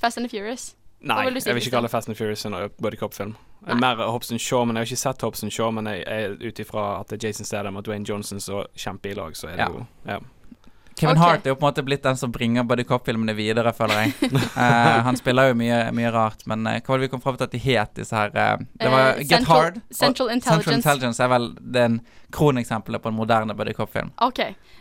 Fast 0.00 0.18
and 0.18 0.26
the 0.26 0.32
Furious? 0.32 0.74
Nei, 1.00 1.22
vil 1.30 1.40
si, 1.40 1.48
jeg 1.48 1.56
vil 1.56 1.64
ikke 1.64 1.76
kalle 1.78 1.88
Fast 1.88 2.10
and 2.12 2.16
Furious 2.18 2.44
en 2.44 2.56
buddy 2.80 2.98
cop-film. 3.00 3.36
Nei. 3.66 3.76
Mer 3.80 4.02
Hobson 4.04 4.38
Shaw, 4.40 4.66
men 4.68 4.76
jeg 4.76 4.84
har 4.84 4.90
ikke 4.90 5.00
sett 5.00 5.22
Hobson 5.24 5.52
Shaw, 5.52 5.70
men 5.72 5.88
ut 5.88 6.60
ifra 6.60 6.84
at 7.00 7.12
det 7.12 7.20
er 7.20 7.28
Jason 7.28 7.48
Statham 7.48 7.76
og 7.80 7.86
Dwayne 7.86 8.04
Johnson 8.08 8.40
som 8.40 8.66
kjemper 8.76 9.14
i 9.14 9.16
lag, 9.16 9.36
så 9.36 9.48
er 9.48 9.56
det 9.56 9.66
Ja. 9.66 9.72
jo 9.72 9.86
ja. 10.06 10.20
Kevin 11.00 11.16
okay. 11.16 11.30
Hart 11.30 11.46
er 11.46 11.54
jo 11.54 11.56
på 11.56 11.64
en 11.64 11.70
måte 11.70 11.82
blitt 11.86 12.02
den 12.04 12.16
som 12.16 12.32
bringer 12.32 12.66
buddy 12.68 12.84
cop-filmene 12.84 13.32
videre, 13.36 13.72
føler 13.72 14.02
jeg. 14.02 14.32
uh, 14.32 15.00
han 15.08 15.16
spiller 15.16 15.52
jo 15.52 15.56
mye, 15.56 15.78
mye 15.96 16.10
rart, 16.12 16.44
men 16.50 16.66
uh, 16.66 16.76
hva 16.76 16.92
var 16.92 17.00
det 17.00 17.06
vi 17.08 17.12
kom 17.14 17.22
fram 17.24 17.38
til 17.40 17.48
at 17.48 17.54
de 17.54 17.60
het, 17.64 17.94
disse 17.96 18.16
her 18.16 18.34
uh, 18.34 18.64
Det 18.76 18.90
var 18.92 19.14
Central, 19.14 19.30
Get 19.30 19.48
Hard. 19.48 19.80
Central 19.90 20.32
Intelligence. 20.34 20.64
Central 20.64 20.76
Intelligence 20.76 21.24
er 21.24 21.32
vel 21.32 21.48
den 21.78 22.00
kroneksempelet 22.32 23.02
på 23.02 23.10
en 23.10 23.16
moderne 23.18 23.54
buddy 23.56 23.72
cop-film. 23.76 24.12
OK. 24.22 24.40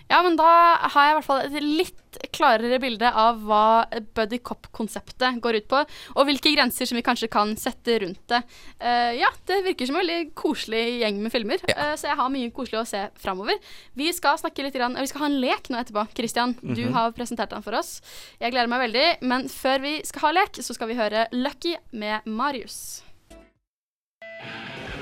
Ja, 0.09 0.23
men 0.25 0.35
da 0.39 0.49
har 0.89 1.05
jeg 1.05 1.11
i 1.11 1.17
hvert 1.19 1.27
fall 1.27 1.41
et 1.45 1.63
litt 1.63 2.17
klarere 2.33 2.79
bilde 2.81 3.05
av 3.13 3.43
hva 3.45 3.85
buddy 4.17 4.39
cop-konseptet 4.41 5.37
går 5.43 5.59
ut 5.59 5.67
på, 5.69 5.81
og 6.15 6.25
hvilke 6.25 6.53
grenser 6.55 6.89
som 6.89 6.97
vi 6.97 7.03
kanskje 7.05 7.29
kan 7.29 7.51
sette 7.61 7.99
rundt 8.01 8.23
det. 8.31 8.39
Uh, 8.81 9.13
ja, 9.19 9.29
det 9.45 9.59
virker 9.67 9.85
som 9.85 9.99
en 9.99 10.01
veldig 10.01 10.33
koselig 10.33 10.81
gjeng 11.03 11.19
med 11.21 11.31
filmer, 11.33 11.61
eh, 11.69 11.93
så 11.99 12.09
jeg 12.09 12.17
har 12.17 12.33
mye 12.33 12.49
koselig 12.55 12.81
å 12.81 12.87
se 12.89 13.03
framover. 13.21 13.61
Vi 13.93 14.09
skal 14.17 14.39
snakke 14.41 14.65
litt 14.65 14.73
grann, 14.73 14.97
Vi 14.99 15.07
skal 15.07 15.21
ha 15.21 15.29
en 15.29 15.39
lek 15.41 15.69
nå 15.69 15.77
etterpå. 15.77 16.07
Christian, 16.17 16.55
du 16.61 16.85
Mhm. 16.87 16.93
har 16.93 17.11
presentert 17.11 17.49
den 17.49 17.61
for 17.61 17.75
oss. 17.75 18.01
Jeg 18.41 18.51
gleder 18.51 18.67
meg 18.67 18.89
veldig, 18.91 19.21
men 19.21 19.47
før 19.47 19.81
vi 19.81 20.01
skal 20.03 20.21
ha 20.21 20.31
lek, 20.41 20.53
så 20.53 20.73
skal 20.73 20.87
vi 20.87 20.95
høre 20.95 21.27
Lucky 21.31 21.75
med 21.93 22.25
Marius. 22.25 23.03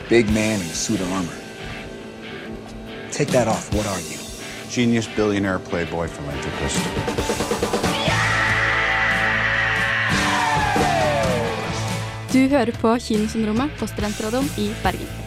Big 0.09 0.25
man 0.27 0.59
in 0.61 0.61
a 0.61 0.73
suit 0.73 1.01
of 1.01 1.11
armor. 1.11 1.46
Take 3.11 3.31
that 3.31 3.47
off. 3.47 3.73
What 3.73 3.87
are 3.87 4.01
you? 4.01 4.17
Genius 4.69 5.07
billionaire 5.15 5.59
playboy 5.59 6.07
philanthropist. 6.07 6.77
Du 12.33 12.47
hører 12.47 12.71
på 12.71 12.97
Kinosyndromet 12.99 13.71
på 13.79 13.87
Studentradioen 13.87 14.45
i 14.57 14.73
Bergen. 14.83 15.26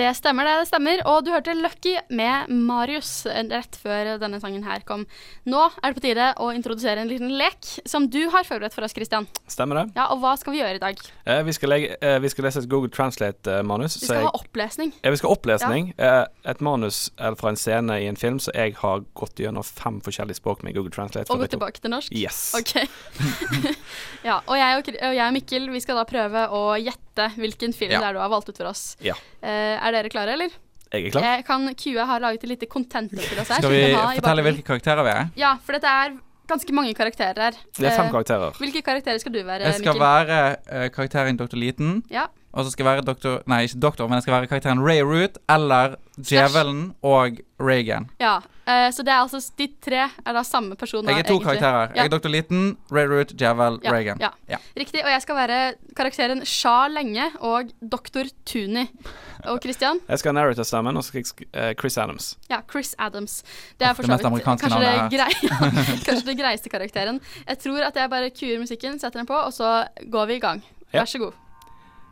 Det 0.00 0.14
stemmer, 0.16 0.46
det. 0.48 0.52
det 0.62 0.68
stemmer. 0.70 1.00
Og 1.10 1.24
du 1.26 1.28
hørte 1.34 1.52
Lucky 1.52 1.92
med 2.08 2.48
Marius 2.48 3.26
eh, 3.28 3.42
rett 3.52 3.76
før 3.76 4.14
denne 4.22 4.38
sangen 4.40 4.64
her 4.64 4.80
kom. 4.88 5.02
Nå 5.44 5.66
er 5.68 5.90
det 5.90 5.96
på 5.98 6.04
tide 6.06 6.28
å 6.40 6.46
introdusere 6.56 7.02
en 7.02 7.10
liten 7.10 7.34
lek 7.36 7.58
som 7.84 8.06
du 8.08 8.22
har 8.32 8.46
forberedt 8.48 8.72
for 8.72 8.86
oss, 8.86 8.94
Christian. 8.96 9.28
Stemmer 9.50 9.82
det? 9.82 9.84
Ja, 9.98 10.06
Og 10.14 10.22
hva 10.22 10.32
skal 10.40 10.54
vi 10.54 10.62
gjøre 10.62 10.78
i 10.78 10.80
dag? 10.80 11.02
Eh, 11.26 11.42
vi, 11.44 11.52
skal 11.52 11.72
legge, 11.74 11.98
eh, 12.00 12.16
vi 12.24 12.30
skal 12.32 12.48
lese 12.48 12.62
et 12.62 12.70
Google 12.72 12.88
Translate-manus. 12.96 13.98
Vi 14.00 14.08
skal 14.08 14.24
ha 14.30 14.32
opplesning. 14.40 14.94
Ja, 15.02 15.12
vi 15.12 15.20
skal 15.20 15.34
ha 15.34 15.36
opplesning. 15.36 15.92
Eh, 16.00 16.22
et 16.54 16.64
manus 16.64 17.02
eller 17.18 17.36
fra 17.36 17.52
en 17.52 17.60
scene 17.60 18.00
i 18.00 18.08
en 18.08 18.16
film, 18.16 18.40
så 18.40 18.56
jeg 18.56 18.78
har 18.80 19.04
gått 19.20 19.44
gjennom 19.44 19.66
fem 19.66 20.00
forskjellige 20.06 20.40
språk 20.40 20.64
med 20.64 20.78
Google 20.78 20.94
Translate. 20.96 21.28
Og 21.28 21.44
gått 21.44 21.50
gå 21.50 21.58
tilbake 21.58 21.84
til 21.84 21.92
norsk? 21.92 22.16
Yes. 22.16 22.40
Ok. 22.56 22.72
ja, 24.30 24.40
og 24.46 24.56
jeg 24.56 24.80
og, 24.80 24.92
og 24.96 25.20
jeg 25.20 25.26
og 25.28 25.36
Mikkel 25.36 25.68
vi 25.76 25.84
skal 25.84 26.00
da 26.00 26.08
prøve 26.08 26.48
å 26.56 26.64
gjette 26.80 27.09
hvilken 27.28 27.72
film 27.76 27.90
Ja. 27.92 28.00
det 28.00 28.08
er 28.08 28.12
du 28.14 28.18
har 28.20 28.28
valgt 28.32 28.48
ut 28.48 28.56
for 28.56 28.66
oss. 28.66 28.96
Ja. 29.00 29.14
Eh, 29.42 29.76
er 29.86 29.92
dere 29.92 30.08
klare, 30.08 30.32
eller? 30.32 30.50
Jeg 30.92 31.06
er 31.06 31.10
klar. 31.10 31.22
Jeg 31.22 31.44
kan 31.46 31.74
QE 31.74 32.04
har 32.06 32.18
laget 32.20 32.42
et 32.44 32.48
lite 32.48 32.66
contentum 32.66 33.18
til 33.18 33.38
oss 33.38 33.48
her. 33.48 33.60
Skal 33.62 33.70
vi 33.70 33.92
ha 33.94 34.08
fortelle 34.16 34.42
hvilke 34.42 34.62
karakterer 34.66 35.02
vi 35.04 35.10
er? 35.10 35.28
Ja, 35.36 35.54
for 35.62 35.72
dette 35.72 35.86
er 35.86 36.16
ganske 36.48 36.72
mange 36.74 36.94
karakterer 36.94 37.38
her. 37.38 37.52
Det 37.78 37.86
er 37.86 37.96
fem 37.96 38.06
Eh, 38.06 38.10
karakterer. 38.10 38.50
Hvilke 38.58 38.82
karakterer 38.82 39.18
skal 39.20 39.32
du 39.32 39.38
være, 39.38 39.58
Mikkel? 39.58 39.70
Jeg 39.70 39.74
skal 39.74 39.94
Mikkel? 39.94 40.00
være 40.00 40.56
uh, 40.84 40.88
karakteren 40.90 41.36
Dr. 41.38 41.56
Liten. 41.56 42.02
Ja. 42.10 42.24
Og 42.52 42.64
så 42.64 42.72
skal 42.72 42.84
jeg 42.86 42.96
være 42.96 43.04
doktor 43.06 43.42
Nei, 43.46 43.62
ikke 43.68 43.78
doktor, 43.80 44.08
men 44.08 44.14
jeg 44.18 44.22
skal 44.22 44.34
være 44.34 44.46
karakteren 44.50 44.80
Ray 44.82 45.00
Root 45.06 45.38
eller 45.48 45.94
Djevelen 46.18 46.94
og 47.06 47.38
Reagan. 47.60 48.08
Ja, 48.20 48.40
eh, 48.70 48.90
så 48.94 49.02
det 49.06 49.12
er 49.12 49.20
altså 49.24 49.40
de 49.58 49.66
tre 49.82 50.02
er 50.06 50.36
da 50.36 50.42
samme 50.46 50.76
person. 50.78 51.04
Jeg 51.10 51.18
er 51.24 51.26
to 51.28 51.34
egentlig. 51.38 51.46
karakterer. 51.60 51.94
Ja. 51.96 52.02
Jeg 52.04 52.10
er 52.12 52.18
Dr. 52.18 52.30
Liten, 52.32 52.76
Ray 52.90 53.06
Root, 53.10 53.34
Djevel, 53.36 53.80
Ja, 53.84 53.92
Reagan. 53.94 54.20
ja. 54.22 54.30
Ja. 54.48 54.58
Riktig, 54.78 55.02
og 55.04 55.10
jeg 55.10 55.22
skal 55.22 55.36
være 55.40 55.58
karakteren 55.96 56.44
Sha 56.46 56.76
Lenge 56.88 57.30
og 57.40 57.72
Dr. 57.82 58.30
Tuni. 58.46 58.86
Og 59.48 59.60
Christian? 59.64 60.00
Jeg 60.08 60.18
skal 60.20 60.34
ha 60.34 60.40
narrator-stemmen, 60.40 60.96
og 60.96 61.04
så 61.04 61.08
skal 61.14 61.22
jeg 61.24 61.48
eh, 61.54 61.74
Chris 61.80 61.96
Adams. 61.98 62.26
Ja, 62.50 62.58
Chris 62.70 62.94
Adams. 62.98 63.38
Det 63.80 63.86
er 63.88 63.94
for 63.96 64.02
det 64.04 64.20
så 64.20 64.30
vidt 64.34 64.44
kanskje 64.44 64.68
det, 64.68 64.90
navnet 64.90 65.14
grei, 65.14 65.32
kanskje 66.06 66.26
det 66.26 66.36
greieste 66.40 66.68
karakteren. 66.72 67.20
Jeg 67.46 67.58
tror 67.62 67.86
at 67.86 67.96
jeg 67.96 68.10
bare 68.12 68.30
kuer 68.36 68.58
musikken, 68.60 68.98
setter 69.00 69.22
den 69.22 69.26
på, 69.30 69.38
og 69.40 69.52
så 69.56 69.86
går 70.12 70.26
vi 70.28 70.36
i 70.36 70.42
gang. 70.44 70.60
Vær 70.92 71.08
så 71.08 71.22
god. 71.22 71.32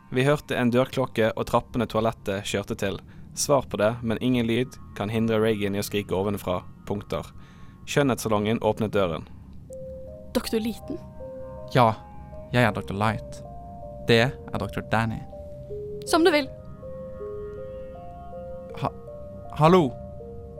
Vi 0.09 0.23
hørte 0.25 0.57
en 0.57 0.71
dørklokke 0.73 1.27
og 1.37 1.45
trappene 1.45 1.85
toalettet 1.85 2.47
kjørte 2.49 2.73
til. 2.81 2.97
Svar 3.35 3.61
på 3.61 3.77
det, 3.77 3.95
men 4.03 4.17
ingen 4.23 4.47
lyd 4.47 4.67
kan 4.97 5.09
hindre 5.09 5.39
Reagan 5.39 5.75
i 5.75 5.79
å 5.79 5.85
skrike 5.85 6.15
ovenfra. 6.15 6.61
Punkter. 6.87 7.25
Skjønnhetssalongen 7.87 8.59
åpnet 8.65 8.93
døren. 8.93 9.27
Doktor 10.33 10.59
Liten. 10.59 10.97
Ja, 11.73 11.93
jeg 12.53 12.63
er 12.65 12.73
Dr. 12.73 12.93
Light. 12.97 13.41
Det 14.07 14.21
er 14.25 14.59
Dr. 14.59 14.81
Danny. 14.91 15.21
Som 16.05 16.25
du 16.25 16.31
vil. 16.33 16.49
Ha 18.81 18.91
Hallo. 19.59 19.89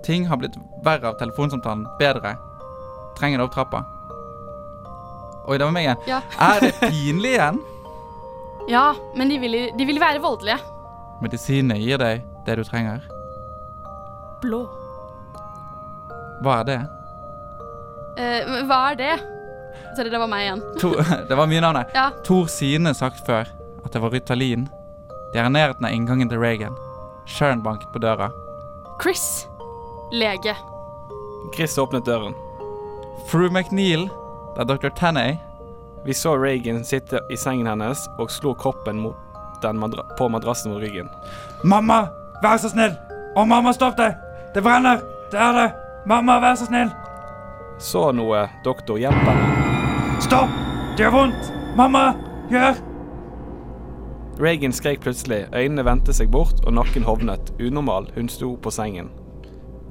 Ting 0.06 0.28
har 0.28 0.38
blitt 0.38 0.56
verre 0.86 1.12
av 1.12 1.18
telefonsamtalen. 1.20 1.86
Bedre. 2.00 2.36
Trenger 3.18 3.42
det 3.42 3.48
opp 3.50 3.56
trappa. 3.58 3.84
Oi, 5.50 5.58
det 5.58 5.66
var 5.66 5.74
meg 5.74 5.88
igjen. 5.88 6.02
Ja. 6.08 6.22
Er 6.46 6.62
det 6.64 6.74
pinlig 6.80 7.34
igjen? 7.36 7.62
Ja, 8.70 8.94
men 9.18 9.32
de 9.34 9.40
vil, 9.42 9.58
de 9.78 9.86
vil 9.90 10.00
være 10.02 10.22
voldelige. 10.22 10.60
Medisinene 11.26 11.80
gir 11.82 11.98
deg 12.00 12.22
det 12.46 12.56
du 12.60 12.64
trenger. 12.64 13.04
Blå. 14.42 14.64
Hva 16.44 16.62
er 16.62 16.68
det? 16.70 16.80
Eh, 18.20 18.52
hva 18.68 18.80
er 18.92 19.00
det? 19.00 19.14
Sorry, 19.96 20.10
det 20.12 20.20
var 20.22 20.30
meg 20.32 20.46
igjen. 20.46 20.62
To, 20.82 20.94
det 21.30 21.38
var 21.40 21.50
mye 21.50 21.64
navnet. 21.64 21.96
Ja. 21.96 22.10
Tor 22.26 22.48
Sine 22.52 22.94
sagt 22.96 23.26
før 23.28 23.50
at 23.84 23.92
det 23.96 24.02
var 24.04 24.14
Rytalin. 24.16 24.68
De 25.34 25.40
er 25.40 25.48
i 25.48 25.54
nærheten 25.54 25.86
av 25.86 25.94
inngangen 25.94 26.32
til 26.32 26.42
Reagan. 26.42 26.76
Sharon 27.30 27.64
banket 27.66 27.92
på 27.94 28.02
døra. 28.02 28.32
Chris. 29.04 29.48
Lege. 30.12 30.56
Chris 31.56 31.78
åpnet 31.78 32.06
døren. 32.08 32.34
Fru 33.30 33.50
McNeil, 33.50 34.08
det 34.56 34.64
er 34.64 34.70
Dr. 34.72 34.90
Tenney. 34.98 35.36
Vi 36.06 36.16
så 36.16 36.34
Reagan 36.40 36.84
sitte 36.88 37.20
i 37.30 37.38
sengen 37.38 37.68
hennes 37.70 38.06
og 38.18 38.32
slo 38.32 38.56
kroppen 38.58 39.02
mot 39.04 39.18
den 39.62 39.80
madra 39.80 40.06
på 40.18 40.30
madrassen 40.32 40.72
mot 40.72 40.82
ryggen. 40.82 41.10
Mamma, 41.68 42.08
vær 42.44 42.58
så 42.62 42.72
snill! 42.72 42.96
Å, 43.36 43.46
mamma, 43.46 43.74
stopp 43.76 43.98
det! 44.00 44.14
Det 44.56 44.64
brenner! 44.66 45.04
Det 45.32 45.40
er 45.40 45.56
det! 45.58 45.68
Mamma, 46.10 46.40
vær 46.42 46.58
så 46.60 46.68
snill! 46.70 46.92
Så 47.80 48.10
noe. 48.12 48.48
Doktor, 48.66 49.00
hjelp. 49.00 49.30
Stopp! 50.24 50.52
Det 50.98 51.06
gjør 51.06 51.16
vondt! 51.16 51.52
Mamma, 51.80 52.10
gjør! 52.52 52.80
Reagan 54.40 54.74
skrek 54.76 55.02
plutselig. 55.04 55.46
Øynene 55.56 55.84
vendte 55.86 56.16
seg 56.16 56.32
bort, 56.32 56.64
og 56.66 56.74
nakken 56.76 57.04
hovnet. 57.08 57.52
Unormal. 57.60 58.08
Hun 58.16 58.32
sto 58.32 58.54
på 58.56 58.72
sengen. 58.72 59.12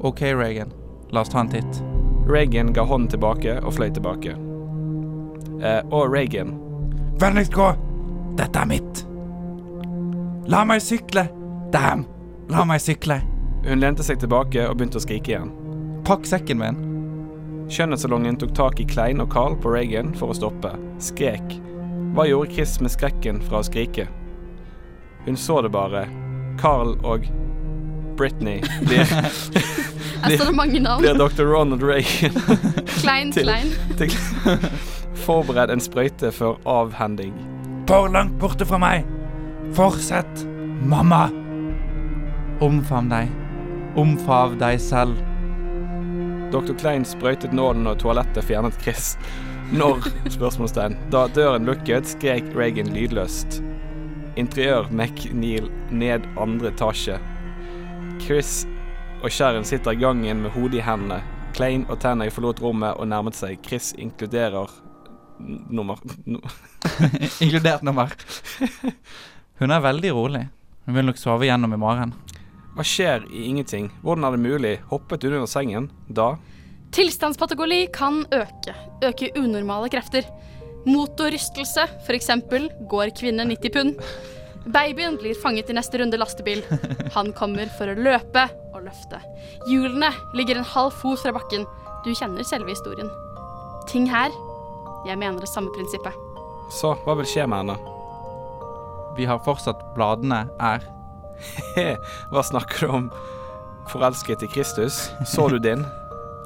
OK, 0.01 0.23
Reagan. 0.33 0.73
La 1.13 1.21
oss 1.25 1.33
ta 1.33 1.43
en 1.45 1.53
titt. 1.53 1.83
Reagan 2.29 2.73
ga 2.77 2.85
hånden 2.85 3.11
tilbake 3.13 3.59
og 3.63 3.77
fløy 3.77 3.91
tilbake. 3.93 4.37
Eh, 5.61 5.81
og 5.91 6.13
Reagan. 6.13 6.57
Vennligst 7.21 7.57
gå! 7.57 7.73
Dette 8.39 8.61
er 8.61 8.69
mitt. 8.71 9.03
La 10.49 10.65
meg 10.69 10.85
sykle! 10.85 11.29
Damn! 11.73 12.07
La 12.49 12.65
meg 12.65 12.81
sykle. 12.81 13.21
Hun 13.67 13.83
lente 13.83 14.05
seg 14.07 14.21
tilbake 14.23 14.63
og 14.69 14.79
begynte 14.79 15.01
å 15.01 15.05
skrike 15.05 15.35
igjen. 15.35 15.51
Pakk 16.09 16.25
sekken 16.29 16.61
min. 16.63 16.79
Skjønnhetssalongen 17.69 18.39
tok 18.41 18.55
tak 18.57 18.79
i 18.81 18.87
Klein 18.89 19.21
og 19.21 19.29
Carl 19.35 19.59
på 19.61 19.73
Reagan 19.75 20.15
for 20.17 20.33
å 20.33 20.37
stoppe. 20.37 20.71
Skrek. 21.05 21.59
Hva 22.17 22.25
gjorde 22.25 22.55
Chris 22.55 22.79
med 22.81 22.95
skrekken 22.95 23.43
fra 23.45 23.61
å 23.61 23.67
skrike? 23.67 24.07
Hun 25.27 25.37
så 25.37 25.61
det 25.63 25.73
bare. 25.75 26.07
Carl 26.59 26.95
og 27.05 27.27
Britney 28.19 28.63
blir, 28.89 29.05
står 30.33 30.49
det 30.49 30.55
mange 30.57 30.81
navn. 30.81 31.05
blir 31.05 31.21
Dr. 31.21 31.45
Ronald 31.45 31.85
Reagan. 31.85 32.35
Klein, 32.99 33.35
klein. 33.37 33.75
til 34.01 34.17
Forbered 35.27 35.71
en 35.71 35.83
sprøyte 35.85 36.33
før 36.33 36.57
avhending. 36.67 37.37
For 37.91 38.09
langt 38.09 38.39
borte 38.41 38.67
fra 38.69 38.81
meg. 38.81 39.05
Fortsett, 39.77 40.47
mamma. 40.81 41.27
Omfavn 42.59 43.07
deg. 43.13 43.29
Omfav 43.95 44.57
deg 44.59 44.81
selv. 44.83 45.21
Dr. 46.51 46.73
Klein 46.75 47.05
sprøytet 47.07 47.53
nålen 47.55 47.87
og 47.87 48.01
toalettet 48.03 48.49
fjernet 48.49 48.75
Chris. 48.83 49.13
Når? 49.71 50.09
spørsmålstegn. 50.37 50.97
Da 51.13 51.29
døren 51.37 51.69
lukket, 51.69 52.09
skrek 52.11 52.49
Reagan 52.59 52.91
lydløst. 52.97 53.61
Interiør 54.43 54.91
McNeil 54.91 55.69
ned 55.95 56.27
andre 56.35 56.73
etasje. 56.73 57.21
Chris 58.25 58.65
og 59.23 59.31
Sharon 59.31 59.67
sitter 59.67 59.95
i 59.95 60.01
gangen 60.03 60.43
med 60.43 60.51
hodet 60.57 60.81
i 60.81 60.83
hendene. 60.83 61.21
Klein 61.55 61.85
og 61.87 62.01
Tenney 62.03 62.33
forlot 62.35 62.59
rommet 62.63 62.99
og 62.99 63.07
nærmet 63.11 63.39
seg. 63.39 63.61
Chris 63.67 63.93
inkluderer 63.99 64.73
nummer 65.39 66.03
no. 66.27 66.43
Inkludert 67.45 67.87
nummer. 67.87 68.11
Hun 69.63 69.71
er 69.71 69.87
veldig 69.87 70.13
rolig. 70.15 70.49
Hun 70.87 70.99
vil 70.99 71.07
nok 71.07 71.23
sove 71.23 71.47
gjennom 71.47 71.75
i 71.75 71.79
morgen. 71.79 72.17
Hva 72.79 72.85
skjer 72.87 73.25
i 73.35 73.49
ingenting? 73.51 73.89
Hvordan 74.05 74.23
er 74.23 74.37
det 74.37 74.39
mulig? 74.39 74.77
Hoppet 74.87 75.25
hun 75.27 75.33
under 75.35 75.49
sengen? 75.51 75.89
Da? 76.15 76.37
Tilstandspatagoli 76.95 77.89
kan 77.91 78.21
øke. 78.31 78.75
Øke 79.03 79.33
unormale 79.35 79.89
krefter. 79.91 80.29
Motorrystelse, 80.87 81.89
f.eks., 82.07 82.29
går 82.87 83.11
kvinne 83.19 83.49
90 83.51 83.73
pund. 83.75 83.99
Babyen 84.71 85.17
blir 85.19 85.35
fanget 85.43 85.73
i 85.73 85.75
neste 85.75 85.99
runde 85.99 86.21
lastebil. 86.21 86.63
Han 87.17 87.33
kommer 87.35 87.67
for 87.81 87.91
å 87.91 87.97
løpe 87.99 88.45
og 88.71 88.85
løfte. 88.85 89.19
Hjulene 89.67 90.13
ligger 90.39 90.61
en 90.61 90.69
halv 90.77 90.95
fot 91.01 91.19
fra 91.19 91.33
bakken. 91.35 91.67
Du 92.07 92.13
kjenner 92.15 92.47
selve 92.47 92.71
historien. 92.71 93.11
Ting 93.91 94.07
her 94.07 94.31
Jeg 95.07 95.19
mener 95.19 95.41
det 95.43 95.51
samme 95.51 95.75
prinsippet. 95.75 96.15
Så 96.75 96.93
hva 97.03 97.19
vil 97.19 97.27
skje 97.27 97.49
med 97.51 97.65
henne? 97.65 97.77
Vi 99.19 99.27
har 99.27 99.43
fortsatt 99.43 99.83
bladene 99.97 100.45
er. 100.63 100.87
Hva 102.33 102.43
snakker 102.45 102.87
du 102.87 102.93
om? 103.01 103.09
Forelsket 103.89 104.43
i 104.45 104.49
Kristus? 104.53 105.09
Så 105.27 105.49
du 105.49 105.59
din? 105.63 105.85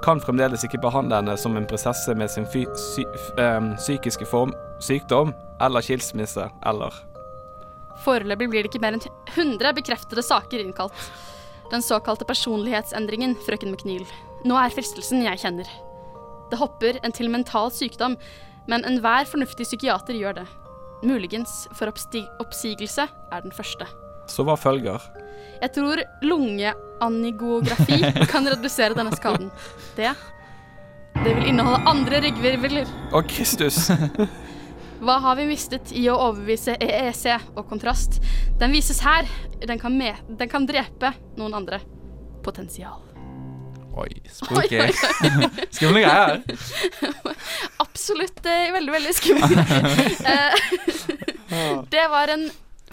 Kan 0.03 0.21
fremdeles 0.23 0.65
ikke 0.67 0.81
behandle 0.83 1.21
henne 1.21 1.37
som 1.39 1.57
en 1.59 1.67
prinsesse 1.71 2.15
med 2.19 2.31
sin 2.31 2.47
fy 2.51 2.65
sy 2.79 3.05
f- 3.15 3.33
psykiske 3.79 4.27
form, 4.27 4.53
sykdom 4.83 5.31
eller 5.63 5.85
skilsmisse 5.87 6.49
eller 6.67 6.97
Foreløpig 8.03 8.49
blir 8.51 8.65
det 8.65 8.71
ikke 8.73 8.81
mer 8.83 8.97
enn 8.97 9.05
100 9.37 9.75
bekreftede 9.77 10.25
saker 10.27 10.63
innkalt. 10.65 10.95
Den 11.71 11.85
såkalte 11.85 12.27
personlighetsendringen, 12.27 13.37
frøken 13.47 13.71
McNeil. 13.71 14.07
Nå 14.49 14.57
er 14.59 14.73
fristelsen 14.75 15.23
jeg 15.23 15.39
kjenner. 15.39 15.69
Det 16.51 16.59
hopper 16.59 16.99
en 17.05 17.15
til 17.15 17.31
mental 17.31 17.71
sykdom, 17.73 18.17
men 18.67 18.83
enhver 18.89 19.29
fornuftig 19.31 19.69
psykiater 19.69 20.19
gjør 20.19 20.41
det. 20.41 20.47
Muligens 21.07 21.69
for 21.79 21.93
oppsigelse 21.93 23.07
er 23.07 23.45
den 23.45 23.55
første. 23.55 23.87
Så 24.33 24.45
hva 24.49 24.57
følger? 24.57 25.03
Jeg 25.63 25.75
tror 25.77 26.01
lungeanigografi 26.25 27.99
kan 28.33 28.49
redusere 28.49 28.97
denne 28.99 29.13
skaden. 29.17 29.51
Det 29.99 30.15
Det 31.23 31.35
vil 31.37 31.51
inneholde 31.53 31.83
andre 31.91 32.23
ryggvirvler. 32.25 32.89
Å, 33.13 33.21
Kristus! 33.29 33.85
Hva 35.03 35.17
har 35.19 35.35
vi 35.35 35.49
mistet 35.51 35.91
i 35.99 36.05
å 36.09 36.15
overbevise 36.15 36.77
EEC 36.79 37.25
og 37.59 37.67
kontrast? 37.69 38.21
Den 38.61 38.71
vises 38.73 39.03
her. 39.03 39.27
Den 39.61 39.81
kan, 39.83 39.99
den 39.99 40.51
kan 40.51 40.67
drepe 40.67 41.11
noen 41.37 41.57
andre. 41.59 41.81
Potensial. 42.47 43.03
Oi, 43.99 44.09
spooky. 44.31 44.79
Skumle 45.75 46.05
greier. 46.07 46.39
Absolutt 47.83 48.47
eh, 48.47 48.71
veldig, 48.73 48.95
veldig 48.95 49.15
skummelt. 49.19 49.59
Eh, 50.33 51.85
det 51.93 52.07
var 52.15 52.33
en 52.33 52.47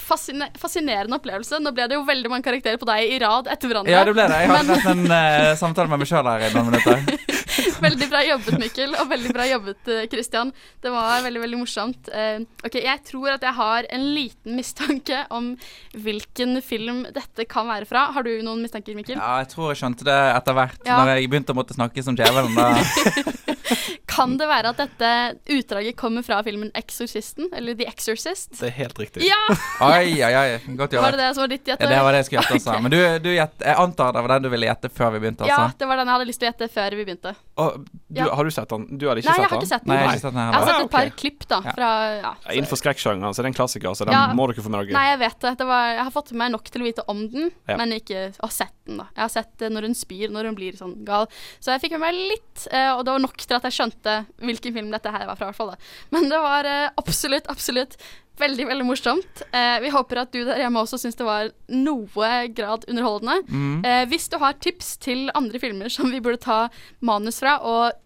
fascine 0.10 0.50
fascinerende 0.60 1.20
opplevelse. 1.20 1.62
Nå 1.64 1.74
ble 1.76 1.88
det 1.90 1.98
jo 2.00 2.06
veldig 2.08 2.32
mange 2.34 2.46
karakterer 2.48 2.80
på 2.82 2.90
deg 2.90 3.16
i 3.16 3.20
rad 3.22 3.50
etter 3.52 3.72
hverandre. 3.72 3.94
Ja, 3.94 4.04
det 4.08 4.16
ble 4.18 4.28
det. 4.30 4.44
Jeg 4.44 4.52
hadde 4.52 4.60
hatt 4.60 4.72
nesten 4.74 5.06
en 5.06 5.14
uh, 5.14 5.56
samtale 5.60 5.92
med 5.92 6.04
meg 6.04 6.12
sjøl 6.12 6.30
her 6.32 6.48
i 6.48 6.54
noen 6.56 6.72
minutter. 6.72 7.04
Veldig 7.88 8.08
bra 8.12 8.22
jobbet, 8.26 8.58
Mikkel, 8.62 8.96
og 9.00 9.10
veldig 9.12 9.34
bra 9.36 9.46
jobbet, 9.50 9.92
Kristian. 10.12 10.52
Det 10.84 10.92
var 10.94 11.24
veldig, 11.26 11.42
veldig 11.46 11.60
morsomt. 11.62 12.10
Uh, 12.14 12.44
ok, 12.66 12.80
Jeg 12.84 13.04
tror 13.08 13.34
at 13.36 13.46
jeg 13.46 13.56
har 13.60 13.88
en 13.96 14.06
liten 14.16 14.58
mistanke 14.60 15.24
om 15.36 15.52
hvilken 15.96 16.60
film 16.66 17.04
dette 17.16 17.46
kan 17.50 17.70
være 17.70 17.88
fra. 17.90 18.08
Har 18.16 18.26
du 18.28 18.34
noen 18.46 18.64
mistanker, 18.66 18.98
Mikkel? 18.98 19.18
Ja, 19.20 19.40
jeg 19.44 19.52
tror 19.54 19.72
jeg 19.74 19.82
skjønte 19.84 20.08
det 20.08 20.20
etter 20.36 20.58
hvert, 20.58 20.80
Ja. 20.86 21.00
når 21.02 21.16
jeg 21.16 21.32
begynte 21.32 21.56
å 21.56 21.60
måtte 21.60 21.78
snakke 21.78 22.04
som 22.06 22.18
djevelen. 22.20 22.56
Da. 22.58 22.74
Kan 24.10 24.36
det 24.40 24.48
være 24.50 24.72
at 24.74 24.80
dette 24.82 25.10
utdraget 25.54 25.96
kommer 25.96 26.26
fra 26.26 26.42
filmen 26.44 26.72
'Exorcisten'? 26.76 27.52
Eller 27.56 27.76
'The 27.78 27.86
Exorcist'? 27.88 28.58
Det 28.60 28.68
er 28.68 28.76
helt 28.82 29.00
riktig. 29.00 29.24
Ja! 29.24 29.38
Oi, 29.86 30.18
oi, 30.24 30.34
oi. 30.34 30.76
Godt 30.76 30.94
Var 30.98 31.12
det 31.16 31.22
det 31.22 31.30
som 31.36 31.44
var 31.46 31.52
ditt 31.54 31.68
gjette? 31.70 31.84
Ja, 31.86 31.90
det 31.94 32.02
var 32.04 32.12
det 32.12 32.24
jeg 32.24 32.26
skulle 32.26 32.42
gjette 32.42 32.58
også. 32.58 32.70
Okay. 32.74 32.82
Men 32.84 32.92
du, 32.92 33.00
du 33.24 33.30
gjett, 33.36 33.56
jeg 33.64 33.76
antar 33.86 34.14
det 34.18 34.24
var 34.26 34.34
den 34.36 34.48
du 34.48 34.50
ville 34.50 34.68
gjette 34.68 34.90
før 34.90 35.14
vi 35.16 35.22
begynte, 35.24 35.48
Ja, 35.48 35.62
altså? 35.62 35.78
det 35.80 35.88
var 35.92 36.02
den 36.02 36.10
jeg 36.12 36.18
hadde 36.18 36.28
lyst 36.32 36.42
til 36.42 36.50
å 36.50 36.52
gjette 36.52 36.70
før 36.74 36.98
vi 36.98 37.06
begynte. 37.06 37.36
Å, 37.60 37.66
du, 37.84 38.20
Ja. 38.20 38.28
Har 38.34 38.48
du 38.48 38.52
sett 38.56 38.70
den? 38.72 38.86
Du 38.98 39.06
hadde 39.10 39.22
ikke 39.22 39.30
Nei, 39.30 39.36
sett 39.36 39.44
den? 39.44 39.44
jeg 39.44 39.50
har 39.52 39.60
ikke 39.60 39.70
sett 39.70 39.84
den. 39.84 39.90
Nei, 39.92 39.98
jeg 40.00 40.08
har 40.08 40.16
ikke 40.16 40.24
sett 40.24 40.34
den 40.34 40.42
Jeg 40.42 40.54
har 40.56 40.68
sett 40.70 40.84
et 40.86 40.94
par 40.94 41.08
okay. 41.10 41.16
klipp, 41.22 41.48
da. 41.52 41.60
Fra, 41.66 41.90
ja. 42.16 42.32
Ja, 42.46 42.54
Innenfor 42.56 42.80
skrekksjangeren 42.82 43.36
så 43.36 43.42
er 43.42 43.48
det 43.48 43.52
en 43.54 43.58
klassiker, 43.60 43.96
så 44.00 44.08
den 44.08 44.16
Ja. 44.16 44.22
må 44.38 44.48
dere 44.50 44.64
få 44.66 44.72
med 44.74 44.88
dere. 44.88 44.96
Nei, 44.98 45.06
jeg 45.12 45.20
vet 45.26 45.40
det. 45.46 45.54
det 45.60 45.68
var, 45.68 45.86
jeg 45.94 46.04
har 46.08 46.14
fått 46.16 46.32
med 46.32 46.40
meg 46.44 46.52
nok 46.56 46.70
til 46.72 46.82
å 46.82 46.88
vite 46.90 47.06
om 47.12 47.26
den, 47.30 47.52
Ja. 47.68 47.78
men 47.78 47.92
ikke 48.00 48.24
å 48.40 48.50
sett 48.52 48.74
den. 48.86 48.98
da 48.98 49.08
Jeg 49.16 49.22
har 49.26 49.34
sett 49.36 49.52
det 49.60 49.72
når 49.72 49.82
hun 49.90 49.96
spyr, 49.96 50.30
når 50.32 50.46
hun 50.50 50.56
blir 50.56 50.74
sånn 50.80 50.96
gal. 51.06 51.28
Så 51.60 51.72
jeg 51.76 51.82
fikk 51.84 51.98
med 52.00 52.06
meg 52.08 52.14
litt, 52.16 52.68
eh, 52.72 52.92
og 52.96 53.06
det 53.06 53.12
var 53.12 53.20
nok 53.20 53.38
til 53.38 53.56
at 53.60 53.64
jeg 53.70 53.78
skjønte 53.78 54.26
hvilken 54.40 54.74
film 54.74 54.92
dette 54.92 55.12
her 55.12 55.26
var 55.28 55.36
fra. 55.36 55.48
i 55.48 55.52
hvert 55.52 55.56
fall 55.60 55.72
da 55.72 55.78
Men 56.12 56.30
det 56.30 56.40
var 56.40 56.66
eh, 56.66 56.90
absolutt, 56.98 57.46
absolutt 57.48 57.98
veldig 58.40 58.68
veldig 58.70 58.88
morsomt. 58.88 59.44
Eh, 59.52 59.78
vi 59.84 59.92
håper 59.94 60.24
at 60.24 60.34
du 60.34 60.42
der 60.48 60.62
hjemme 60.64 60.82
også 60.84 61.00
syns 61.02 61.18
det 61.20 61.28
var 61.28 61.52
noe 61.72 62.32
grad 62.56 62.86
underholdende. 62.90 63.42
Mm. 63.50 63.80
Eh, 63.86 64.04
hvis 64.12 64.30
du 64.32 64.38
har 64.42 64.60
tips 64.62 64.96
til 65.04 65.28
andre 65.38 65.62
filmer 65.62 65.92
som 65.94 66.12
vi 66.12 66.22
burde 66.24 66.42
ta 66.44 66.62
manus 67.06 67.42
fra, 67.44 67.60
og 67.62 67.98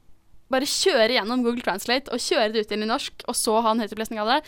bare 0.54 0.70
kjøre 0.70 1.16
gjennom 1.16 1.44
Google 1.46 1.64
Translate 1.66 2.14
og 2.14 2.22
kjøre 2.22 2.52
det 2.54 2.66
ut 2.66 2.74
inn 2.76 2.86
i 2.86 2.90
norsk, 2.90 3.26
og 3.28 3.38
så 3.38 3.60
ha 3.64 3.74
en 3.74 3.84
høytopplesning 3.84 4.22
av 4.22 4.36
det. 4.36 4.40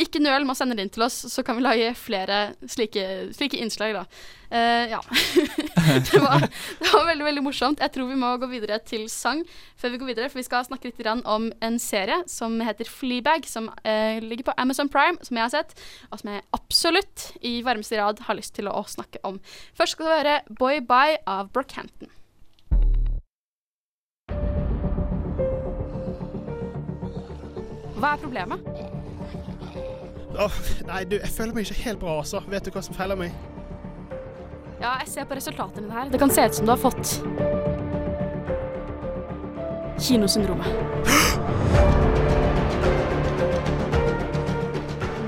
Ikke 0.00 0.20
nøl 0.22 0.46
med 0.46 0.54
å 0.54 0.58
sende 0.58 0.76
det 0.78 0.84
inn 0.86 0.92
til 0.92 1.04
oss, 1.04 1.16
så 1.28 1.42
kan 1.44 1.58
vi 1.58 1.64
lage 1.64 1.88
flere 1.98 2.52
slike, 2.68 3.32
slike 3.36 3.58
innslag, 3.60 3.98
da. 3.98 4.04
Uh, 4.50 4.90
ja. 4.90 5.00
det, 6.06 6.20
var, 6.22 6.46
det 6.80 6.88
var 6.90 7.04
veldig, 7.06 7.26
veldig 7.26 7.42
morsomt. 7.44 7.82
Jeg 7.82 7.92
tror 7.94 8.08
vi 8.08 8.18
må 8.18 8.32
gå 8.40 8.48
videre 8.50 8.80
til 8.82 9.04
sang 9.12 9.42
før 9.78 9.92
vi 9.92 10.00
går 10.00 10.10
videre, 10.10 10.30
for 10.32 10.40
vi 10.40 10.46
skal 10.46 10.66
snakke 10.66 10.90
litt 10.90 11.02
om 11.28 11.50
en 11.62 11.78
serie 11.82 12.22
som 12.30 12.56
heter 12.64 12.88
Fleabag, 12.88 13.46
som 13.48 13.68
uh, 13.70 14.16
ligger 14.24 14.50
på 14.50 14.56
Amazon 14.56 14.90
Prime, 14.90 15.20
som 15.26 15.36
jeg 15.36 15.46
har 15.46 15.52
sett, 15.54 15.76
og 16.10 16.22
som 16.22 16.32
jeg 16.32 16.46
absolutt 16.56 17.26
i 17.46 17.60
varmeste 17.66 18.00
rad 18.00 18.24
har 18.26 18.38
lyst 18.38 18.56
til 18.56 18.70
å, 18.70 18.80
snakke 18.90 19.20
om. 19.28 19.36
Først 19.76 19.94
skal 19.94 20.08
vi 20.08 20.16
høre 20.16 20.38
Boy 20.58 20.80
Bye 20.80 21.20
av 21.28 21.52
Brockhampton. 21.52 22.10
Hva 28.00 28.14
er 28.14 28.24
problemet? 28.24 28.99
Åh, 30.40 30.52
nei, 30.88 31.02
du, 31.04 31.18
jeg 31.20 31.28
føler 31.28 31.52
meg 31.52 31.66
ikke 31.68 31.82
helt 31.84 31.98
bra, 32.00 32.14
altså. 32.22 32.40
Vet 32.48 32.64
du 32.64 32.72
hva 32.72 32.80
som 32.80 32.96
feiler 32.96 33.18
meg? 33.20 33.34
Ja, 34.80 34.94
jeg 35.02 35.10
ser 35.12 35.26
på 35.28 35.36
resultatene 35.36 35.84
dine 35.84 35.92
her. 35.92 36.06
Det 36.08 36.20
kan 36.22 36.32
se 36.32 36.46
ut 36.46 36.56
som 36.56 36.64
du 36.64 36.72
har 36.72 36.80
fått 36.80 37.18
kinosyndromet. 40.00 40.70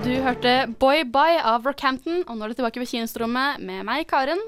Du 0.02 0.10
hørte 0.18 0.66
Boy 0.82 1.04
Bye 1.06 1.38
av 1.46 1.62
Rockhampton, 1.66 2.24
og 2.26 2.36
nå 2.36 2.44
er 2.44 2.50
du 2.50 2.58
tilbake 2.58 2.80
ved 2.82 2.88
kinostrommet 2.90 3.62
med 3.62 3.84
meg, 3.86 4.02
Karen. 4.10 4.40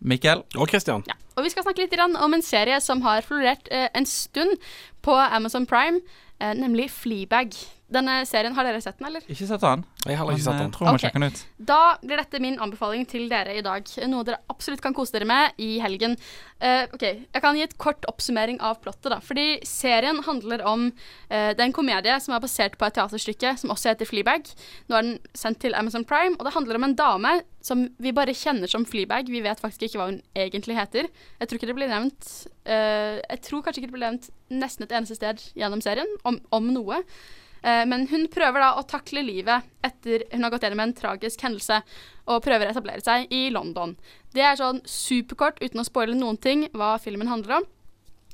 Mikkel? 0.00 0.40
Og 0.56 0.70
Christian. 0.72 1.04
Ja. 1.06 1.18
Og 1.36 1.44
vi 1.44 1.52
skal 1.52 1.66
snakke 1.66 1.84
litt 1.84 1.94
om 2.00 2.34
en 2.34 2.42
serie 2.42 2.80
som 2.80 3.02
har 3.04 3.20
florert 3.26 3.68
eh, 3.70 3.90
en 3.94 4.08
stund 4.08 4.56
på 5.04 5.12
Amazon 5.12 5.68
Prime, 5.68 6.00
eh, 6.40 6.54
nemlig 6.56 6.88
Fleabag. 6.94 7.52
Denne 7.88 8.18
serien, 8.28 8.52
har 8.52 8.66
dere 8.68 8.82
sett 8.84 8.98
den, 8.98 9.06
eller? 9.08 9.24
Ikke 9.32 9.46
sett 9.48 9.62
den. 9.62 9.82
Jeg 10.04 10.18
har 10.20 10.28
ikke 10.28 10.44
sett 10.44 10.58
den. 10.60 10.72
Tror 10.74 10.90
må 10.92 10.98
den 11.00 11.24
ut. 11.24 11.38
Da 11.70 11.80
blir 12.02 12.20
dette 12.20 12.40
min 12.44 12.58
anbefaling 12.60 13.06
til 13.08 13.30
dere 13.30 13.54
i 13.56 13.62
dag. 13.64 13.88
Noe 14.12 14.26
dere 14.28 14.42
absolutt 14.52 14.82
kan 14.84 14.92
kose 14.96 15.14
dere 15.16 15.28
med 15.28 15.56
i 15.64 15.78
helgen. 15.80 16.18
Uh, 16.60 16.84
ok, 16.92 17.04
Jeg 17.32 17.42
kan 17.44 17.56
gi 17.56 17.64
et 17.64 17.78
kort 17.80 18.04
oppsummering 18.10 18.60
av 18.60 18.82
plottet. 18.84 19.08
da 19.08 19.20
Fordi 19.24 19.64
serien 19.64 20.20
handler 20.26 20.64
om 20.68 20.90
uh, 20.90 21.50
Det 21.54 21.56
er 21.56 21.64
en 21.64 21.72
komedie 21.72 22.18
som 22.20 22.36
er 22.36 22.44
basert 22.44 22.76
på 22.76 22.90
et 22.90 22.98
teaterstykke 22.98 23.54
som 23.62 23.72
også 23.72 23.94
heter 23.94 24.10
Fleabag. 24.10 24.52
Nå 24.88 25.00
er 25.00 25.08
den 25.08 25.18
sendt 25.32 25.62
til 25.64 25.74
Amazon 25.78 26.04
Prime, 26.04 26.36
og 26.36 26.44
det 26.44 26.54
handler 26.58 26.76
om 26.76 26.90
en 26.90 26.98
dame 26.98 27.34
som 27.64 27.88
vi 27.96 28.12
bare 28.12 28.36
kjenner 28.36 28.68
som 28.68 28.84
Fleabag. 28.84 29.32
Vi 29.32 29.40
vet 29.40 29.64
faktisk 29.64 29.88
ikke 29.88 30.02
hva 30.02 30.12
hun 30.12 30.22
egentlig 30.36 30.76
heter. 30.76 31.08
Jeg 31.40 31.48
tror 31.48 31.56
ikke 31.56 31.72
det 31.72 31.80
blir 31.80 31.92
nevnt 31.96 32.32
uh, 32.68 33.16
Jeg 33.16 33.42
tror 33.48 33.64
kanskje 33.64 33.80
ikke 33.80 33.94
det 33.94 33.96
blir 33.96 34.08
nevnt 34.10 34.32
nesten 34.52 34.84
et 34.84 34.92
eneste 34.92 35.16
sted 35.16 35.40
gjennom 35.56 35.80
serien, 35.80 36.18
om, 36.28 36.42
om 36.52 36.72
noe. 36.76 37.04
Eh, 37.62 37.84
Men 37.86 38.06
hun 38.08 38.28
prøver 38.28 38.60
da 38.60 38.74
å 38.78 38.86
takle 38.86 39.22
livet 39.22 39.62
etter 39.84 40.24
hun 40.32 40.42
har 40.42 40.50
gått 40.50 40.62
gjennom 40.62 40.80
en 40.80 40.94
tragisk 40.94 41.40
hendelse, 41.42 41.82
og 42.28 42.42
prøver 42.44 42.68
å 42.68 42.70
etablere 42.70 43.00
seg 43.04 43.32
i 43.32 43.48
London. 43.50 43.96
Det 44.34 44.42
er 44.44 44.56
sånn 44.56 44.82
superkort, 44.84 45.60
uten 45.62 45.80
å 45.80 45.86
spoile 45.86 46.14
noen 46.14 46.36
ting, 46.36 46.68
hva 46.72 46.98
filmen 47.00 47.28
handler 47.28 47.60
om. 47.60 47.68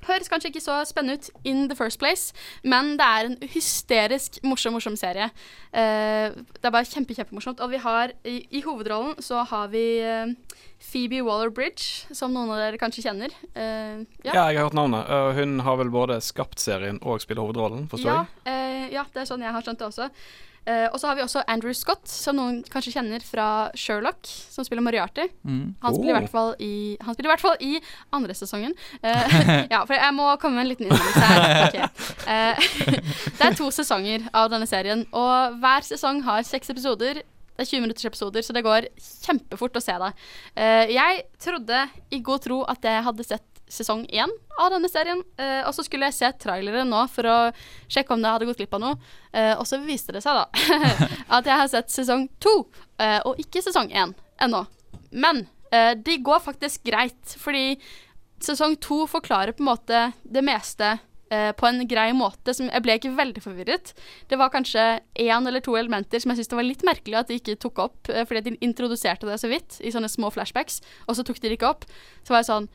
Høres 0.08 0.30
kanskje 0.30 0.50
ikke 0.52 0.62
så 0.64 0.78
spennende 0.88 1.18
ut 1.18 1.30
in 1.48 1.66
the 1.70 1.76
first 1.78 1.98
place, 2.02 2.34
men 2.62 2.94
det 3.00 3.06
er 3.06 3.30
en 3.30 3.36
hysterisk 3.54 4.38
morsom, 4.44 4.76
morsom 4.76 4.96
serie. 5.00 5.30
Uh, 5.74 6.34
det 6.34 6.68
er 6.68 6.74
bare 6.74 6.88
kjempe, 6.88 7.16
kjempemorsomt. 7.16 7.62
Og 7.64 7.72
vi 7.72 7.80
har 7.82 8.14
i, 8.24 8.38
i 8.50 8.62
hovedrollen 8.64 9.18
så 9.24 9.42
har 9.48 9.72
vi 9.72 9.84
uh, 10.04 10.32
Phoebe 10.84 11.22
Waller-Bridge, 11.24 12.14
som 12.14 12.34
noen 12.34 12.52
av 12.54 12.62
dere 12.62 12.80
kanskje 12.80 13.06
kjenner. 13.08 13.34
Uh, 13.56 14.04
Ja. 14.24 14.32
jeg 14.32 14.58
har 14.58 14.64
hørt 14.66 14.76
navnet. 14.76 15.08
Hun 15.36 15.60
har 15.64 15.76
vel 15.80 15.90
både 15.92 16.20
skapt 16.24 16.60
serien 16.60 16.98
og 17.02 17.20
spiller 17.22 17.44
hovedrollen, 17.44 17.88
forstår 17.88 18.10
ja, 18.10 18.24
jeg? 18.46 18.90
ja, 18.94 19.04
det 19.12 19.22
er 19.22 19.28
sånn 19.28 19.44
jeg 19.44 19.52
har 19.54 19.64
skjønt 19.64 19.80
det 19.80 19.88
også. 19.88 20.10
Eh, 20.64 20.86
og 20.88 20.96
så 21.00 21.10
har 21.10 21.18
vi 21.18 21.24
også 21.24 21.42
Andrew 21.50 21.74
Scott, 21.76 22.06
som 22.08 22.38
noen 22.38 22.62
kanskje 22.72 22.94
kjenner 22.94 23.24
fra 23.24 23.68
Sherlock, 23.76 24.24
som 24.24 24.64
spiller 24.64 24.84
Moriarty. 24.84 25.26
Mm. 25.44 25.74
Han, 25.84 25.96
spiller 25.96 26.14
i 26.14 26.16
hvert 26.16 26.32
fall 26.32 26.54
i, 26.62 26.74
han 27.04 27.16
spiller 27.16 27.28
i 27.28 27.32
hvert 27.34 27.44
fall 27.44 27.58
i 27.60 27.72
andre 28.16 28.36
sesongen. 28.38 28.72
Uh, 29.04 29.36
ja, 29.74 29.82
for 29.84 29.96
jeg 29.98 30.16
må 30.16 30.30
komme 30.40 30.58
med 30.58 30.66
en 30.66 30.72
liten 30.72 30.88
innrømmelse 30.88 31.28
her. 31.28 31.68
Okay. 31.68 31.88
Uh, 32.24 32.96
det 33.36 33.50
er 33.50 33.58
to 33.60 33.68
sesonger 33.74 34.24
av 34.32 34.50
denne 34.52 34.68
serien, 34.70 35.04
og 35.12 35.60
hver 35.60 35.84
sesong 35.86 36.24
har 36.24 36.44
seks 36.48 36.72
episoder. 36.72 37.20
Det 37.54 37.62
er 37.62 37.70
20 37.70 37.84
minutters 37.84 38.08
episoder, 38.08 38.42
så 38.42 38.56
det 38.56 38.64
går 38.66 38.88
kjempefort 38.98 39.76
å 39.78 39.82
se 39.84 39.94
det. 40.02 40.08
Jeg 40.90 41.20
trodde 41.38 41.84
i 42.10 42.18
god 42.26 42.42
tro 42.42 42.56
at 42.66 42.82
jeg 42.82 43.04
hadde 43.06 43.26
sett 43.28 43.53
sesong 43.70 44.04
én 44.12 44.30
av 44.60 44.72
denne 44.74 44.88
serien. 44.90 45.22
Eh, 45.40 45.62
og 45.66 45.74
så 45.76 45.84
skulle 45.86 46.08
jeg 46.10 46.18
se 46.18 46.30
trailere 46.44 46.84
nå 46.88 47.04
for 47.12 47.28
å 47.28 47.38
sjekke 47.90 48.14
om 48.14 48.22
jeg 48.22 48.36
hadde 48.36 48.48
gått 48.50 48.62
glipp 48.62 48.76
av 48.78 48.84
noe. 48.84 48.98
Eh, 49.32 49.52
og 49.56 49.66
så 49.68 49.80
viste 49.84 50.14
det 50.14 50.24
seg 50.24 50.36
da 50.38 50.46
at 51.38 51.48
jeg 51.48 51.60
har 51.62 51.70
sett 51.72 51.94
sesong 51.94 52.28
to, 52.42 52.60
eh, 53.02 53.20
og 53.24 53.40
ikke 53.42 53.64
sesong 53.64 53.90
én 53.92 54.14
ennå. 54.42 54.64
Men 55.14 55.46
de 55.74 56.14
går 56.22 56.38
faktisk 56.38 56.84
greit, 56.86 57.32
fordi 57.42 57.80
sesong 58.46 58.76
to 58.78 59.00
forklarer 59.10 59.50
på 59.56 59.64
en 59.64 59.66
måte 59.72 60.02
det 60.22 60.42
meste 60.46 60.92
på 61.58 61.66
en 61.66 61.80
grei 61.90 62.12
måte. 62.14 62.54
Som, 62.54 62.68
jeg 62.70 62.84
ble 62.84 62.94
ikke 62.94 63.10
veldig 63.16 63.42
forvirret. 63.42 63.90
Det 64.30 64.38
var 64.38 64.52
kanskje 64.54 64.84
én 65.18 65.48
eller 65.50 65.64
to 65.64 65.74
elementer 65.74 66.22
som 66.22 66.30
jeg 66.30 66.44
syntes 66.44 66.54
var 66.54 66.68
litt 66.68 66.84
merkelig 66.86 67.18
at 67.18 67.32
de 67.32 67.40
ikke 67.40 67.56
tok 67.64 67.80
opp, 67.88 68.12
fordi 68.28 68.44
de 68.44 68.54
introduserte 68.62 69.26
det 69.26 69.40
så 69.42 69.50
vidt 69.50 69.80
i 69.82 69.90
sånne 69.90 70.12
små 70.12 70.30
flashbacks, 70.30 70.78
og 71.08 71.18
så 71.18 71.26
tok 71.26 71.42
de 71.42 71.50
det 71.50 71.58
ikke 71.58 71.72
opp. 71.72 71.88
Så 72.22 72.36
var 72.36 72.44
jeg 72.44 72.52
sånn 72.52 72.70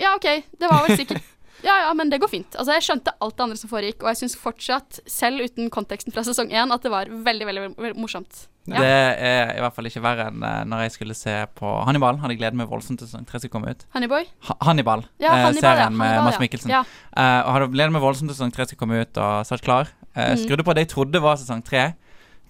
Ja, 0.00 0.14
OK, 0.18 0.26
det 0.60 0.68
var 0.70 0.84
vel 0.86 0.96
sikkert 0.98 1.22
Ja, 1.64 1.72
ja, 1.86 1.92
men 1.96 2.10
det 2.12 2.18
går 2.20 2.28
fint. 2.28 2.52
Altså, 2.60 2.74
Jeg 2.76 2.84
skjønte 2.84 3.14
alt 3.24 3.34
det 3.38 3.42
andre 3.46 3.56
som 3.56 3.70
foregikk, 3.70 4.02
og 4.04 4.10
jeg 4.12 4.18
syns 4.20 4.34
fortsatt, 4.38 4.98
selv 5.08 5.40
uten 5.42 5.70
konteksten 5.72 6.12
fra 6.12 6.22
sesong 6.22 6.52
én, 6.52 6.70
at 6.74 6.84
det 6.84 6.92
var 6.92 7.08
veldig, 7.08 7.46
veldig, 7.48 7.62
veldig 7.80 7.96
morsomt. 7.98 8.42
Ja. 8.68 8.76
Det 8.82 8.90
er 9.24 9.52
i 9.56 9.60
hvert 9.64 9.74
fall 9.74 9.86
ikke 9.88 10.02
verre 10.04 10.26
enn 10.28 10.42
eh, 10.44 10.60
når 10.68 10.82
jeg 10.84 10.92
skulle 10.98 11.14
se 11.16 11.34
på 11.56 11.72
Hannibal. 11.88 12.18
Hadde 12.20 12.36
gledet 12.38 12.58
meg 12.60 12.68
voldsomt 12.70 12.98
til 13.00 13.08
sesong 13.08 13.24
tre 13.26 13.38
skulle 13.40 13.54
komme 13.56 13.72
ut. 13.72 13.84
Honeyboy? 13.96 14.26
Ha 14.50 14.56
Hannibal, 14.68 15.04
Ja, 15.22 15.32
eh, 15.32 15.44
Hannibal, 15.46 15.62
serien 15.64 15.84
ja. 15.86 15.90
med 15.96 16.08
Hannibal, 16.12 16.28
Mads. 16.28 16.40
Mikkelsen. 16.44 16.74
Ja. 16.76 16.82
Eh, 17.16 17.40
og 17.46 17.52
hadde 17.56 17.70
gledet 17.72 17.94
meg 17.96 18.04
voldsomt 18.04 18.30
til 18.30 18.36
sesong 18.36 18.52
tre 18.54 18.66
skulle 18.68 18.82
komme 18.84 19.00
ut, 19.06 19.22
og 19.22 19.46
satt 19.48 19.64
klar. 19.64 19.88
Eh, 20.14 20.34
Mm. 20.36 20.42
Skrudde 20.44 20.64
på 20.68 20.74
det 20.76 20.86
jeg 20.86 20.92
trodde 20.92 21.22
var 21.24 21.40
sesong 21.40 21.64
tre. 21.64 21.94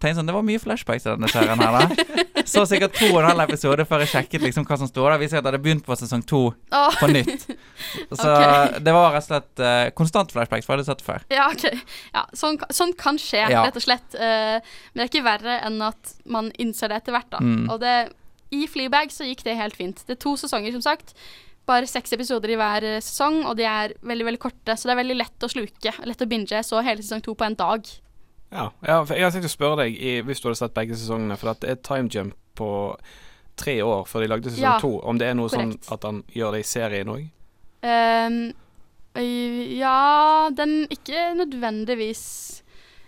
Tenkte 0.01 0.19
sånn, 0.19 0.27
Det 0.29 0.35
var 0.35 0.43
mye 0.45 0.61
flashbacks 0.61 1.07
i 1.07 1.15
denne 1.15 1.29
serien 1.33 1.63
her, 1.63 1.73
da. 1.73 2.25
Så 2.47 2.65
sikkert 2.71 2.97
to 2.97 3.09
og 3.11 3.21
en 3.21 3.29
halv 3.31 3.45
episode 3.47 3.87
før 3.89 4.05
jeg 4.05 4.13
sjekket 4.13 4.45
liksom 4.47 4.67
hva 4.69 4.79
som 4.81 4.91
sto 4.91 5.05
der. 5.05 5.19
Viser 5.21 5.39
at 5.39 5.43
jeg 5.43 5.49
hadde 5.51 5.63
begynt 5.65 5.87
på 5.87 5.97
sesong 5.99 6.25
to 6.29 6.43
oh. 6.51 6.99
på 7.01 7.09
nytt. 7.11 7.47
Så 8.13 8.29
okay. 8.33 8.79
det 8.87 8.95
var 8.97 9.17
rett 9.17 9.25
og 9.25 9.29
slett 9.31 9.65
uh, 9.65 9.87
konstant 9.99 10.35
flashbacks, 10.35 10.67
for 10.67 10.75
jeg 10.75 10.83
hadde 10.83 10.91
sett 10.91 11.03
det 11.03 11.09
før. 11.09 11.27
Ja, 11.35 11.49
ok. 11.53 11.97
Ja, 12.15 12.27
sånn, 12.37 12.61
sånn 12.75 12.95
kan 12.99 13.21
skje, 13.21 13.47
Ja. 13.53 13.65
rett 13.67 13.79
og 13.79 13.85
slett. 13.85 14.07
Uh, 14.15 14.61
men 14.61 15.03
det 15.03 15.09
er 15.09 15.13
ikke 15.13 15.27
verre 15.27 15.59
enn 15.67 15.81
at 15.85 16.15
man 16.25 16.53
innser 16.63 16.93
det 16.93 17.03
etter 17.03 17.17
hvert, 17.17 17.31
da. 17.35 17.43
Mm. 17.43 17.67
Og 17.73 17.83
det, 17.83 17.97
i 18.55 18.67
Fleabag 18.71 19.13
så 19.15 19.27
gikk 19.27 19.45
det 19.47 19.59
helt 19.59 19.77
fint. 19.79 20.07
Det 20.07 20.17
er 20.17 20.23
to 20.23 20.37
sesonger, 20.41 20.75
som 20.77 20.85
sagt. 20.85 21.17
Bare 21.67 21.89
seks 21.91 22.15
episoder 22.15 22.53
i 22.55 22.59
hver 22.59 22.85
eh, 22.87 23.03
sesong, 23.03 23.41
og 23.49 23.57
de 23.59 23.67
er 23.67 23.97
veldig 24.07 24.29
veldig 24.29 24.43
korte. 24.43 24.77
Så 24.77 24.87
det 24.87 24.95
er 24.95 25.03
veldig 25.03 25.17
lett 25.19 25.47
å 25.47 25.51
sluke. 25.51 25.93
Lett 26.07 26.23
å 26.23 26.29
binge. 26.31 26.63
Så 26.63 26.83
hele 26.87 27.03
sesong 27.03 27.25
to 27.27 27.35
på 27.35 27.47
en 27.47 27.59
dag. 27.59 27.89
Ja, 28.57 28.99
jeg 29.11 29.25
har 29.27 29.35
tenkt 29.35 29.49
å 29.51 29.53
spørre 29.53 29.85
deg, 29.85 29.97
i, 30.01 30.19
hvis 30.25 30.41
du 30.41 30.49
hadde 30.49 30.59
sett 30.63 30.77
begge 30.77 30.97
sesongene, 30.97 31.37
for 31.37 31.53
at 31.53 31.61
det 31.65 31.73
er 31.75 31.81
time 31.85 32.09
jump 32.13 32.37
på 32.57 32.69
tre 33.61 33.79
år 33.85 34.05
før 34.09 34.25
de 34.25 34.29
lagde 34.33 34.53
sesong 34.53 34.65
Ja, 34.65 34.77
to, 34.81 34.95
om 35.05 35.19
det 35.21 35.29
er 35.31 35.37
noe 35.37 35.51
korrekt. 35.53 35.85
sånn 35.85 35.97
at 35.97 36.07
han 36.09 36.23
gjør 36.37 36.57
det 36.57 36.63
i 36.65 36.69
serien 36.69 37.13
òg? 37.13 37.27
Um, 37.87 38.39
ja 39.77 40.49
Den 40.53 40.87
ikke 40.93 41.35
nødvendigvis 41.39 42.23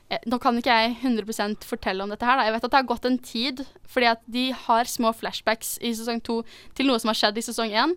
eh, 0.09 0.21
Nå 0.31 0.39
kan 0.41 0.57
ikke 0.57 0.77
jeg 0.77 0.95
100% 1.03 1.67
fortelle 1.69 2.05
om 2.05 2.13
dette 2.13 2.25
her. 2.25 2.39
Da. 2.39 2.47
Jeg 2.47 2.55
vet 2.57 2.65
at 2.69 2.73
det 2.73 2.81
har 2.81 2.89
gått 2.89 3.09
en 3.09 3.19
tid, 3.19 3.65
fordi 3.89 4.09
at 4.13 4.23
de 4.29 4.47
har 4.53 4.89
små 4.89 5.13
flashbacks 5.17 5.77
i 5.85 5.93
sesong 5.97 6.23
to 6.25 6.43
til 6.79 6.89
noe 6.89 7.01
som 7.01 7.13
har 7.13 7.19
skjedd 7.21 7.41
i 7.41 7.45
sesong 7.49 7.75
én. 7.77 7.97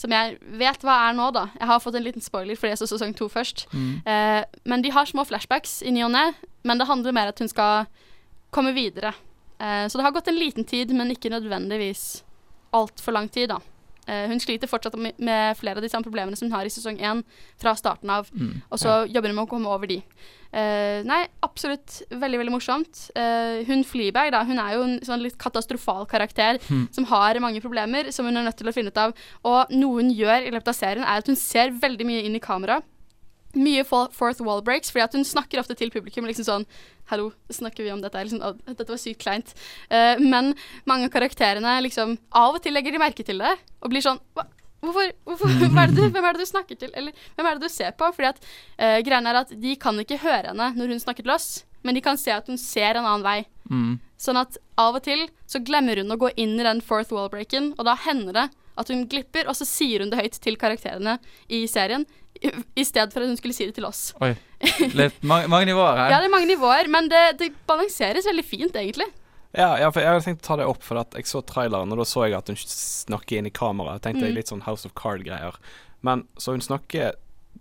Som 0.00 0.14
jeg 0.16 0.38
vet 0.56 0.84
hva 0.86 0.94
er 1.10 1.16
nå, 1.16 1.26
da. 1.36 1.48
Jeg 1.58 1.68
har 1.68 1.80
fått 1.84 1.98
en 1.98 2.06
liten 2.06 2.24
spoiler 2.24 2.56
fordi 2.56 2.72
jeg 2.72 2.80
så 2.80 2.88
sesong 2.88 3.12
to 3.18 3.28
først. 3.28 3.66
Mm. 3.74 3.90
Eh, 4.08 4.60
men 4.72 4.84
de 4.84 4.92
har 4.94 5.08
små 5.08 5.26
flashbacks 5.28 5.82
i 5.84 5.92
ny 5.92 6.06
og 6.06 6.14
ne. 6.14 6.30
Men 6.64 6.80
det 6.80 6.88
handler 6.88 7.16
mer 7.16 7.32
at 7.34 7.42
hun 7.42 7.50
skal 7.52 7.84
komme 8.54 8.72
videre. 8.76 9.12
Eh, 9.60 9.84
så 9.88 10.00
det 10.00 10.06
har 10.06 10.14
gått 10.16 10.30
en 10.32 10.40
liten 10.40 10.64
tid, 10.64 10.94
men 10.96 11.12
ikke 11.12 11.32
nødvendigvis 11.32 12.22
altfor 12.72 13.12
lang 13.12 13.28
tid, 13.28 13.52
da. 13.52 13.60
Eh, 14.06 14.26
hun 14.30 14.40
sliter 14.42 14.70
fortsatt 14.70 14.96
med, 14.98 15.56
flere 15.58 15.78
av 15.78 15.84
de 15.84 15.90
samme 15.92 16.06
problemene 16.06 16.38
som 16.38 16.48
hun 16.48 16.56
har 16.56 16.66
i 16.66 16.72
sesong 16.72 16.98
én 16.98 17.22
fra 17.60 17.74
starten 17.78 18.10
av. 18.10 18.30
Mm, 18.32 18.62
Og 18.70 18.78
så 18.80 19.04
jobber 19.06 19.30
hun 19.30 19.36
med 19.40 19.46
å 19.46 19.50
komme 19.50 19.70
over 19.70 19.90
de. 19.90 20.02
Uh, 20.50 21.06
nei, 21.06 21.20
absolutt 21.46 22.00
veldig, 22.10 22.40
veldig 22.40 22.52
morsomt. 22.56 23.04
Uh, 23.14 23.62
hun 23.68 23.84
Fleabag, 23.86 24.32
da, 24.34 24.40
hun 24.42 24.58
er 24.58 24.72
jo 24.74 24.80
en 24.82 24.96
sånn 25.06 25.22
litt 25.22 25.36
katastrofal 25.38 26.08
karakter 26.10 26.58
mm. 26.66 26.88
som 26.96 27.06
har 27.06 27.38
mange 27.38 27.62
problemer 27.62 28.10
som 28.10 28.26
hun 28.26 28.34
er 28.34 28.48
nødt 28.48 28.58
til 28.58 28.66
å 28.66 28.74
finne 28.74 28.90
ut 28.90 28.98
av. 28.98 29.14
Og 29.46 29.70
noe 29.70 30.00
hun 30.00 30.10
gjør 30.10 30.48
i 30.48 30.50
løpet 30.50 30.72
av 30.72 30.78
serien, 30.80 31.06
er 31.06 31.22
at 31.22 31.30
hun 31.30 31.38
ser 31.38 31.70
veldig 31.70 32.08
mye 32.08 32.24
inn 32.26 32.34
i 32.34 32.42
kamera. 32.42 32.80
Mye 33.58 33.82
fourth 33.84 34.40
wall 34.46 34.62
breaks, 34.62 34.92
fordi 34.92 35.04
at 35.04 35.16
hun 35.18 35.26
snakker 35.26 35.58
ofte 35.62 35.74
til 35.78 35.90
publikum 35.90 36.28
liksom 36.28 36.46
sånn 36.46 36.66
Hallo, 37.10 37.32
snakker 37.50 37.82
vi 37.82 37.90
om 37.90 38.02
dette? 38.02 38.20
Liksom, 38.22 38.38
«Å, 38.38 38.52
dette 38.68 38.86
var 38.86 39.00
sykt 39.02 39.24
kleint. 39.24 39.50
Uh, 39.90 40.14
men 40.22 40.52
mange 40.86 41.08
av 41.08 41.14
karakterene 41.16 41.72
liksom 41.82 42.14
Av 42.38 42.54
og 42.54 42.62
til 42.62 42.76
legger 42.76 42.94
de 42.94 43.02
merke 43.02 43.26
til 43.26 43.42
det 43.42 43.56
og 43.80 43.90
blir 43.90 44.04
sånn 44.04 44.20
Hva? 44.36 44.46
Hvorfor, 44.80 45.10
hvorfor, 45.28 45.50
er 45.82 45.90
du, 45.92 46.04
hvem 46.08 46.24
er 46.24 46.36
det 46.36 46.46
du 46.46 46.48
snakker 46.48 46.78
til? 46.78 46.92
Eller 46.96 47.26
hvem 47.36 47.48
er 47.48 47.58
det 47.58 47.68
du 47.68 47.72
ser 47.72 47.90
på? 47.98 48.06
Fordi 48.16 48.30
at 48.30 48.38
uh, 48.44 49.00
greien 49.04 49.26
er 49.28 49.42
at 49.42 49.50
de 49.52 49.74
kan 49.80 49.98
ikke 50.00 50.22
høre 50.22 50.52
henne 50.52 50.70
når 50.76 50.94
hun 50.94 51.02
snakker 51.02 51.26
til 51.26 51.34
oss, 51.34 51.66
men 51.84 51.96
de 51.96 52.04
kan 52.04 52.16
se 52.20 52.32
at 52.32 52.48
hun 52.48 52.60
ser 52.60 52.96
en 52.96 53.04
annen 53.04 53.26
vei. 53.26 53.42
Mm. 53.68 53.98
Sånn 54.20 54.40
at 54.40 54.56
av 54.80 54.96
og 54.96 55.04
til 55.04 55.26
så 55.48 55.60
glemmer 55.64 56.00
hun 56.00 56.12
å 56.12 56.18
gå 56.20 56.32
inn 56.40 56.56
i 56.58 56.64
den 56.64 56.80
fourth 56.84 57.12
wall 57.12 57.28
breaken, 57.32 57.74
og 57.76 57.86
da 57.88 57.96
hender 58.06 58.36
det 58.36 58.46
at 58.80 58.88
hun 58.92 59.04
glipper, 59.10 59.48
og 59.48 59.56
så 59.58 59.66
sier 59.68 60.00
hun 60.04 60.12
det 60.12 60.20
høyt 60.20 60.38
til 60.40 60.56
karakterene 60.60 61.18
i 61.52 61.66
serien, 61.68 62.06
i, 62.42 62.84
stedet 62.84 63.12
for 63.12 63.20
at 63.24 63.28
hun 63.28 63.36
skulle 63.36 63.54
si 63.56 63.66
det 63.68 63.74
til 63.76 63.84
oss. 63.88 64.10
Oi. 64.24 64.32
Litt 64.96 65.22
mange, 65.22 65.48
mange 65.52 65.68
nivåer 65.68 65.96
her. 65.98 66.12
Ja, 66.14 66.20
det 66.22 66.30
er 66.30 66.34
mange 66.34 66.48
nivåer, 66.48 66.88
men 66.92 67.08
det, 67.12 67.24
det 67.40 67.50
balanseres 67.68 68.28
veldig 68.28 68.44
fint, 68.46 68.76
egentlig. 68.80 69.08
Ja, 69.56 69.72
ja, 69.82 69.88
for 69.90 70.00
jeg 70.00 70.12
hadde 70.12 70.24
tenkt 70.24 70.44
å 70.44 70.46
ta 70.46 70.56
det 70.60 70.66
opp, 70.70 70.82
for 70.86 71.00
at 71.00 71.16
jeg 71.18 71.26
så 71.26 71.40
traileren, 71.42 71.90
og 71.92 71.98
da 71.98 72.06
så 72.06 72.22
jeg 72.28 72.36
at 72.38 72.48
hun 72.52 72.58
snakker 72.60 73.40
inn 73.40 73.48
i 73.50 73.54
kamera. 73.54 73.96
Jeg 73.98 74.04
tenkte 74.08 74.28
Mm. 74.28 74.34
litt 74.36 74.52
sånn 74.52 74.62
House 74.68 74.86
of 74.86 74.94
Card-greier. 74.94 75.56
Men 76.02 76.28
så 76.38 76.52
hun 76.56 76.60
snakker 76.64 77.12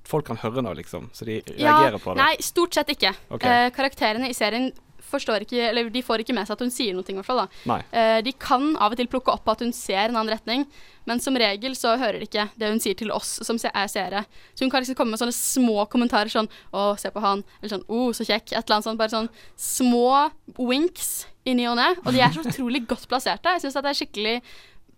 Folk 0.06 0.28
kan 0.28 0.38
høre 0.38 0.62
nå, 0.62 0.72
liksom, 0.78 1.10
så 1.14 1.26
de 1.26 1.42
Ja, 1.58 1.74
reagerer 1.74 2.00
på 2.00 2.14
det. 2.14 2.22
Nei, 2.22 2.36
stort 2.46 2.74
sett 2.78 2.88
ikke. 2.94 3.10
Okay. 3.32 3.66
Eh, 3.66 3.70
karakterene 3.74 4.30
i 4.30 4.34
serien 4.38 4.72
forstår 5.10 5.46
ikke, 5.46 5.60
eller 5.70 5.90
de 5.94 6.04
får 6.06 6.24
ikke 6.24 6.36
med 6.38 6.48
seg 6.48 6.56
at 6.56 6.64
hun 6.64 6.74
sier 6.74 6.96
noe, 6.96 7.06
i 7.08 7.18
hvert 7.18 7.28
fall. 7.28 7.44
da. 7.44 7.64
Eh, 7.92 8.20
de 8.26 8.34
kan 8.38 8.72
av 8.78 8.94
og 8.94 9.00
til 9.00 9.10
plukke 9.12 9.34
opp 9.34 9.50
at 9.52 9.64
hun 9.66 9.74
ser 9.76 10.08
en 10.08 10.20
annen 10.20 10.34
retning, 10.34 10.66
men 11.10 11.22
som 11.24 11.38
regel 11.40 11.76
så 11.78 11.96
hører 11.98 12.22
de 12.22 12.30
ikke 12.30 12.50
det 12.60 12.70
hun 12.70 12.82
sier 12.84 12.98
til 12.98 13.14
oss 13.16 13.40
som 13.46 13.60
er 13.72 13.90
seere. 13.92 14.24
Så 14.54 14.66
hun 14.66 14.72
kan 14.74 14.84
liksom 14.84 14.98
komme 15.00 15.16
med 15.16 15.22
sånne 15.22 15.36
små 15.36 15.88
kommentarer 15.90 16.30
sånn 16.30 16.50
'Å, 16.72 16.98
se 17.00 17.10
på 17.10 17.24
han', 17.24 17.44
eller 17.62 17.74
sånn 17.78 17.88
'Å, 17.90 18.14
så 18.14 18.26
kjekk', 18.26 18.54
et 18.54 18.64
eller 18.66 18.78
annet 18.78 18.88
sånt. 18.88 19.00
Bare 19.00 19.16
sånn 19.16 19.30
små 19.58 20.32
winks 20.58 21.26
i 21.46 21.54
ny 21.54 21.66
og 21.68 21.78
ne, 21.78 21.96
og 22.06 22.14
de 22.14 22.22
er 22.22 22.34
så 22.34 22.44
utrolig 22.46 22.86
godt 22.88 23.08
plasserte. 23.08 23.50
Jeg 23.56 23.62
syns 23.62 23.74
det 23.74 23.86
er 23.86 24.00
skikkelig 24.02 24.42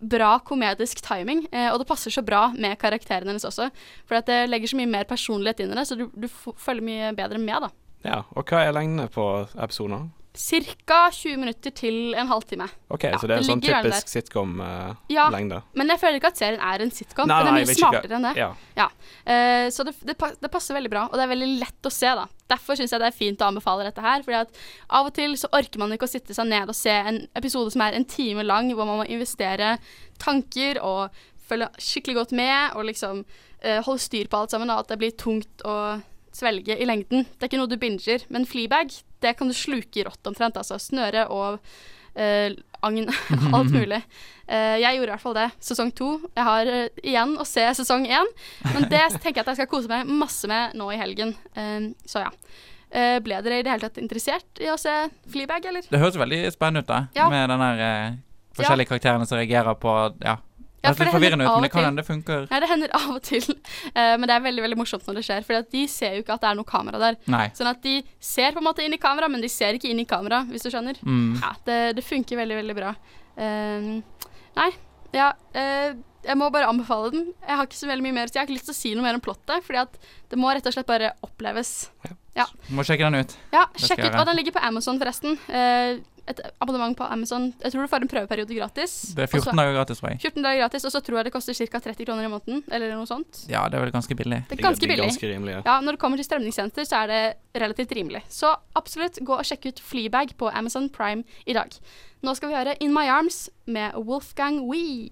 bra 0.02 0.38
komedisk 0.42 1.00
timing, 1.04 1.46
eh, 1.52 1.70
og 1.70 1.78
det 1.80 1.86
passer 1.86 2.10
så 2.10 2.24
bra 2.26 2.48
med 2.56 2.78
karakterene 2.80 3.30
hennes 3.30 3.46
også. 3.46 3.70
For 4.08 4.20
det 4.26 4.48
legger 4.50 4.72
så 4.72 4.80
mye 4.80 4.90
mer 4.90 5.04
personlighet 5.08 5.62
inn 5.62 5.72
i 5.72 5.78
det, 5.78 5.86
så 5.86 5.98
du, 5.98 6.08
du 6.10 6.28
følger 6.28 6.82
mye 6.82 7.12
bedre 7.14 7.38
med, 7.38 7.68
da. 7.68 7.70
Ja, 8.04 8.22
Og 8.34 8.44
hva 8.48 8.64
er 8.66 8.74
lengden 8.74 9.08
på 9.12 9.28
episoder? 9.54 10.10
Ca. 10.32 11.10
20 11.12 11.36
minutter 11.36 11.70
til 11.76 12.14
en 12.16 12.26
halvtime. 12.30 12.64
OK, 12.88 13.04
Ja, 13.04 13.18
så 13.20 13.28
det 13.28 13.34
er 13.34 13.42
en 13.42 13.44
sånn 13.50 13.60
typisk 13.60 14.08
sitcom-lengde? 14.08 15.58
Ja, 15.60 15.72
men 15.76 15.92
jeg 15.92 16.00
føler 16.00 16.16
ikke 16.16 16.30
at 16.32 16.40
serien 16.40 16.62
er 16.64 16.80
en 16.80 16.92
sitcom. 16.94 17.28
Nei, 17.28 17.40
den 17.44 17.50
er 17.50 17.58
mye 17.58 17.66
vet 17.68 17.76
ikke. 17.76 17.80
smartere 17.82 18.16
enn 18.16 18.26
det. 18.30 18.46
Ja. 18.78 18.86
Eh, 19.28 19.66
så 19.68 19.84
det, 19.84 19.92
det, 20.08 20.16
det 20.16 20.50
passer 20.52 20.78
veldig 20.78 20.92
bra, 20.92 21.02
og 21.10 21.20
det 21.20 21.26
er 21.26 21.32
veldig 21.34 21.50
lett 21.60 21.88
å 21.88 21.92
se. 21.92 22.14
da. 22.16 22.24
Derfor 22.48 22.80
syns 22.80 22.94
jeg 22.94 23.02
det 23.02 23.10
er 23.10 23.18
fint 23.18 23.44
å 23.44 23.50
anbefale 23.52 23.84
dette 23.84 24.04
her. 24.04 24.24
fordi 24.24 24.38
at 24.40 24.62
av 24.88 25.10
og 25.10 25.14
til 25.20 25.36
så 25.36 25.52
orker 25.52 25.82
man 25.82 25.92
ikke 25.92 26.08
å 26.08 26.14
sitte 26.14 26.36
seg 26.36 26.48
ned 26.48 26.72
og 26.72 26.78
se 26.80 26.94
en 27.12 27.20
episode 27.36 27.74
som 27.74 27.84
er 27.84 27.98
en 27.98 28.08
time 28.08 28.46
lang, 28.46 28.72
hvor 28.72 28.88
man 28.88 29.02
må 29.02 29.08
investere 29.12 29.76
tanker 30.22 30.80
og 30.80 31.12
følge 31.44 31.68
skikkelig 31.76 32.16
godt 32.22 32.32
med, 32.32 32.72
og 32.78 32.88
liksom 32.88 33.20
uh, 33.26 33.80
holde 33.84 34.00
styr 34.00 34.32
på 34.32 34.40
alt 34.40 34.54
sammen, 34.54 34.72
og 34.72 34.86
at 34.86 34.94
det 34.94 35.00
blir 35.02 35.12
tungt 35.18 35.66
å 35.68 35.76
svelge 36.32 36.76
i 36.78 36.86
lengden. 36.88 37.26
Det 37.36 37.46
er 37.46 37.50
ikke 37.50 37.60
noe 37.60 37.70
du 37.70 37.78
binger, 37.80 38.24
men 38.32 38.46
Fleabag, 38.48 38.92
det 39.22 39.34
kan 39.38 39.50
du 39.50 39.56
sluke 39.56 40.04
rått 40.06 40.26
omtrent. 40.30 40.56
altså 40.56 40.78
Snøre 40.80 41.26
og 41.32 41.58
eh, 42.16 42.54
agn, 42.82 43.08
alt 43.56 43.72
mulig. 43.78 44.02
Eh, 44.48 44.78
jeg 44.82 44.98
gjorde 44.98 45.10
i 45.10 45.14
hvert 45.14 45.24
fall 45.24 45.38
det. 45.38 45.46
Sesong 45.62 45.92
to. 45.96 46.10
Jeg 46.34 46.48
har 46.48 46.72
eh, 46.72 46.88
igjen 47.04 47.36
å 47.40 47.46
se 47.48 47.64
sesong 47.78 48.08
én, 48.08 48.28
men 48.72 48.88
det 48.90 49.04
tenker 49.20 49.40
jeg 49.40 49.46
at 49.46 49.52
jeg 49.54 49.62
skal 49.62 49.70
kose 49.70 49.92
meg 49.92 50.08
masse 50.10 50.48
med 50.50 50.76
nå 50.78 50.90
i 50.92 51.00
helgen. 51.00 51.36
Eh, 51.56 51.90
så 52.08 52.24
ja. 52.26 52.32
Eh, 52.92 53.16
ble 53.24 53.38
dere 53.40 53.62
i 53.62 53.64
det 53.64 53.72
hele 53.72 53.86
tatt 53.86 54.00
interessert 54.02 54.60
i 54.60 54.68
å 54.68 54.76
se 54.80 54.92
Fleabag, 55.32 55.64
eller? 55.70 55.86
Det 55.88 56.00
høres 56.00 56.18
veldig 56.20 56.42
spennende 56.52 56.82
ut, 56.84 56.90
da. 56.90 57.06
Ja. 57.16 57.30
Med 57.32 57.48
den 57.48 57.62
der 57.64 57.84
eh, 57.86 58.18
forskjellige 58.58 58.90
karakterene 58.90 59.28
som 59.28 59.40
reagerer 59.40 59.78
på 59.80 59.94
Ja. 60.20 60.36
Ja, 60.82 60.90
Det 60.90 60.98
er 60.98 61.06
litt 61.06 61.12
det 61.12 61.14
forvirrende 61.14 61.46
ut, 61.46 61.52
men 61.54 61.62
det 61.66 61.70
kan 61.70 61.84
hende 61.86 62.02
det 62.02 62.08
funker. 62.08 62.46
Ja, 62.50 62.58
det 62.62 62.68
hender 62.70 62.94
av 62.98 63.10
og 63.14 63.22
til. 63.22 63.44
Uh, 63.94 64.14
men 64.18 64.26
det 64.26 64.34
er 64.34 64.44
veldig 64.46 64.64
veldig 64.64 64.78
morsomt 64.80 65.06
når 65.06 65.20
det 65.20 65.24
skjer, 65.28 65.44
for 65.46 65.68
de 65.74 65.82
ser 65.90 66.16
jo 66.16 66.24
ikke 66.24 66.34
at 66.34 66.42
det 66.42 66.50
er 66.50 66.58
noe 66.58 66.68
kamera 66.68 67.02
der. 67.02 67.18
Nei. 67.30 67.44
Sånn 67.54 67.70
at 67.70 67.82
de 67.84 68.00
ser 68.18 68.56
på 68.56 68.62
en 68.62 68.66
måte 68.66 68.82
inn 68.82 68.96
i 68.96 69.00
kamera, 69.02 69.28
men 69.30 69.44
de 69.44 69.50
ser 69.52 69.78
ikke 69.78 69.92
inn 69.92 70.02
i 70.02 70.08
kamera, 70.10 70.42
hvis 70.50 70.66
du 70.66 70.72
skjønner. 70.72 70.98
Mm. 71.06 71.36
Ja, 71.38 71.52
det, 71.68 71.78
det 72.00 72.06
funker 72.06 72.42
veldig, 72.42 72.58
veldig 72.64 72.78
bra. 72.80 72.94
Uh, 73.38 74.26
nei, 74.58 74.66
ja 75.16 75.30
uh, 75.32 75.94
Jeg 76.26 76.36
må 76.36 76.50
bare 76.52 76.68
anbefale 76.68 77.12
den. 77.14 77.30
Jeg 77.46 77.56
har 77.58 77.70
ikke 77.70 77.78
så 77.78 77.88
veldig 77.90 78.04
mye 78.08 78.16
mer 78.18 78.28
så. 78.28 78.36
Jeg 78.36 78.42
har 78.42 78.50
ikke 78.50 78.58
lyst 78.58 78.68
til 78.72 78.76
å 78.76 78.80
si 78.80 78.96
noe 78.96 79.06
mer 79.06 79.18
om 79.18 79.22
plottet, 79.24 79.62
fordi 79.66 79.84
at 79.84 79.96
det 80.34 80.40
må 80.40 80.50
rett 80.50 80.66
og 80.66 80.74
slett 80.74 80.90
bare 80.90 81.14
oppleves. 81.26 81.72
Ja, 82.32 82.46
Må 82.72 82.84
sjekke 82.86 83.04
den 83.04 83.20
ut. 83.20 83.34
ja 83.52 83.66
Det 83.74 83.84
sjekk 83.84 84.06
ut. 84.06 84.14
Og 84.16 84.24
den 84.28 84.38
ligger 84.38 84.54
på 84.56 84.62
Amazon, 84.64 85.00
forresten. 85.00 85.34
Eh, 85.52 85.98
et 86.30 86.40
abonnement 86.62 86.94
på 86.96 87.04
Amazon. 87.04 87.48
Jeg 87.62 87.72
tror 87.72 87.82
du 87.82 87.90
får 87.90 88.04
en 88.04 88.10
prøveperiode 88.12 88.54
gratis. 88.54 88.92
Det 89.16 89.24
er 89.24 89.30
14 89.30 89.48
Og 89.50 89.58
dager 89.58 89.74
gratis, 89.78 89.98
tror 89.98 90.12
jeg. 90.12 90.20
14 90.22 90.42
dager 90.46 90.60
gratis, 90.62 90.84
og 90.84 90.92
så 90.94 91.00
tror 91.02 91.18
jeg 91.18 91.24
det 91.28 91.32
koster 91.34 91.54
ca. 91.58 91.78
30 91.78 92.06
kroner 92.06 92.28
i 92.28 92.30
måneden, 92.30 92.62
eller 92.70 92.94
noe 92.94 93.08
sånt. 93.10 93.42
Ja, 93.50 93.64
det 93.68 93.78
er 93.78 93.84
vel 93.86 93.92
ganske 93.94 94.14
billig. 94.18 94.38
Det 94.50 94.58
er 94.58 94.62
ganske 94.62 94.86
billig. 94.86 94.96
Det 95.02 95.08
er 95.08 95.12
Ganske 95.12 95.32
rimelig, 95.32 95.54
ja. 95.56 95.62
Ja, 95.66 95.80
når 95.80 95.96
det 95.98 96.02
kommer 96.04 96.16
til 96.20 96.28
strømningstjenester, 96.28 96.86
så 96.86 97.02
er 97.02 97.06
det 97.12 97.62
relativt 97.62 97.92
rimelig. 97.98 98.22
Så 98.30 98.54
absolutt, 98.78 99.18
gå 99.26 99.34
og 99.34 99.44
sjekk 99.44 99.66
ut 99.72 99.82
Fleabag 99.82 100.36
på 100.38 100.48
Amazon 100.54 100.88
Prime 100.88 101.24
i 101.46 101.52
dag. 101.58 101.74
Nå 102.22 102.34
skal 102.38 102.52
vi 102.52 102.54
høre 102.54 102.76
In 102.80 102.94
My 102.94 103.08
Arms 103.10 103.48
med 103.66 103.98
Wolfgang 103.98 104.62
Wee. 104.70 105.10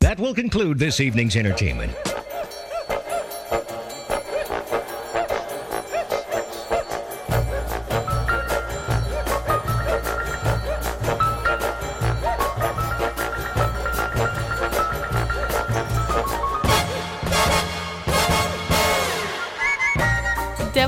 That 0.00 0.18
will 0.18 0.34
conclude 0.34 0.78
this 0.78 1.00
evening's 1.00 1.36
entertainment. 1.36 1.92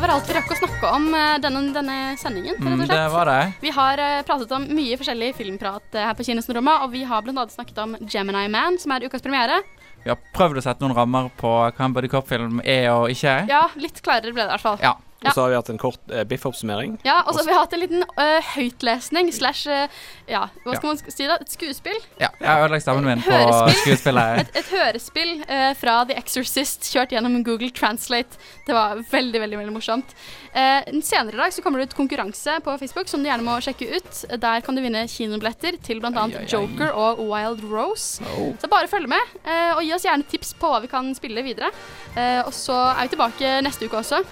Var 0.03 0.11
alt 0.17 0.29
vi 0.29 0.35
rakk 0.35 0.51
å 0.51 0.57
snakke 0.59 0.89
om 0.97 1.05
eh, 1.15 1.37
denne, 1.43 1.61
denne 1.75 1.97
sendingen. 2.19 2.57
Mm, 2.59 2.81
det 2.91 3.03
var 3.13 3.29
det. 3.31 3.43
Vi 3.63 3.71
har 3.75 4.03
eh, 4.03 4.23
pratet 4.27 4.51
om 4.57 4.65
mye 4.75 4.99
forskjellig 4.99 5.31
filmprat 5.39 5.95
eh, 5.95 6.09
her 6.09 6.17
på 6.19 6.27
Kinosyndromet, 6.27 6.83
og 6.83 6.91
vi 6.95 7.05
har 7.07 7.23
bl.a. 7.23 7.45
snakket 7.53 7.79
om 7.85 7.95
Gemini 8.03 8.49
Man, 8.51 8.81
som 8.83 8.95
er 8.97 9.07
ukas 9.07 9.23
premiere. 9.23 9.61
Vi 10.03 10.11
har 10.11 10.19
prøvd 10.35 10.59
å 10.59 10.65
sette 10.67 10.83
noen 10.83 10.97
rammer 10.97 11.31
på 11.39 11.53
hva 11.69 11.87
en 11.87 11.95
buddy 11.95 12.11
cop-film 12.11 12.59
er 12.67 12.89
og 12.91 13.15
ikke 13.15 13.37
er. 13.37 13.49
Ja, 13.53 13.63
litt 13.79 14.03
klarere 14.03 14.35
ble 14.35 14.43
det 14.43 14.51
i 14.51 14.55
hvert 14.57 14.67
fall. 14.67 14.83
Ja. 14.83 14.97
Og 15.25 15.35
så 15.37 15.41
har 15.45 15.49
vi 15.53 15.57
hatt 15.59 15.69
en 15.71 15.79
kort 15.79 16.11
eh, 16.11 16.25
Biff-oppsummering. 16.29 16.99
Ja, 17.07 17.21
og 17.27 17.35
så 17.35 17.43
har 17.45 17.49
vi 17.51 17.59
hatt 17.59 17.73
en 17.77 17.81
liten 17.85 18.03
øh, 18.03 18.41
høytlesning 18.57 19.33
slash 19.35 19.69
øh, 19.71 19.89
Ja, 20.29 20.47
hva 20.65 20.75
skal 20.77 20.89
Ja. 20.89 20.93
man 20.95 21.01
sk- 21.03 21.13
si 21.15 21.27
da? 21.29 21.37
Et 21.41 21.51
skuespill? 21.53 21.99
Ja, 22.21 22.29
jeg 22.41 22.49
har 22.49 22.65
ødelagt 22.65 22.83
stemmen 22.87 23.05
min 23.05 23.23
på 23.23 23.31
Hørespill. 23.31 23.79
skuespillet. 23.83 24.41
Et, 24.43 24.57
et 24.63 24.71
hørespill 24.73 25.33
øh, 25.49 25.73
fra 25.79 25.97
The 26.09 26.17
Exorcist 26.19 26.89
kjørt 26.93 27.13
gjennom 27.15 27.39
Google 27.45 27.71
Translate. 27.71 28.39
Det 28.67 28.75
var 28.75 29.03
veldig, 29.11 29.41
veldig 29.45 29.59
veldig 29.63 29.75
morsomt. 29.77 30.15
Eh, 30.55 30.91
senere 31.03 31.35
i 31.35 31.41
dag 31.43 31.53
så 31.55 31.63
kommer 31.65 31.79
det 31.83 31.91
ut 31.91 31.97
konkurranse 31.99 32.59
på 32.65 32.75
Facebook 32.81 33.09
som 33.09 33.23
du 33.23 33.29
gjerne 33.31 33.45
må 33.47 33.59
sjekke 33.65 33.89
ut. 33.97 34.25
Der 34.43 34.61
kan 34.65 34.77
du 34.77 34.83
vinne 34.85 35.05
kinobilletter 35.09 35.79
til 35.85 36.01
bl.a. 36.03 36.11
Ai, 36.13 36.29
ai, 36.33 36.43
ai. 36.43 36.49
Joker 36.53 36.93
og 36.99 37.23
Wild 37.31 37.63
Rose. 37.71 38.23
Så 38.61 38.69
bare 38.73 38.89
følg 38.91 39.09
med, 39.11 39.37
eh, 39.45 39.73
og 39.77 39.83
gi 39.87 39.93
oss 39.97 40.05
gjerne 40.07 40.27
tips 40.29 40.55
på 40.61 40.69
hva 40.73 40.81
vi 40.85 40.91
kan 40.93 41.13
spille 41.19 41.43
videre. 41.47 41.71
Eh, 42.17 42.41
og 42.47 42.53
så 42.57 42.77
er 42.93 43.03
vi 43.07 43.15
tilbake 43.17 43.55
neste 43.65 43.89
uke 43.89 44.01
også. 44.03 44.23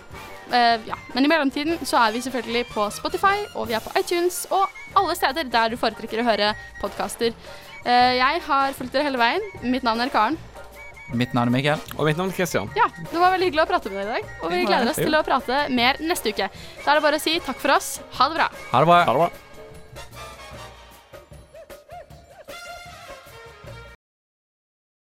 Eh, 0.51 0.77
ja. 0.89 0.99
Men 1.15 1.25
i 1.27 1.31
mellomtiden 1.31 1.79
så 1.87 2.01
er 2.03 2.13
vi 2.15 2.23
selvfølgelig 2.25 2.67
på 2.75 2.87
Spotify, 2.95 3.37
og 3.55 3.69
vi 3.71 3.77
er 3.79 3.85
på 3.85 3.93
iTunes 4.01 4.43
og 4.51 4.67
alle 4.99 5.15
steder 5.19 5.51
der 5.51 5.71
du 5.71 5.79
foretrekker 5.81 6.23
å 6.23 6.27
høre 6.27 6.53
podkaster. 6.81 7.35
Eh, 7.85 8.17
jeg 8.19 8.43
har 8.47 8.75
fulgt 8.77 8.93
dere 8.93 9.07
hele 9.09 9.21
veien. 9.21 9.45
Mitt 9.63 9.87
navn 9.87 10.03
er 10.05 10.11
Karen. 10.13 10.39
Mitt 11.11 11.33
navn 11.35 11.51
er 11.51 11.55
Mikael. 11.57 11.81
Og 11.99 12.07
mitt 12.07 12.19
navn 12.19 12.31
er 12.31 12.37
Christian. 12.37 12.71
Ja, 12.79 12.87
Det 13.01 13.19
var 13.19 13.33
veldig 13.35 13.49
hyggelig 13.49 13.65
å 13.65 13.71
prate 13.71 13.91
med 13.91 13.99
dere 13.99 14.19
i 14.19 14.21
dag, 14.21 14.35
og 14.43 14.53
vi 14.53 14.65
gleder 14.67 14.91
oss 14.93 15.01
til 15.01 15.17
å 15.19 15.23
prate 15.27 15.63
mer 15.75 15.99
neste 15.99 16.31
uke. 16.31 16.47
Da 16.85 16.93
er 16.93 17.01
det 17.01 17.03
bare 17.07 17.19
å 17.19 17.23
si 17.23 17.39
takk 17.43 17.59
for 17.59 17.75
oss. 17.75 18.01
Ha 18.19 18.29
det 18.31 18.39
bra. 18.39 18.51
Ha 18.71 18.83
det 18.85 18.87
bra. 18.93 18.99
Ha 19.09 19.15
det 19.17 19.23
bra. 19.25 19.31